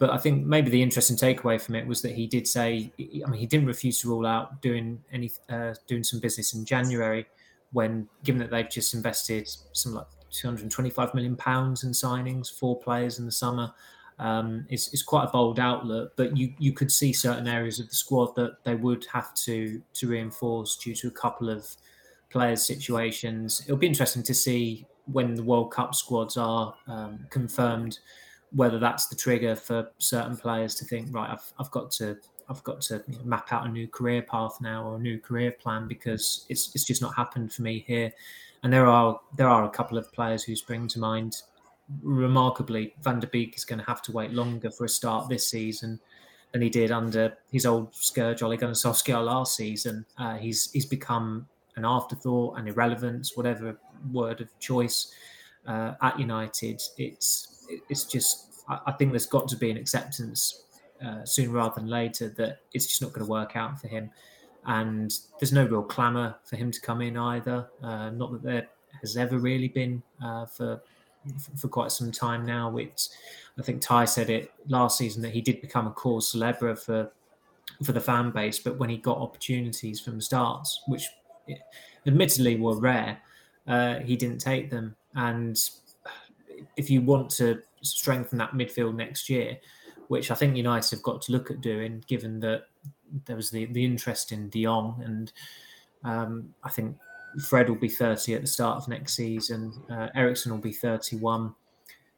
But 0.00 0.10
I 0.10 0.18
think 0.18 0.44
maybe 0.44 0.70
the 0.70 0.82
interesting 0.82 1.16
takeaway 1.16 1.60
from 1.60 1.76
it 1.76 1.86
was 1.86 2.02
that 2.02 2.12
he 2.12 2.26
did 2.26 2.48
say, 2.48 2.92
I 2.98 3.30
mean, 3.30 3.38
he 3.38 3.46
didn't 3.46 3.66
refuse 3.66 4.00
to 4.00 4.08
rule 4.08 4.26
out 4.26 4.60
doing 4.60 5.00
any 5.12 5.30
uh, 5.48 5.74
doing 5.86 6.02
some 6.02 6.18
business 6.18 6.52
in 6.54 6.64
January 6.64 7.26
when 7.72 8.08
given 8.24 8.40
that 8.40 8.50
they've 8.50 8.68
just 8.70 8.94
invested 8.94 9.48
some 9.72 9.94
like 9.94 10.06
225 10.34 11.14
million 11.14 11.36
pounds 11.36 11.84
in 11.84 11.90
signings, 11.90 12.52
four 12.52 12.78
players 12.78 13.18
in 13.18 13.24
the 13.24 13.32
summer. 13.32 13.72
Um, 14.20 14.64
is, 14.70 14.94
is 14.94 15.02
quite 15.02 15.24
a 15.24 15.30
bold 15.32 15.58
outlook, 15.58 16.12
but 16.14 16.36
you, 16.36 16.54
you 16.60 16.72
could 16.72 16.92
see 16.92 17.12
certain 17.12 17.48
areas 17.48 17.80
of 17.80 17.88
the 17.88 17.96
squad 17.96 18.36
that 18.36 18.62
they 18.62 18.76
would 18.76 19.04
have 19.06 19.34
to 19.34 19.82
to 19.94 20.06
reinforce 20.06 20.76
due 20.76 20.94
to 20.94 21.08
a 21.08 21.10
couple 21.10 21.50
of 21.50 21.66
players' 22.30 22.64
situations. 22.64 23.62
It'll 23.64 23.76
be 23.76 23.88
interesting 23.88 24.22
to 24.22 24.32
see 24.32 24.86
when 25.06 25.34
the 25.34 25.42
World 25.42 25.72
Cup 25.72 25.96
squads 25.96 26.36
are 26.36 26.74
um, 26.86 27.26
confirmed 27.30 27.98
whether 28.54 28.78
that's 28.78 29.06
the 29.06 29.16
trigger 29.16 29.56
for 29.56 29.90
certain 29.98 30.36
players 30.36 30.74
to 30.76 30.84
think, 30.84 31.12
right, 31.12 31.30
I've, 31.30 31.52
I've 31.58 31.70
got 31.70 31.90
to 31.92 32.16
I've 32.48 32.62
got 32.62 32.80
to 32.82 33.02
map 33.24 33.52
out 33.52 33.66
a 33.66 33.70
new 33.70 33.88
career 33.88 34.22
path 34.22 34.58
now 34.60 34.84
or 34.86 34.96
a 34.96 34.98
new 34.98 35.18
career 35.18 35.52
plan 35.52 35.88
because 35.88 36.44
it's 36.48 36.74
it's 36.74 36.84
just 36.84 37.00
not 37.00 37.14
happened 37.14 37.52
for 37.52 37.62
me 37.62 37.84
here. 37.86 38.12
And 38.64 38.72
there 38.72 38.86
are 38.86 39.20
there 39.36 39.46
are 39.48 39.64
a 39.64 39.68
couple 39.68 39.98
of 39.98 40.10
players 40.12 40.42
who 40.42 40.56
spring 40.56 40.88
to 40.88 40.98
mind. 40.98 41.36
Remarkably, 42.02 42.94
Van 43.02 43.20
der 43.20 43.26
Beek 43.26 43.54
is 43.56 43.64
going 43.64 43.78
to 43.78 43.84
have 43.84 44.00
to 44.02 44.12
wait 44.12 44.32
longer 44.32 44.70
for 44.70 44.86
a 44.86 44.88
start 44.88 45.28
this 45.28 45.46
season 45.46 46.00
than 46.50 46.62
he 46.62 46.70
did 46.70 46.90
under 46.90 47.36
his 47.52 47.66
old 47.66 47.94
scourge 47.94 48.42
Ole 48.42 48.56
Gunnar 48.56 48.72
Solskjaer 48.72 49.22
last 49.22 49.54
season. 49.54 50.06
Uh, 50.16 50.36
he's 50.38 50.72
he's 50.72 50.86
become 50.86 51.46
an 51.76 51.84
afterthought, 51.84 52.58
an 52.58 52.66
irrelevance, 52.66 53.36
whatever 53.36 53.78
word 54.10 54.40
of 54.40 54.48
choice 54.60 55.12
uh, 55.66 55.92
at 56.00 56.18
United. 56.18 56.80
It's 56.96 57.66
it's 57.90 58.04
just 58.04 58.62
I, 58.66 58.78
I 58.86 58.92
think 58.92 59.12
there's 59.12 59.26
got 59.26 59.46
to 59.48 59.56
be 59.58 59.70
an 59.70 59.76
acceptance 59.76 60.64
uh, 61.04 61.22
sooner 61.26 61.50
rather 61.50 61.74
than 61.76 61.88
later 61.90 62.30
that 62.38 62.60
it's 62.72 62.86
just 62.86 63.02
not 63.02 63.12
going 63.12 63.26
to 63.26 63.30
work 63.30 63.56
out 63.56 63.78
for 63.78 63.88
him. 63.88 64.10
And 64.66 65.12
there's 65.38 65.52
no 65.52 65.64
real 65.66 65.82
clamour 65.82 66.36
for 66.44 66.56
him 66.56 66.70
to 66.70 66.80
come 66.80 67.02
in 67.02 67.16
either. 67.16 67.68
Uh, 67.82 68.10
not 68.10 68.32
that 68.32 68.42
there 68.42 68.68
has 69.00 69.16
ever 69.16 69.38
really 69.38 69.68
been 69.68 70.02
uh, 70.22 70.46
for 70.46 70.80
for 71.56 71.68
quite 71.68 71.90
some 71.90 72.10
time 72.10 72.46
now. 72.46 72.70
Which 72.70 73.08
I 73.58 73.62
think 73.62 73.82
Ty 73.82 74.06
said 74.06 74.30
it 74.30 74.52
last 74.68 74.98
season 74.98 75.22
that 75.22 75.32
he 75.32 75.40
did 75.40 75.60
become 75.60 75.86
a 75.86 75.90
cause 75.90 76.28
celebre 76.28 76.76
for 76.76 77.10
for 77.82 77.92
the 77.92 78.00
fan 78.00 78.30
base, 78.30 78.58
but 78.58 78.78
when 78.78 78.90
he 78.90 78.96
got 78.96 79.18
opportunities 79.18 80.00
from 80.00 80.20
starts, 80.20 80.82
which 80.86 81.08
admittedly 82.06 82.56
were 82.56 82.78
rare, 82.78 83.18
uh, 83.66 83.96
he 84.00 84.16
didn't 84.16 84.38
take 84.38 84.70
them. 84.70 84.96
And 85.14 85.58
if 86.76 86.90
you 86.90 87.00
want 87.02 87.30
to 87.32 87.60
strengthen 87.82 88.38
that 88.38 88.52
midfield 88.52 88.94
next 88.94 89.28
year, 89.28 89.58
which 90.08 90.30
I 90.30 90.34
think 90.34 90.56
United 90.56 90.90
have 90.90 91.02
got 91.02 91.22
to 91.22 91.32
look 91.32 91.50
at 91.50 91.60
doing, 91.60 92.04
given 92.06 92.40
that 92.40 92.66
there 93.26 93.36
was 93.36 93.50
the, 93.50 93.66
the 93.66 93.84
interest 93.84 94.32
in 94.32 94.48
De 94.48 94.64
Jong, 94.64 95.02
and 95.04 95.32
um, 96.04 96.54
I 96.62 96.70
think 96.70 96.96
Fred 97.48 97.68
will 97.68 97.76
be 97.76 97.88
30 97.88 98.34
at 98.34 98.40
the 98.42 98.46
start 98.46 98.78
of 98.78 98.88
next 98.88 99.14
season. 99.14 99.72
Uh, 99.90 100.08
Eriksen 100.14 100.52
will 100.52 100.60
be 100.60 100.72
31. 100.72 101.54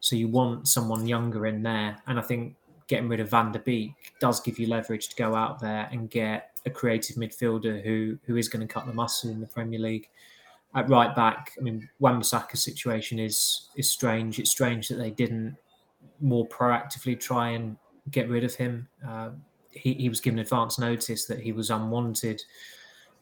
So 0.01 0.17
you 0.17 0.29
want 0.29 0.69
someone 0.69 1.07
younger 1.07 1.47
in 1.47 1.63
there. 1.63 1.97
And 2.07 2.19
I 2.19 2.23
think 2.23 2.57
getting 2.87 3.09
rid 3.09 3.21
of 3.21 3.31
Van 3.31 3.53
der 3.53 3.61
Beek 3.61 3.95
does 4.21 4.41
give 4.41 4.59
you 4.59 4.67
leverage 4.67 5.09
to 5.09 5.17
go 5.17 5.35
out 5.35 5.61
there 5.61 5.89
and 5.91 6.11
get 6.11 6.51
a 6.67 6.71
creative 6.71 7.17
midfielder 7.17 7.83
who 7.83 8.19
who 8.27 8.37
is 8.37 8.49
going 8.49 8.67
to 8.67 8.73
cut 8.73 8.87
the 8.87 8.93
muscle 8.93 9.31
in 9.31 9.41
the 9.41 9.47
Premier 9.47 9.79
League. 9.79 10.09
At 10.75 10.91
right 10.91 11.15
back, 11.17 11.53
I 11.59 11.63
mean, 11.63 11.89
Wan-Bissaka's 12.01 12.63
situation 12.63 13.19
is 13.19 13.69
is 13.77 13.89
strange. 13.89 14.39
It's 14.39 14.51
strange 14.51 14.89
that 14.89 14.97
they 14.97 15.11
didn't 15.11 15.57
more 16.21 16.47
proactively 16.49 17.19
try 17.19 17.51
and 17.51 17.77
get 18.11 18.29
rid 18.29 18.45
of 18.45 18.55
him. 18.55 18.89
Uh, 19.07 19.31
he, 19.77 19.95
he 19.95 20.09
was 20.09 20.21
given 20.21 20.39
advance 20.39 20.79
notice 20.79 21.27
that 21.27 21.41
he 21.41 21.53
was 21.53 21.71
unwanted. 21.71 22.43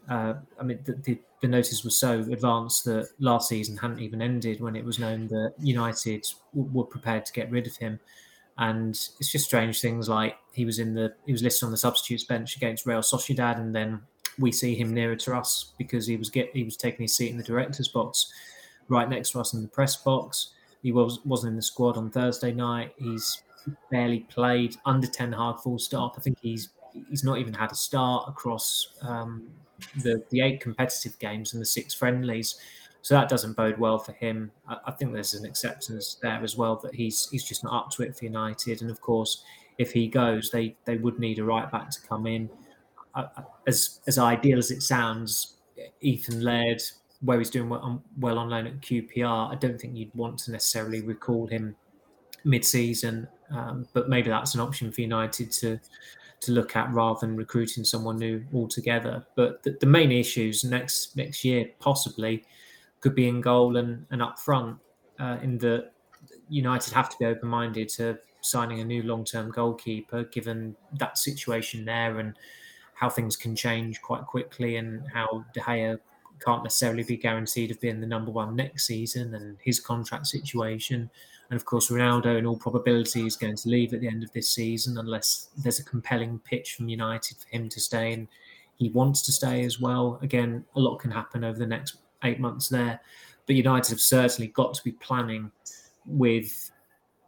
Uh, 0.09 0.35
I 0.61 0.63
mean, 0.63 0.81
the, 0.85 0.93
the, 0.95 1.19
the, 1.41 1.49
notice 1.49 1.83
was 1.83 1.99
so 1.99 2.21
advanced 2.21 2.85
that 2.85 3.09
last 3.19 3.49
season 3.49 3.77
hadn't 3.77 4.01
even 4.01 4.21
ended 4.21 4.61
when 4.61 4.77
it 4.77 4.85
was 4.85 4.99
known 4.99 5.29
that 5.29 5.55
United 5.59 6.27
w- 6.55 6.71
were 6.73 6.85
prepared 6.85 7.25
to 7.25 7.33
get 7.33 7.51
rid 7.51 7.67
of 7.67 7.77
him. 7.77 7.99
And 8.59 8.91
it's 8.91 9.33
just 9.33 9.47
strange 9.47 9.81
things 9.81 10.09
like 10.09 10.37
he 10.53 10.65
was 10.65 10.79
in 10.79 10.95
the 10.95 11.15
he 11.27 11.33
was 11.33 11.43
listed 11.43 11.65
on 11.65 11.73
the 11.73 11.77
substitutes 11.77 12.25
bench 12.25 12.55
against 12.57 12.87
Real 12.87 13.01
Sociedad, 13.01 13.59
and 13.59 13.75
then 13.75 14.01
we 14.39 14.53
see 14.53 14.75
him 14.75 14.95
nearer 14.95 15.17
to 15.17 15.35
us 15.35 15.73
because 15.77 16.07
he 16.07 16.17
was 16.17 16.31
get 16.31 16.51
he 16.55 16.63
was 16.63 16.77
taking 16.77 17.03
his 17.03 17.17
seat 17.17 17.31
in 17.31 17.37
the 17.37 17.43
director's 17.43 17.89
box, 17.89 18.33
right 18.89 19.09
next 19.09 19.31
to 19.31 19.41
us 19.41 19.55
in 19.55 19.63
the 19.63 19.69
press 19.69 19.97
box. 19.97 20.51
He 20.83 20.93
was 20.93 21.19
wasn't 21.25 21.53
in 21.53 21.57
the 21.57 21.63
squad 21.63 21.97
on 21.97 22.11
Thursday 22.11 22.53
night. 22.53 22.93
He's 22.97 23.43
barely 23.91 24.21
played 24.21 24.77
under 24.85 25.07
Ten 25.07 25.33
Hag 25.33 25.59
full 25.59 25.79
stop. 25.79 26.15
I 26.17 26.21
think 26.21 26.39
he's 26.41 26.71
he's 27.11 27.25
not 27.25 27.39
even 27.39 27.55
had 27.55 27.73
a 27.73 27.75
start 27.75 28.29
across 28.29 28.89
um, 29.03 29.49
the 30.03 30.23
the 30.31 30.41
eight 30.41 30.61
competitive 30.61 31.19
games 31.19 31.53
and 31.53 31.61
the 31.61 31.67
six 31.67 31.95
friendlies. 31.95 32.57
So 33.03 33.15
that 33.15 33.29
doesn't 33.29 33.55
bode 33.55 33.79
well 33.79 33.99
for 33.99 34.13
him. 34.13 34.51
I, 34.67 34.79
I, 34.87 34.91
think 34.93 35.13
there's 35.13 35.35
an 35.35 35.45
acceptance 35.45 36.17
there 36.23 36.43
as 36.43 36.57
well 36.57 36.77
that 36.77 36.95
he's 36.95 37.29
he's 37.31 37.45
just 37.45 37.63
not 37.63 37.75
up 37.75 37.91
to 37.93 38.03
it 38.03 38.17
for 38.17 38.25
United. 38.25 38.81
And 38.81 38.91
of 38.91 39.01
course, 39.01 39.43
if 39.77 39.93
he 39.93 40.09
goes, 40.09 40.51
they 40.51 40.77
they 40.87 40.97
would 40.97 41.19
need 41.19 41.39
a 41.39 41.45
right 41.45 41.71
back 41.71 41.91
to 41.91 42.01
come 42.01 42.27
in. 42.27 42.49
as 43.67 44.01
as 44.07 44.19
ideal 44.19 44.59
as 44.59 44.71
it 44.71 44.83
sounds, 44.83 45.57
Ethan 46.01 46.41
Laird 46.41 46.83
where 47.25 47.39
he's 47.39 47.51
doing 47.51 47.69
well 47.69 48.03
well 48.19 48.39
on 48.39 48.51
loan 48.51 48.67
at 48.67 48.81
QPR, 48.81 49.53
I 49.53 49.55
don't 49.57 49.81
think 49.81 49.97
you'd 49.97 50.15
want 50.15 50.39
to 50.41 50.53
necessarily 50.53 51.01
recall 51.01 51.47
him 51.47 51.75
mid-season, 52.45 53.27
um, 53.51 53.87
but 53.93 54.09
maybe 54.09 54.29
that's 54.29 54.55
an 54.55 54.61
option 54.61 54.93
for 54.93 55.01
United 55.01 55.51
to 55.53 55.81
to 56.41 56.53
look 56.53 56.77
at 56.77 56.93
rather 56.93 57.21
than 57.21 57.37
recruiting 57.37 57.85
someone 57.85 58.19
new 58.19 58.45
altogether. 58.53 59.25
But 59.35 59.63
the, 59.63 59.77
the 59.81 59.87
main 59.87 60.13
issues 60.13 60.63
next 60.63 61.17
next 61.17 61.45
year 61.45 61.71
possibly 61.79 62.45
could 63.01 63.15
be 63.15 63.29
in 63.29 63.41
goal 63.41 63.77
and, 63.77 64.07
and 64.11 64.23
up 64.23 64.39
front. 64.39 64.79
Uh, 65.19 65.39
in 65.43 65.59
the 65.59 65.91
United 66.49 66.93
have 66.93 67.09
to 67.11 67.17
be 67.19 67.27
open 67.27 67.49
minded 67.49 67.89
to 67.89 68.19
signing 68.41 68.81
a 68.81 68.85
new 68.85 69.03
long 69.03 69.25
term 69.25 69.51
goalkeeper, 69.51 70.25
given 70.25 70.77
that 70.99 71.19
situation 71.19 71.85
there 71.85 72.19
and 72.19 72.37
how 72.95 73.09
things 73.09 73.37
can 73.37 73.57
change 73.57 74.01
quite 74.03 74.25
quickly 74.27 74.77
and 74.77 75.03
how 75.13 75.45
De 75.53 75.61
Gea 75.61 75.99
can't 76.41 76.63
necessarily 76.63 77.03
be 77.03 77.17
guaranteed 77.17 77.71
of 77.71 77.81
being 77.81 78.01
the 78.01 78.07
number 78.07 78.31
one 78.31 78.57
next 78.57 78.87
season 78.87 79.35
and 79.35 79.57
his 79.63 79.81
contract 79.81 80.27
situation. 80.27 81.11
And 81.51 81.57
of 81.57 81.65
course, 81.67 81.91
Ronaldo, 81.91 82.39
in 82.39 82.47
all 82.47 82.57
probability, 82.57 83.27
is 83.27 83.37
going 83.37 83.57
to 83.57 83.69
leave 83.69 83.93
at 83.93 84.01
the 84.01 84.09
end 84.09 84.23
of 84.25 84.33
this 84.33 84.51
season 84.51 84.99
unless 84.99 85.49
there's 85.57 85.79
a 85.79 85.85
compelling 85.85 86.41
pitch 86.41 86.75
from 86.75 86.89
United 86.89 87.37
for 87.37 87.49
him 87.49 87.69
to 87.69 87.81
stay. 87.81 88.13
And 88.13 88.29
he 88.77 88.91
wants 88.91 89.23
to 89.23 89.33
stay 89.33 89.65
as 89.65 89.81
well. 89.81 90.19
Again, 90.23 90.65
a 90.75 90.81
lot 90.81 90.99
can 90.99 91.11
happen 91.11 91.45
over 91.45 91.59
the 91.59 91.67
next 91.67 91.97
eight 92.25 92.41
months 92.41 92.69
there. 92.69 93.01
But 93.47 93.57
United 93.57 93.91
have 93.91 94.01
certainly 94.01 94.49
got 94.49 94.75
to 94.75 94.83
be 94.83 94.93
planning 94.93 95.53
with 96.07 96.71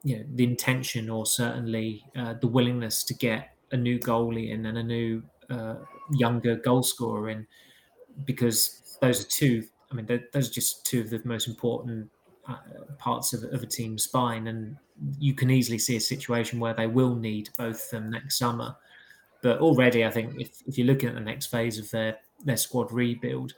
you 0.02 0.18
know, 0.18 0.24
the 0.34 0.44
intention 0.44 1.10
or 1.10 1.26
certainly 1.26 2.04
uh, 2.16 2.34
the 2.40 2.46
willingness 2.46 3.04
to 3.04 3.14
get 3.14 3.54
a 3.72 3.76
new 3.76 3.98
goalie 3.98 4.50
in 4.50 4.66
and 4.66 4.78
a 4.78 4.82
new 4.82 5.22
uh, 5.50 5.76
younger 6.12 6.56
goal 6.56 6.82
scorer 6.82 7.30
in 7.30 7.46
because 8.24 8.82
those 9.00 9.20
are 9.20 9.28
two. 9.28 9.64
I 9.90 9.94
mean, 9.94 10.06
those 10.32 10.50
are 10.50 10.52
just 10.52 10.84
two 10.84 11.00
of 11.00 11.10
the 11.10 11.20
most 11.24 11.48
important 11.48 12.10
uh, 12.48 12.56
parts 12.98 13.32
of, 13.32 13.44
of 13.44 13.62
a 13.62 13.66
team's 13.66 14.04
spine, 14.04 14.48
and 14.48 14.76
you 15.18 15.34
can 15.34 15.50
easily 15.50 15.78
see 15.78 15.96
a 15.96 16.00
situation 16.00 16.58
where 16.58 16.74
they 16.74 16.86
will 16.86 17.14
need 17.14 17.50
both 17.56 17.84
of 17.84 17.90
them 17.90 18.10
next 18.10 18.38
summer. 18.38 18.76
But 19.42 19.60
already, 19.60 20.04
I 20.04 20.10
think 20.10 20.40
if, 20.40 20.62
if 20.66 20.78
you're 20.78 20.86
looking 20.86 21.08
at 21.08 21.14
the 21.14 21.20
next 21.20 21.46
phase 21.46 21.78
of 21.78 21.90
their 21.90 22.18
their 22.44 22.56
squad 22.56 22.92
rebuild, 22.92 23.54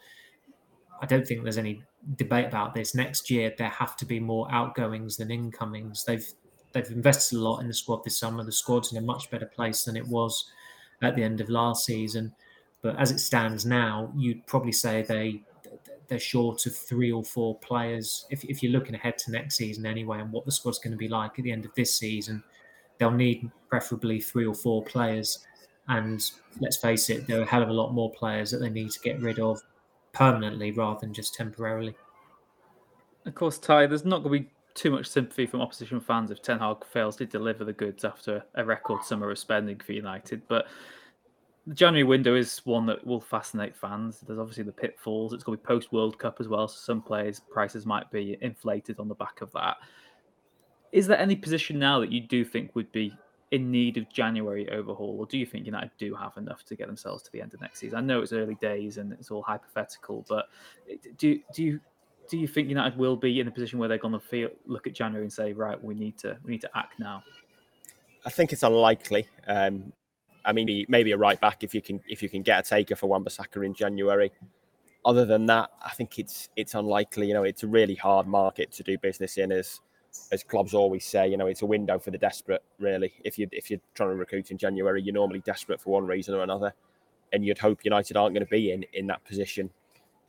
I 1.00 1.06
don't 1.06 1.26
think 1.26 1.42
there's 1.42 1.58
any 1.58 1.82
debate 2.16 2.46
about 2.46 2.74
this. 2.74 2.94
Next 2.94 3.30
year, 3.30 3.54
there 3.56 3.68
have 3.68 3.96
to 3.96 4.06
be 4.06 4.20
more 4.20 4.50
outgoings 4.50 5.16
than 5.16 5.30
incomings. 5.30 6.04
They've 6.04 6.26
they've 6.72 6.90
invested 6.90 7.36
a 7.36 7.40
lot 7.40 7.60
in 7.60 7.68
the 7.68 7.74
squad 7.74 8.04
this 8.04 8.18
summer. 8.18 8.44
The 8.44 8.52
squad's 8.52 8.92
in 8.92 8.98
a 8.98 9.02
much 9.02 9.30
better 9.30 9.46
place 9.46 9.84
than 9.84 9.96
it 9.96 10.06
was 10.06 10.50
at 11.02 11.16
the 11.16 11.22
end 11.22 11.40
of 11.40 11.48
last 11.48 11.84
season. 11.84 12.34
But 12.82 12.98
as 12.98 13.10
it 13.10 13.18
stands 13.18 13.66
now, 13.66 14.12
you'd 14.16 14.46
probably 14.46 14.72
say 14.72 15.02
they 15.02 15.42
they're 16.08 16.18
short 16.18 16.64
of 16.66 16.74
three 16.74 17.12
or 17.12 17.22
four 17.22 17.58
players. 17.58 18.26
If, 18.30 18.42
if 18.44 18.62
you're 18.62 18.72
looking 18.72 18.94
ahead 18.94 19.18
to 19.18 19.30
next 19.30 19.56
season 19.56 19.84
anyway, 19.84 20.20
and 20.20 20.32
what 20.32 20.46
the 20.46 20.52
squad's 20.52 20.78
going 20.78 20.92
to 20.92 20.96
be 20.96 21.08
like 21.08 21.38
at 21.38 21.44
the 21.44 21.52
end 21.52 21.66
of 21.66 21.74
this 21.74 21.94
season, 21.94 22.42
they'll 22.98 23.10
need 23.10 23.50
preferably 23.68 24.20
three 24.20 24.46
or 24.46 24.54
four 24.54 24.82
players. 24.82 25.40
And 25.88 26.22
let's 26.60 26.78
face 26.78 27.10
it, 27.10 27.26
there 27.26 27.40
are 27.40 27.42
a 27.42 27.46
hell 27.46 27.62
of 27.62 27.68
a 27.68 27.74
lot 27.74 27.92
more 27.92 28.10
players 28.12 28.50
that 28.50 28.58
they 28.58 28.70
need 28.70 28.90
to 28.90 29.00
get 29.00 29.20
rid 29.20 29.38
of 29.38 29.60
permanently 30.12 30.72
rather 30.72 31.00
than 31.00 31.12
just 31.12 31.34
temporarily. 31.34 31.94
Of 33.26 33.34
course, 33.34 33.58
Ty, 33.58 33.86
there's 33.86 34.06
not 34.06 34.22
going 34.22 34.38
to 34.38 34.44
be 34.44 34.50
too 34.74 34.90
much 34.90 35.06
sympathy 35.06 35.44
from 35.44 35.60
opposition 35.60 36.00
fans 36.00 36.30
if 36.30 36.40
Ten 36.40 36.58
Hag 36.58 36.84
fails 36.86 37.16
to 37.16 37.26
deliver 37.26 37.64
the 37.64 37.72
goods 37.72 38.04
after 38.04 38.42
a 38.54 38.64
record 38.64 39.04
summer 39.04 39.30
of 39.30 39.38
spending 39.38 39.78
for 39.78 39.92
United. 39.92 40.40
But 40.48 40.68
the 41.68 41.74
January 41.74 42.04
window 42.04 42.34
is 42.34 42.62
one 42.64 42.86
that 42.86 43.06
will 43.06 43.20
fascinate 43.20 43.76
fans. 43.76 44.24
There's 44.26 44.38
obviously 44.38 44.64
the 44.64 44.72
pitfalls. 44.72 45.34
It's 45.34 45.44
going 45.44 45.58
to 45.58 45.62
be 45.62 45.66
post 45.66 45.92
World 45.92 46.18
Cup 46.18 46.38
as 46.40 46.48
well, 46.48 46.66
so 46.66 46.78
some 46.78 47.02
players' 47.02 47.40
prices 47.40 47.84
might 47.84 48.10
be 48.10 48.38
inflated 48.40 48.98
on 48.98 49.06
the 49.06 49.14
back 49.14 49.42
of 49.42 49.52
that. 49.52 49.76
Is 50.92 51.06
there 51.06 51.18
any 51.18 51.36
position 51.36 51.78
now 51.78 52.00
that 52.00 52.10
you 52.10 52.22
do 52.22 52.42
think 52.42 52.74
would 52.74 52.90
be 52.90 53.14
in 53.50 53.70
need 53.70 53.98
of 53.98 54.10
January 54.10 54.66
overhaul, 54.70 55.16
or 55.18 55.26
do 55.26 55.36
you 55.36 55.44
think 55.44 55.66
United 55.66 55.90
do 55.98 56.14
have 56.14 56.38
enough 56.38 56.64
to 56.64 56.74
get 56.74 56.86
themselves 56.86 57.22
to 57.24 57.32
the 57.32 57.42
end 57.42 57.52
of 57.52 57.60
next 57.60 57.80
season? 57.80 57.98
I 57.98 58.00
know 58.00 58.22
it's 58.22 58.32
early 58.32 58.54
days 58.54 58.96
and 58.96 59.12
it's 59.12 59.30
all 59.30 59.42
hypothetical, 59.42 60.24
but 60.26 60.46
do 61.18 61.38
do 61.52 61.62
you 61.62 61.80
do 62.30 62.38
you 62.38 62.46
think 62.46 62.70
United 62.70 62.98
will 62.98 63.16
be 63.16 63.40
in 63.40 63.48
a 63.48 63.50
position 63.50 63.78
where 63.78 63.90
they're 63.90 63.98
going 63.98 64.14
to 64.14 64.20
feel 64.20 64.48
look 64.64 64.86
at 64.86 64.94
January 64.94 65.24
and 65.24 65.32
say, 65.32 65.52
right, 65.52 65.82
we 65.82 65.94
need 65.94 66.16
to 66.18 66.38
we 66.44 66.52
need 66.52 66.62
to 66.62 66.70
act 66.74 66.98
now? 66.98 67.22
I 68.24 68.30
think 68.30 68.54
it's 68.54 68.62
unlikely. 68.62 69.28
Um, 69.46 69.92
I 70.44 70.52
mean, 70.52 70.86
maybe 70.88 71.12
a 71.12 71.16
right 71.16 71.40
back 71.40 71.64
if 71.64 71.74
you 71.74 71.82
can 71.82 72.00
if 72.08 72.22
you 72.22 72.28
can 72.28 72.42
get 72.42 72.66
a 72.66 72.68
taker 72.68 72.96
for 72.96 73.06
Wan-Bissaka 73.08 73.64
in 73.64 73.74
January. 73.74 74.32
Other 75.04 75.24
than 75.24 75.46
that, 75.46 75.70
I 75.84 75.90
think 75.90 76.18
it's 76.18 76.48
it's 76.56 76.74
unlikely. 76.74 77.28
You 77.28 77.34
know, 77.34 77.44
it's 77.44 77.62
a 77.62 77.66
really 77.66 77.94
hard 77.94 78.26
market 78.26 78.72
to 78.72 78.82
do 78.82 78.98
business 78.98 79.38
in, 79.38 79.52
as 79.52 79.80
as 80.32 80.42
clubs 80.42 80.74
always 80.74 81.04
say, 81.04 81.28
you 81.28 81.36
know, 81.36 81.46
it's 81.46 81.62
a 81.62 81.66
window 81.66 81.98
for 81.98 82.10
the 82.10 82.18
desperate. 82.18 82.62
Really, 82.78 83.12
if 83.24 83.38
you 83.38 83.48
if 83.52 83.70
you're 83.70 83.80
trying 83.94 84.10
to 84.10 84.16
recruit 84.16 84.50
in 84.50 84.58
January, 84.58 85.02
you're 85.02 85.14
normally 85.14 85.40
desperate 85.40 85.80
for 85.80 85.90
one 85.90 86.06
reason 86.06 86.34
or 86.34 86.42
another, 86.42 86.74
and 87.32 87.44
you'd 87.44 87.58
hope 87.58 87.84
United 87.84 88.16
aren't 88.16 88.34
going 88.34 88.44
to 88.44 88.50
be 88.50 88.72
in 88.72 88.84
in 88.92 89.06
that 89.06 89.24
position. 89.24 89.70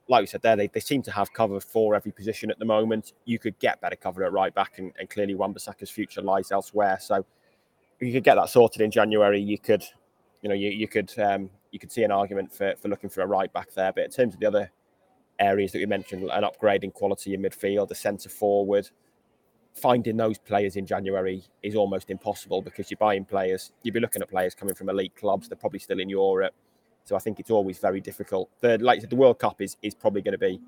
Like 0.07 0.21
we 0.21 0.27
said 0.27 0.41
there, 0.41 0.55
they, 0.55 0.67
they 0.67 0.79
seem 0.79 1.03
to 1.03 1.11
have 1.11 1.31
cover 1.33 1.59
for 1.59 1.93
every 1.93 2.11
position 2.11 2.49
at 2.49 2.57
the 2.57 2.65
moment. 2.65 3.13
You 3.25 3.37
could 3.37 3.57
get 3.59 3.79
better 3.79 3.95
cover 3.95 4.23
at 4.23 4.31
right 4.31 4.53
back, 4.53 4.79
and, 4.79 4.91
and 4.97 5.07
clearly 5.07 5.35
Wan-Bissaka's 5.35 5.91
future 5.91 6.23
lies 6.23 6.51
elsewhere. 6.51 6.97
So 6.99 7.23
if 7.99 8.07
you 8.07 8.13
could 8.13 8.23
get 8.23 8.35
that 8.35 8.49
sorted 8.49 8.81
in 8.81 8.91
January. 8.91 9.39
You 9.41 9.59
could, 9.59 9.83
you 10.41 10.49
know, 10.49 10.55
you, 10.55 10.69
you 10.69 10.87
could 10.87 11.11
um, 11.19 11.49
you 11.71 11.79
could 11.79 11.91
see 11.91 12.03
an 12.03 12.11
argument 12.11 12.53
for, 12.53 12.75
for 12.81 12.87
looking 12.87 13.09
for 13.09 13.21
a 13.21 13.27
right 13.27 13.51
back 13.51 13.73
there. 13.73 13.91
But 13.91 14.05
in 14.05 14.11
terms 14.11 14.33
of 14.33 14.39
the 14.39 14.47
other 14.47 14.71
areas 15.39 15.71
that 15.71 15.79
we 15.79 15.85
mentioned, 15.85 16.29
an 16.31 16.43
upgrade 16.43 16.83
in 16.83 16.91
quality 16.91 17.33
in 17.33 17.41
midfield, 17.41 17.91
a 17.91 17.95
centre 17.95 18.29
forward, 18.29 18.89
finding 19.73 20.17
those 20.17 20.37
players 20.37 20.75
in 20.75 20.85
January 20.85 21.43
is 21.63 21.75
almost 21.75 22.09
impossible 22.09 22.61
because 22.61 22.89
you're 22.89 22.97
buying 22.97 23.25
players. 23.25 23.71
You'd 23.83 23.93
be 23.93 23.99
looking 23.99 24.21
at 24.21 24.29
players 24.29 24.55
coming 24.55 24.75
from 24.75 24.89
elite 24.89 25.15
clubs. 25.15 25.47
They're 25.47 25.57
probably 25.57 25.79
still 25.79 25.99
in 25.99 26.09
Europe, 26.09 26.53
so 27.05 27.15
I 27.15 27.19
think 27.19 27.39
it's 27.39 27.51
always 27.51 27.79
very 27.79 28.01
difficult. 28.01 28.49
The 28.61 28.77
like 28.77 29.07
the 29.07 29.15
World 29.15 29.39
Cup 29.39 29.61
is 29.61 29.77
is 29.81 29.95
probably 29.95 30.21
going 30.21 30.33
to 30.33 30.37
be 30.37 30.59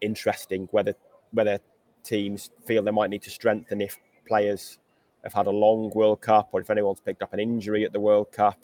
interesting. 0.00 0.68
Whether 0.70 0.94
whether 1.32 1.58
teams 2.02 2.50
feel 2.66 2.82
they 2.82 2.90
might 2.90 3.10
need 3.10 3.22
to 3.22 3.30
strengthen 3.30 3.80
if 3.80 3.96
players 4.26 4.78
have 5.22 5.34
had 5.34 5.46
a 5.46 5.50
long 5.50 5.90
World 5.94 6.20
Cup, 6.20 6.48
or 6.52 6.60
if 6.60 6.70
anyone's 6.70 7.00
picked 7.00 7.22
up 7.22 7.32
an 7.32 7.40
injury 7.40 7.84
at 7.84 7.92
the 7.92 8.00
World 8.00 8.32
Cup, 8.32 8.58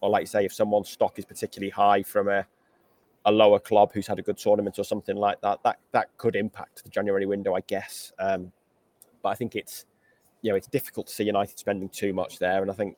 or 0.00 0.10
like 0.10 0.22
you 0.22 0.26
say 0.26 0.44
if 0.44 0.52
someone's 0.52 0.88
stock 0.88 1.18
is 1.18 1.24
particularly 1.24 1.70
high 1.70 2.02
from 2.02 2.28
a 2.28 2.46
a 3.24 3.32
lower 3.32 3.58
club 3.58 3.90
who's 3.92 4.06
had 4.06 4.18
a 4.18 4.22
good 4.22 4.38
tournament 4.38 4.78
or 4.78 4.84
something 4.84 5.16
like 5.16 5.40
that, 5.42 5.62
that 5.62 5.78
that 5.92 6.16
could 6.16 6.36
impact 6.36 6.84
the 6.84 6.90
January 6.90 7.26
window, 7.26 7.54
I 7.54 7.60
guess. 7.60 8.12
Um, 8.18 8.52
but 9.22 9.30
I 9.30 9.34
think 9.34 9.56
it's 9.56 9.84
you 10.42 10.50
know 10.50 10.56
it's 10.56 10.68
difficult 10.68 11.08
to 11.08 11.12
see 11.12 11.24
United 11.24 11.58
spending 11.58 11.88
too 11.88 12.12
much 12.12 12.38
there, 12.38 12.62
and 12.62 12.70
I 12.70 12.74
think 12.74 12.96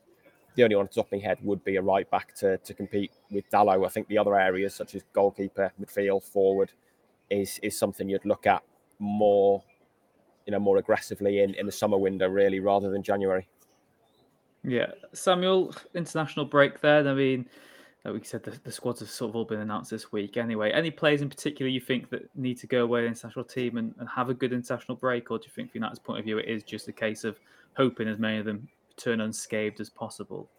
the 0.55 0.63
only 0.63 0.75
one 0.75 0.87
to 0.87 0.93
top 0.93 1.07
my 1.11 1.17
head 1.17 1.37
would 1.43 1.63
be 1.63 1.77
a 1.77 1.81
right 1.81 2.09
back 2.11 2.35
to, 2.35 2.57
to 2.57 2.73
compete 2.73 3.11
with 3.29 3.49
Dalot. 3.49 3.85
I 3.85 3.89
think 3.89 4.07
the 4.07 4.17
other 4.17 4.37
areas 4.37 4.75
such 4.75 4.95
as 4.95 5.03
goalkeeper, 5.13 5.71
midfield, 5.81 6.23
forward 6.23 6.71
is 7.29 7.59
is 7.63 7.77
something 7.77 8.09
you'd 8.09 8.25
look 8.25 8.45
at 8.45 8.63
more, 8.99 9.63
you 10.45 10.51
know, 10.51 10.59
more 10.59 10.77
aggressively 10.77 11.39
in, 11.39 11.55
in 11.55 11.65
the 11.65 11.71
summer 11.71 11.97
window 11.97 12.27
really 12.27 12.59
rather 12.59 12.89
than 12.89 13.01
January. 13.01 13.47
Yeah, 14.63 14.91
Samuel, 15.13 15.73
international 15.95 16.45
break 16.45 16.81
there. 16.81 17.07
I 17.07 17.13
mean, 17.13 17.47
like 18.05 18.13
we 18.13 18.23
said, 18.23 18.43
the, 18.43 18.51
the 18.63 18.71
squads 18.71 18.99
have 18.99 19.09
sort 19.09 19.29
of 19.29 19.35
all 19.35 19.45
been 19.45 19.59
announced 19.59 19.91
this 19.91 20.11
week 20.11 20.37
anyway. 20.37 20.71
Any 20.71 20.91
players 20.91 21.21
in 21.21 21.29
particular 21.29 21.69
you 21.69 21.79
think 21.79 22.09
that 22.09 22.35
need 22.35 22.59
to 22.59 22.67
go 22.67 22.83
away 22.83 23.01
the 23.01 23.07
international 23.07 23.45
team 23.45 23.77
and, 23.77 23.93
and 23.99 24.07
have 24.09 24.29
a 24.29 24.33
good 24.33 24.53
international 24.53 24.97
break, 24.97 25.31
or 25.31 25.37
do 25.37 25.45
you 25.45 25.51
think 25.53 25.71
from 25.71 25.79
United's 25.79 25.99
point 25.99 26.19
of 26.19 26.25
view 26.25 26.37
it 26.37 26.47
is 26.47 26.63
just 26.63 26.87
a 26.87 26.91
case 26.91 27.23
of 27.23 27.39
hoping 27.75 28.07
as 28.07 28.19
many 28.19 28.37
of 28.37 28.45
them 28.45 28.67
return 28.89 29.21
unscathed 29.21 29.79
as 29.79 29.89
possible? 29.89 30.49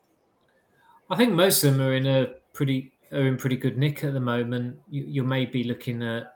I 1.10 1.16
think 1.16 1.32
most 1.32 1.62
of 1.62 1.72
them 1.72 1.82
are 1.86 1.94
in 1.94 2.06
a 2.06 2.34
pretty 2.52 2.92
are 3.12 3.26
in 3.26 3.36
pretty 3.36 3.56
good 3.56 3.76
nick 3.76 4.02
at 4.04 4.14
the 4.14 4.20
moment. 4.20 4.78
You, 4.88 5.04
you 5.04 5.22
may 5.22 5.44
be 5.44 5.64
looking 5.64 6.02
at 6.02 6.34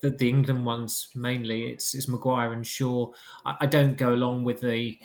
the, 0.00 0.10
the 0.10 0.28
England 0.28 0.64
ones 0.64 1.08
mainly. 1.14 1.64
It's 1.64 1.94
it's 1.94 2.08
Maguire 2.08 2.52
and 2.52 2.66
Shaw. 2.66 3.10
I, 3.46 3.56
I 3.60 3.66
don't 3.66 3.96
go 3.96 4.14
along 4.14 4.44
with 4.44 4.60
the 4.60 4.98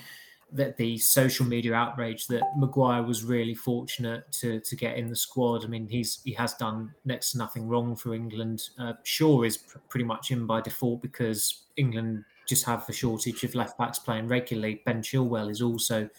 that 0.52 0.78
the 0.78 0.98
social 0.98 1.46
media 1.46 1.74
outrage 1.74 2.28
that 2.28 2.42
Maguire 2.58 3.04
was 3.04 3.24
really 3.24 3.54
fortunate 3.54 4.32
to 4.34 4.60
to 4.62 4.76
get 4.76 4.98
in 4.98 5.10
the 5.10 5.16
squad. 5.16 5.64
I 5.64 5.68
mean, 5.68 5.88
he's 5.88 6.20
he 6.24 6.34
has 6.34 6.54
done 6.56 6.94
next 7.06 7.32
to 7.32 7.38
nothing 7.38 7.68
wrong 7.68 7.96
for 7.96 8.14
England. 8.14 8.70
Uh, 8.78 8.94
Shaw 9.04 9.44
is 9.44 9.58
pr- 9.58 9.78
pretty 9.90 10.06
much 10.06 10.32
in 10.32 10.46
by 10.46 10.62
default 10.62 11.02
because 11.02 11.64
England 11.78 12.24
just 12.48 12.66
have 12.66 12.88
a 12.90 12.94
shortage 12.94 13.44
of 13.44 13.54
left 13.54 13.78
backs 13.78 14.00
playing 14.00 14.28
regularly. 14.28 14.82
Ben 14.86 15.02
Chilwell 15.02 15.52
is 15.52 15.62
also 15.62 16.10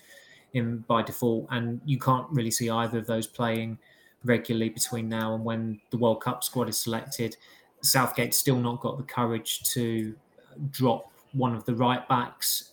in 0.52 0.78
by 0.78 1.02
default, 1.02 1.46
and 1.50 1.80
you 1.84 1.98
can't 1.98 2.26
really 2.30 2.50
see 2.50 2.70
either 2.70 2.98
of 2.98 3.06
those 3.06 3.26
playing 3.26 3.78
regularly 4.24 4.68
between 4.68 5.08
now 5.08 5.34
and 5.34 5.44
when 5.44 5.80
the 5.90 5.98
World 5.98 6.20
Cup 6.20 6.44
squad 6.44 6.68
is 6.68 6.78
selected. 6.78 7.36
Southgate's 7.82 8.36
still 8.36 8.58
not 8.58 8.80
got 8.80 8.98
the 8.98 9.04
courage 9.04 9.62
to 9.72 10.14
drop 10.70 11.10
one 11.32 11.54
of 11.54 11.64
the 11.64 11.74
right 11.74 12.06
backs 12.08 12.69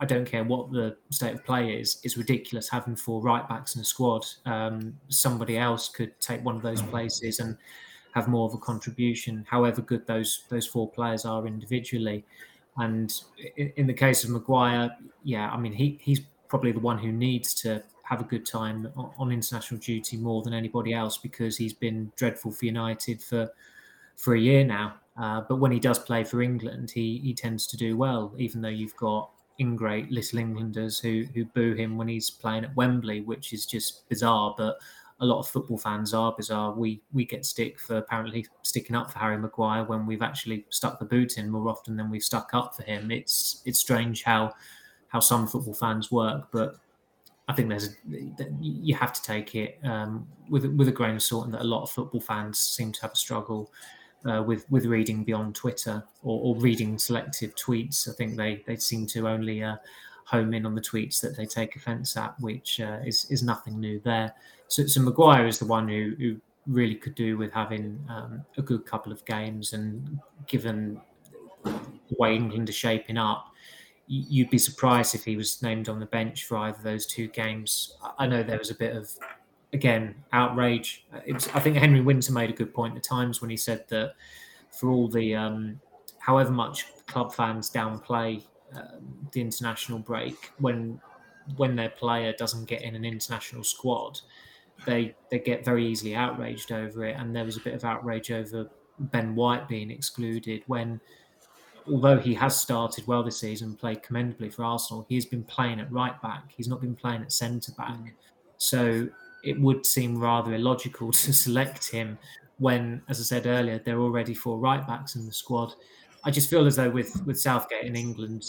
I 0.00 0.04
don't 0.04 0.24
care 0.24 0.44
what 0.44 0.72
the 0.72 0.96
state 1.10 1.34
of 1.34 1.44
play 1.44 1.74
is. 1.78 1.98
It's 2.02 2.16
ridiculous 2.16 2.68
having 2.68 2.96
four 2.96 3.20
right 3.22 3.48
backs 3.48 3.74
in 3.76 3.82
a 3.82 3.84
squad. 3.84 4.26
Um, 4.46 4.98
somebody 5.08 5.58
else 5.58 5.88
could 5.88 6.18
take 6.20 6.44
one 6.44 6.56
of 6.56 6.62
those 6.62 6.82
places 6.82 7.40
and 7.40 7.56
have 8.14 8.28
more 8.28 8.46
of 8.46 8.54
a 8.54 8.58
contribution. 8.58 9.46
However 9.48 9.82
good 9.82 10.06
those 10.06 10.44
those 10.48 10.66
four 10.66 10.90
players 10.90 11.24
are 11.24 11.46
individually, 11.46 12.24
and 12.76 13.12
in, 13.56 13.72
in 13.76 13.86
the 13.86 13.94
case 13.94 14.24
of 14.24 14.30
Maguire, 14.30 14.90
yeah, 15.24 15.50
I 15.50 15.56
mean 15.56 15.72
he 15.72 15.98
he's 16.02 16.20
probably 16.48 16.72
the 16.72 16.80
one 16.80 16.98
who 16.98 17.10
needs 17.10 17.54
to 17.54 17.82
have 18.04 18.20
a 18.20 18.24
good 18.24 18.44
time 18.44 18.88
on, 18.96 19.10
on 19.16 19.32
international 19.32 19.80
duty 19.80 20.16
more 20.16 20.42
than 20.42 20.52
anybody 20.52 20.92
else 20.92 21.16
because 21.16 21.56
he's 21.56 21.72
been 21.72 22.12
dreadful 22.16 22.52
for 22.52 22.66
United 22.66 23.22
for 23.22 23.50
for 24.16 24.34
a 24.34 24.40
year 24.40 24.64
now. 24.64 24.94
Uh, 25.16 25.42
but 25.48 25.56
when 25.56 25.72
he 25.72 25.78
does 25.78 25.98
play 25.98 26.24
for 26.24 26.42
England, 26.42 26.90
he 26.90 27.18
he 27.18 27.34
tends 27.34 27.66
to 27.66 27.76
do 27.76 27.96
well, 27.96 28.34
even 28.36 28.60
though 28.60 28.68
you've 28.68 28.96
got 28.96 29.30
ingrate 29.62 30.10
little 30.10 30.38
Englanders 30.38 30.98
who 30.98 31.24
who 31.34 31.44
boo 31.44 31.74
him 31.74 31.96
when 31.96 32.08
he's 32.08 32.30
playing 32.30 32.64
at 32.64 32.76
Wembley, 32.76 33.20
which 33.20 33.52
is 33.52 33.64
just 33.64 34.08
bizarre. 34.08 34.54
But 34.58 34.76
a 35.20 35.24
lot 35.24 35.38
of 35.38 35.48
football 35.48 35.78
fans 35.78 36.12
are 36.12 36.34
bizarre. 36.36 36.72
We 36.72 37.00
we 37.12 37.24
get 37.24 37.46
stick 37.46 37.78
for 37.78 37.96
apparently 37.98 38.46
sticking 38.62 38.96
up 38.96 39.10
for 39.10 39.18
Harry 39.20 39.38
Maguire 39.38 39.84
when 39.84 40.04
we've 40.04 40.22
actually 40.22 40.66
stuck 40.70 40.98
the 40.98 41.04
boot 41.04 41.38
in 41.38 41.48
more 41.48 41.68
often 41.68 41.96
than 41.96 42.10
we've 42.10 42.24
stuck 42.24 42.50
up 42.52 42.76
for 42.76 42.82
him. 42.82 43.10
It's 43.10 43.62
it's 43.64 43.78
strange 43.78 44.24
how 44.24 44.52
how 45.08 45.20
some 45.20 45.46
football 45.46 45.74
fans 45.74 46.10
work, 46.10 46.48
but 46.50 46.76
I 47.48 47.52
think 47.52 47.68
there's 47.68 47.88
a, 47.88 48.48
you 48.60 48.94
have 48.94 49.12
to 49.12 49.22
take 49.22 49.54
it 49.54 49.78
um, 49.84 50.26
with 50.48 50.64
with 50.64 50.88
a 50.88 50.92
grain 50.92 51.16
of 51.16 51.22
salt, 51.22 51.44
and 51.44 51.54
that 51.54 51.62
a 51.62 51.64
lot 51.64 51.82
of 51.82 51.90
football 51.90 52.20
fans 52.20 52.58
seem 52.58 52.92
to 52.92 53.02
have 53.02 53.12
a 53.12 53.16
struggle 53.16 53.70
uh, 54.28 54.42
with 54.42 54.70
with 54.70 54.86
reading 54.86 55.24
beyond 55.24 55.54
Twitter 55.54 56.02
or, 56.22 56.40
or, 56.54 56.60
reading 56.60 56.98
selective 56.98 57.54
tweets. 57.54 58.08
I 58.08 58.12
think 58.12 58.36
they 58.36 58.62
they 58.66 58.76
seem 58.76 59.06
to 59.08 59.28
only 59.28 59.62
uh, 59.62 59.76
home 60.24 60.54
in 60.54 60.64
on 60.64 60.74
the 60.74 60.80
tweets 60.80 61.20
that 61.20 61.36
they 61.36 61.46
take 61.46 61.76
offence 61.76 62.16
at, 62.16 62.38
which 62.40 62.80
uh, 62.80 62.98
is 63.04 63.26
is 63.30 63.42
nothing 63.42 63.80
new 63.80 64.00
there. 64.00 64.34
So, 64.68 64.86
so 64.86 65.02
Maguire 65.02 65.46
is 65.46 65.58
the 65.58 65.66
one 65.66 65.88
who, 65.88 66.14
who 66.18 66.36
really 66.66 66.94
could 66.94 67.14
do 67.14 67.36
with 67.36 67.52
having 67.52 68.02
um, 68.08 68.44
a 68.56 68.62
good 68.62 68.86
couple 68.86 69.12
of 69.12 69.24
games, 69.24 69.72
and 69.72 70.18
given 70.46 71.00
the 71.64 72.16
way 72.18 72.34
England 72.34 72.68
are 72.68 72.72
shaping 72.72 73.18
up. 73.18 73.48
You'd 74.08 74.50
be 74.50 74.58
surprised 74.58 75.14
if 75.14 75.24
he 75.24 75.36
was 75.36 75.62
named 75.62 75.88
on 75.88 75.98
the 75.98 76.06
bench 76.06 76.44
for 76.44 76.56
either 76.58 76.78
those 76.82 77.06
two 77.06 77.28
games. 77.28 77.96
I 78.18 78.26
know 78.26 78.42
there 78.42 78.58
was 78.58 78.70
a 78.70 78.74
bit 78.74 78.94
of 78.94 79.10
again, 79.72 80.14
outrage. 80.32 81.04
It's, 81.24 81.48
I 81.54 81.60
think 81.60 81.76
Henry 81.76 82.00
Winter 82.00 82.32
made 82.32 82.50
a 82.50 82.52
good 82.52 82.74
point 82.74 82.96
at 82.96 83.02
times 83.02 83.40
when 83.40 83.50
he 83.50 83.56
said 83.56 83.84
that 83.88 84.14
for 84.70 84.90
all 84.90 85.08
the, 85.08 85.34
um, 85.34 85.80
however 86.18 86.50
much 86.50 86.86
club 87.06 87.34
fans 87.34 87.70
downplay 87.70 88.42
uh, 88.76 88.98
the 89.32 89.40
international 89.40 89.98
break, 89.98 90.52
when 90.58 91.00
when 91.56 91.74
their 91.74 91.90
player 91.90 92.32
doesn't 92.38 92.66
get 92.66 92.82
in 92.82 92.94
an 92.94 93.04
international 93.04 93.64
squad, 93.64 94.20
they 94.86 95.14
they 95.30 95.38
get 95.38 95.64
very 95.64 95.86
easily 95.86 96.14
outraged 96.14 96.72
over 96.72 97.04
it. 97.04 97.16
And 97.18 97.34
there 97.34 97.44
was 97.44 97.56
a 97.56 97.60
bit 97.60 97.74
of 97.74 97.84
outrage 97.84 98.30
over 98.30 98.70
Ben 98.98 99.34
White 99.34 99.68
being 99.68 99.90
excluded 99.90 100.62
when. 100.66 101.00
Although 101.88 102.18
he 102.18 102.32
has 102.34 102.56
started 102.56 103.08
well 103.08 103.24
this 103.24 103.40
season, 103.40 103.74
played 103.74 104.04
commendably 104.04 104.50
for 104.50 104.64
Arsenal, 104.64 105.04
he 105.08 105.16
has 105.16 105.26
been 105.26 105.42
playing 105.42 105.80
at 105.80 105.90
right 105.90 106.22
back. 106.22 106.52
He's 106.56 106.68
not 106.68 106.80
been 106.80 106.94
playing 106.94 107.22
at 107.22 107.32
centre 107.32 107.72
back. 107.72 108.14
So 108.56 109.08
it 109.42 109.60
would 109.60 109.84
seem 109.86 110.18
rather 110.18 110.54
illogical 110.54 111.12
to 111.12 111.32
select 111.32 111.90
him 111.90 112.18
when, 112.58 113.02
as 113.08 113.20
I 113.20 113.24
said 113.24 113.46
earlier, 113.46 113.78
there 113.78 113.96
are 113.96 114.02
already 114.02 114.34
four 114.34 114.58
right 114.58 114.86
backs 114.86 115.16
in 115.16 115.26
the 115.26 115.32
squad. 115.32 115.74
I 116.24 116.30
just 116.30 116.48
feel 116.48 116.66
as 116.66 116.76
though 116.76 116.90
with 116.90 117.24
with 117.26 117.40
Southgate 117.40 117.84
in 117.84 117.96
England, 117.96 118.44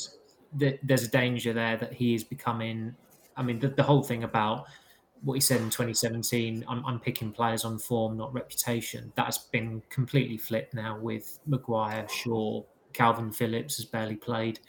that 0.60 0.80
there's 0.84 1.04
a 1.04 1.08
danger 1.10 1.54
there 1.54 1.78
that 1.78 1.94
he 1.94 2.14
is 2.14 2.24
becoming. 2.24 2.96
I 3.36 3.42
mean, 3.42 3.60
the, 3.60 3.70
the 3.70 3.84
whole 3.84 4.04
thing 4.04 4.24
about 4.24 4.66
what 5.24 5.34
he 5.36 5.40
said 5.40 5.62
in 5.62 5.70
2017, 5.70 6.66
I'm, 6.68 6.86
I'm 6.86 7.00
picking 7.00 7.32
players 7.32 7.64
on 7.66 7.80
form, 7.80 8.18
not 8.18 8.34
reputation. 8.34 9.12
That 9.16 9.26
has 9.26 9.38
been 9.38 9.82
completely 9.90 10.38
flipped 10.38 10.74
now 10.74 11.00
with 11.00 11.40
Maguire, 11.48 12.08
Shaw, 12.10 12.64
Kalvin 12.94 13.34
Phillips 13.34 13.78
has 13.78 13.86
barely 13.86 14.18
played. 14.18 14.60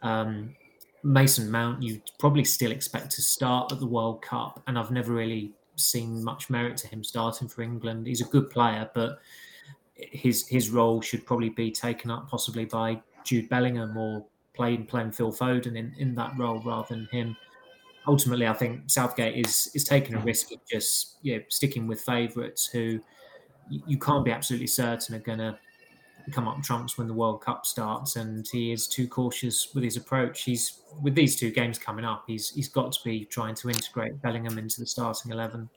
Um, 0.00 0.54
Mason 1.02 1.50
Mount, 1.50 1.82
you 1.82 2.00
probably 2.18 2.44
still 2.44 2.72
expect 2.72 3.10
to 3.12 3.22
start 3.22 3.72
at 3.72 3.80
the 3.80 3.86
World 3.86 4.22
Cup, 4.22 4.62
and 4.66 4.78
I've 4.78 4.90
never 4.90 5.12
really 5.12 5.52
seen 5.78 6.22
much 6.22 6.50
merit 6.50 6.76
to 6.78 6.88
him 6.88 7.02
starting 7.04 7.48
for 7.48 7.62
England. 7.62 8.06
He's 8.06 8.20
a 8.20 8.24
good 8.24 8.50
player, 8.50 8.90
but 8.94 9.18
his 9.94 10.46
his 10.48 10.70
role 10.70 11.00
should 11.00 11.26
probably 11.26 11.50
be 11.50 11.70
taken 11.70 12.10
up 12.10 12.28
possibly 12.28 12.64
by 12.64 13.00
Jude 13.24 13.48
Bellingham 13.48 13.96
or 13.96 14.24
playing 14.54 14.86
playing 14.86 15.12
Phil 15.12 15.32
Foden 15.32 15.76
in, 15.76 15.94
in 15.98 16.14
that 16.14 16.36
role 16.38 16.60
rather 16.64 16.94
than 16.94 17.08
him. 17.10 17.36
Ultimately, 18.06 18.46
I 18.46 18.54
think 18.54 18.90
Southgate 18.90 19.36
is 19.36 19.70
is 19.74 19.84
taking 19.84 20.14
a 20.14 20.20
risk 20.20 20.52
of 20.52 20.60
just 20.70 21.16
yeah 21.22 21.38
sticking 21.48 21.86
with 21.86 22.00
favourites 22.00 22.66
who 22.66 23.00
you, 23.68 23.82
you 23.86 23.98
can't 23.98 24.24
be 24.24 24.30
absolutely 24.30 24.66
certain 24.66 25.14
are 25.14 25.20
going 25.20 25.38
to 25.38 25.58
come 26.32 26.48
up 26.48 26.62
trumps 26.62 26.98
when 26.98 27.06
the 27.06 27.14
World 27.14 27.40
Cup 27.42 27.66
starts, 27.66 28.16
and 28.16 28.46
he 28.50 28.72
is 28.72 28.86
too 28.86 29.08
cautious 29.08 29.74
with 29.74 29.84
his 29.84 29.96
approach. 29.96 30.42
He's 30.42 30.80
with 31.02 31.14
these 31.14 31.36
two 31.36 31.50
games 31.50 31.78
coming 31.78 32.04
up. 32.04 32.24
He's 32.26 32.50
he's 32.50 32.68
got 32.68 32.92
to 32.92 32.98
be 33.04 33.24
trying 33.24 33.54
to 33.56 33.68
integrate 33.68 34.20
Bellingham 34.22 34.58
into 34.58 34.80
the 34.80 34.86
starting 34.86 35.32
eleven. 35.32 35.68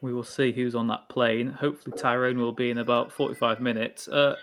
We 0.00 0.12
will 0.12 0.24
see 0.24 0.52
who's 0.52 0.74
on 0.74 0.86
that 0.88 1.08
plane. 1.08 1.48
Hopefully, 1.48 1.96
Tyrone 1.96 2.38
will 2.38 2.52
be 2.52 2.70
in 2.70 2.78
about 2.78 3.12
forty-five 3.12 3.60
minutes. 3.60 4.08
Uh, 4.08 4.36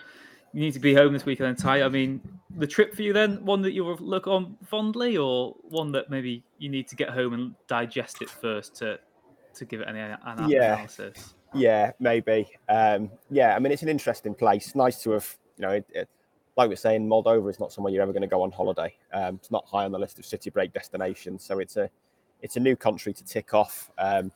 you 0.53 0.59
need 0.59 0.73
to 0.73 0.79
be 0.79 0.93
home 0.93 1.13
this 1.13 1.25
weekend, 1.25 1.57
Ty. 1.57 1.83
I 1.83 1.89
mean, 1.89 2.19
the 2.57 2.67
trip 2.67 2.93
for 2.93 3.03
you 3.03 3.13
then, 3.13 3.45
one 3.45 3.61
that 3.61 3.71
you'll 3.71 3.95
look 3.97 4.27
on 4.27 4.57
fondly, 4.65 5.17
or 5.17 5.55
one 5.63 5.91
that 5.93 6.09
maybe 6.09 6.43
you 6.57 6.67
need 6.69 6.87
to 6.89 6.95
get 6.95 7.09
home 7.09 7.33
and 7.33 7.55
digest 7.67 8.21
it 8.21 8.29
first 8.29 8.75
to 8.77 8.99
to 9.53 9.65
give 9.65 9.81
it 9.81 9.87
any 9.87 9.99
an 9.99 10.17
Yeah. 10.49 10.73
analysis? 10.73 11.13
Yeah, 11.15 11.40
maybe. 11.99 12.49
Um, 12.69 13.11
yeah, 13.29 13.55
I 13.55 13.59
mean, 13.59 13.71
it's 13.71 13.83
an 13.83 13.89
interesting 13.89 14.33
place. 14.33 14.75
Nice 14.75 15.01
to 15.03 15.11
have, 15.11 15.37
you 15.57 15.63
know, 15.63 15.71
it, 15.71 15.85
it, 15.93 16.09
like 16.57 16.69
we're 16.69 16.75
saying, 16.75 17.07
Moldova 17.07 17.49
is 17.49 17.59
not 17.59 17.71
somewhere 17.71 17.93
you're 17.93 18.03
ever 18.03 18.13
going 18.13 18.21
to 18.21 18.27
go 18.27 18.41
on 18.41 18.51
holiday. 18.51 18.95
Um, 19.13 19.35
it's 19.35 19.51
not 19.51 19.65
high 19.65 19.85
on 19.85 19.91
the 19.91 19.99
list 19.99 20.19
of 20.19 20.25
city 20.25 20.49
break 20.49 20.73
destinations, 20.73 21.43
so 21.43 21.59
it's 21.59 21.77
a 21.77 21.89
it's 22.41 22.55
a 22.55 22.59
new 22.59 22.75
country 22.75 23.13
to 23.13 23.23
tick 23.23 23.53
off. 23.53 23.91
Um, 23.97 24.31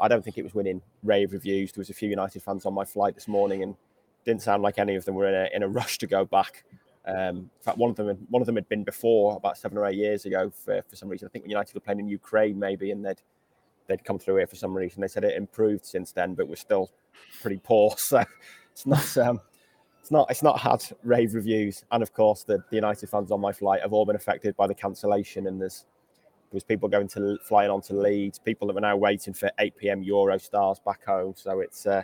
I 0.00 0.08
don't 0.08 0.24
think 0.24 0.38
it 0.38 0.42
was 0.42 0.54
winning 0.54 0.80
rave 1.02 1.32
reviews. 1.32 1.72
There 1.72 1.80
was 1.80 1.90
a 1.90 1.94
few 1.94 2.08
United 2.08 2.42
fans 2.42 2.64
on 2.66 2.74
my 2.74 2.84
flight 2.84 3.14
this 3.14 3.28
morning, 3.28 3.62
and 3.62 3.76
didn't 4.24 4.42
sound 4.42 4.62
like 4.62 4.78
any 4.78 4.96
of 4.96 5.04
them 5.04 5.14
were 5.14 5.28
in 5.28 5.34
a, 5.34 5.48
in 5.54 5.62
a 5.62 5.68
rush 5.68 5.98
to 5.98 6.06
go 6.06 6.24
back. 6.24 6.64
Um, 7.06 7.36
in 7.36 7.50
fact, 7.62 7.78
one 7.78 7.90
of 7.90 7.96
them 7.96 8.26
one 8.28 8.42
of 8.42 8.46
them 8.46 8.56
had 8.56 8.68
been 8.68 8.84
before 8.84 9.36
about 9.36 9.56
seven 9.56 9.78
or 9.78 9.86
eight 9.86 9.96
years 9.96 10.26
ago 10.26 10.50
for, 10.50 10.82
for 10.88 10.96
some 10.96 11.08
reason. 11.08 11.26
I 11.26 11.30
think 11.30 11.44
when 11.44 11.50
United 11.50 11.74
were 11.74 11.80
playing 11.80 12.00
in 12.00 12.08
Ukraine, 12.08 12.58
maybe, 12.58 12.90
and 12.90 13.04
they'd 13.04 13.20
they'd 13.86 14.04
come 14.04 14.18
through 14.18 14.36
here 14.36 14.46
for 14.46 14.56
some 14.56 14.76
reason. 14.76 15.00
They 15.00 15.08
said 15.08 15.24
it 15.24 15.36
improved 15.36 15.84
since 15.84 16.12
then, 16.12 16.34
but 16.34 16.48
was 16.48 16.60
still 16.60 16.90
pretty 17.40 17.60
poor. 17.62 17.94
So 17.98 18.24
it's 18.72 18.86
not 18.86 19.18
um, 19.18 19.40
it's 20.00 20.10
not 20.10 20.30
it's 20.30 20.42
not 20.42 20.58
had 20.58 20.82
rave 21.02 21.34
reviews. 21.34 21.84
And 21.92 22.02
of 22.02 22.12
course, 22.12 22.44
the, 22.44 22.62
the 22.70 22.76
United 22.76 23.08
fans 23.08 23.30
on 23.30 23.40
my 23.40 23.52
flight 23.52 23.82
have 23.82 23.92
all 23.92 24.06
been 24.06 24.16
affected 24.16 24.56
by 24.56 24.66
the 24.66 24.74
cancellation. 24.74 25.46
And 25.46 25.60
there's 25.60 25.84
there's 26.50 26.64
people 26.64 26.88
going 26.88 27.08
to 27.08 27.38
flying 27.44 27.70
on 27.70 27.80
to 27.82 27.94
Leeds, 27.94 28.38
people 28.38 28.68
that 28.68 28.76
are 28.76 28.80
now 28.80 28.96
waiting 28.96 29.34
for 29.34 29.50
8 29.58 29.76
p.m. 29.76 30.04
Eurostars 30.04 30.82
back 30.84 31.04
home. 31.04 31.34
So 31.36 31.60
it's 31.60 31.86
uh, 31.86 32.02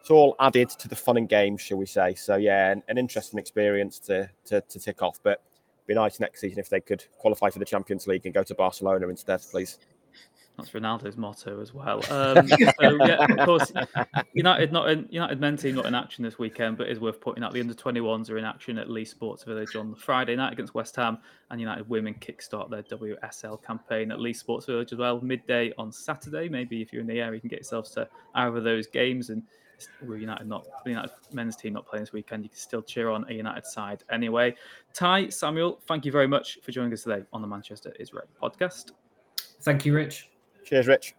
it's 0.00 0.10
all 0.10 0.36
added 0.38 0.70
to 0.70 0.88
the 0.88 0.96
fun 0.96 1.16
and 1.16 1.28
games, 1.28 1.60
shall 1.60 1.78
we 1.78 1.86
say? 1.86 2.14
So 2.14 2.36
yeah, 2.36 2.70
an, 2.70 2.82
an 2.88 2.98
interesting 2.98 3.38
experience 3.38 3.98
to, 4.00 4.30
to 4.46 4.60
to 4.60 4.78
tick 4.78 5.02
off. 5.02 5.18
But 5.22 5.42
be 5.86 5.94
nice 5.94 6.20
next 6.20 6.40
season 6.40 6.58
if 6.58 6.68
they 6.68 6.80
could 6.80 7.04
qualify 7.18 7.50
for 7.50 7.58
the 7.58 7.64
Champions 7.64 8.06
League 8.06 8.24
and 8.24 8.34
go 8.34 8.42
to 8.42 8.54
Barcelona 8.54 9.08
instead, 9.08 9.40
please. 9.50 9.78
That's 10.56 10.70
Ronaldo's 10.70 11.18
motto 11.18 11.60
as 11.60 11.74
well. 11.74 11.98
Um, 12.10 12.48
so 12.48 12.56
yeah, 13.04 13.26
of 13.28 13.46
course, 13.46 13.72
United 14.32 14.72
not 14.72 14.88
in, 14.88 15.06
United 15.10 15.38
men 15.38 15.56
team 15.56 15.74
not 15.74 15.84
in 15.84 15.94
action 15.94 16.24
this 16.24 16.38
weekend, 16.38 16.78
but 16.78 16.88
is 16.88 16.98
worth 16.98 17.20
pointing 17.20 17.44
out 17.44 17.52
the 17.52 17.60
under 17.60 17.74
21s 17.74 18.30
are 18.30 18.38
in 18.38 18.44
action 18.44 18.78
at 18.78 18.88
Leigh 18.88 19.04
Sports 19.04 19.44
Village 19.44 19.76
on 19.76 19.94
Friday 19.94 20.34
night 20.34 20.54
against 20.54 20.74
West 20.74 20.96
Ham, 20.96 21.18
and 21.50 21.60
United 21.60 21.86
women 21.90 22.14
kickstart 22.14 22.70
their 22.70 22.82
WSL 22.84 23.62
campaign 23.62 24.10
at 24.10 24.18
Leigh 24.18 24.32
Sports 24.32 24.64
Village 24.64 24.92
as 24.92 24.98
well 24.98 25.20
midday 25.20 25.74
on 25.76 25.92
Saturday. 25.92 26.48
Maybe 26.48 26.80
if 26.80 26.90
you're 26.90 27.02
in 27.02 27.08
the 27.08 27.20
area, 27.20 27.34
you 27.34 27.40
can 27.40 27.48
get 27.48 27.60
yourselves 27.60 27.90
to 27.92 28.08
either 28.34 28.56
of 28.56 28.64
those 28.64 28.86
games 28.86 29.30
and. 29.30 29.42
With 30.08 30.22
United 30.22 30.46
not 30.48 30.66
United 30.86 31.10
men's 31.34 31.54
team 31.54 31.74
not 31.74 31.86
playing 31.86 32.04
this 32.04 32.12
weekend, 32.14 32.42
you 32.44 32.48
can 32.48 32.58
still 32.58 32.80
cheer 32.80 33.10
on 33.10 33.26
a 33.28 33.34
United 33.34 33.66
side 33.66 34.04
anyway. 34.10 34.54
Ty 34.94 35.28
Samuel, 35.28 35.82
thank 35.86 36.06
you 36.06 36.12
very 36.12 36.26
much 36.26 36.60
for 36.62 36.72
joining 36.72 36.94
us 36.94 37.02
today 37.02 37.24
on 37.30 37.42
the 37.42 37.46
Manchester 37.46 37.92
Israel 38.00 38.24
podcast. 38.42 38.92
Thank 39.60 39.84
you, 39.84 39.94
Rich. 39.94 40.30
Cheers, 40.66 40.88
Rich. 40.88 41.14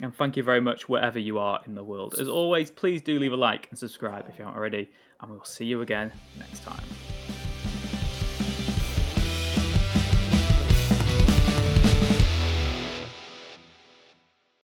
And 0.00 0.14
thank 0.14 0.36
you 0.36 0.42
very 0.42 0.60
much 0.60 0.88
wherever 0.88 1.18
you 1.18 1.38
are 1.38 1.60
in 1.66 1.76
the 1.76 1.84
world. 1.84 2.16
As 2.18 2.28
always, 2.28 2.70
please 2.70 3.00
do 3.00 3.20
leave 3.20 3.32
a 3.32 3.36
like 3.36 3.68
and 3.70 3.78
subscribe 3.78 4.26
if 4.28 4.38
you 4.38 4.44
aren't 4.44 4.56
already. 4.56 4.90
And 5.20 5.30
we'll 5.30 5.44
see 5.44 5.64
you 5.64 5.82
again 5.82 6.10
next 6.38 6.64
time. 6.64 6.82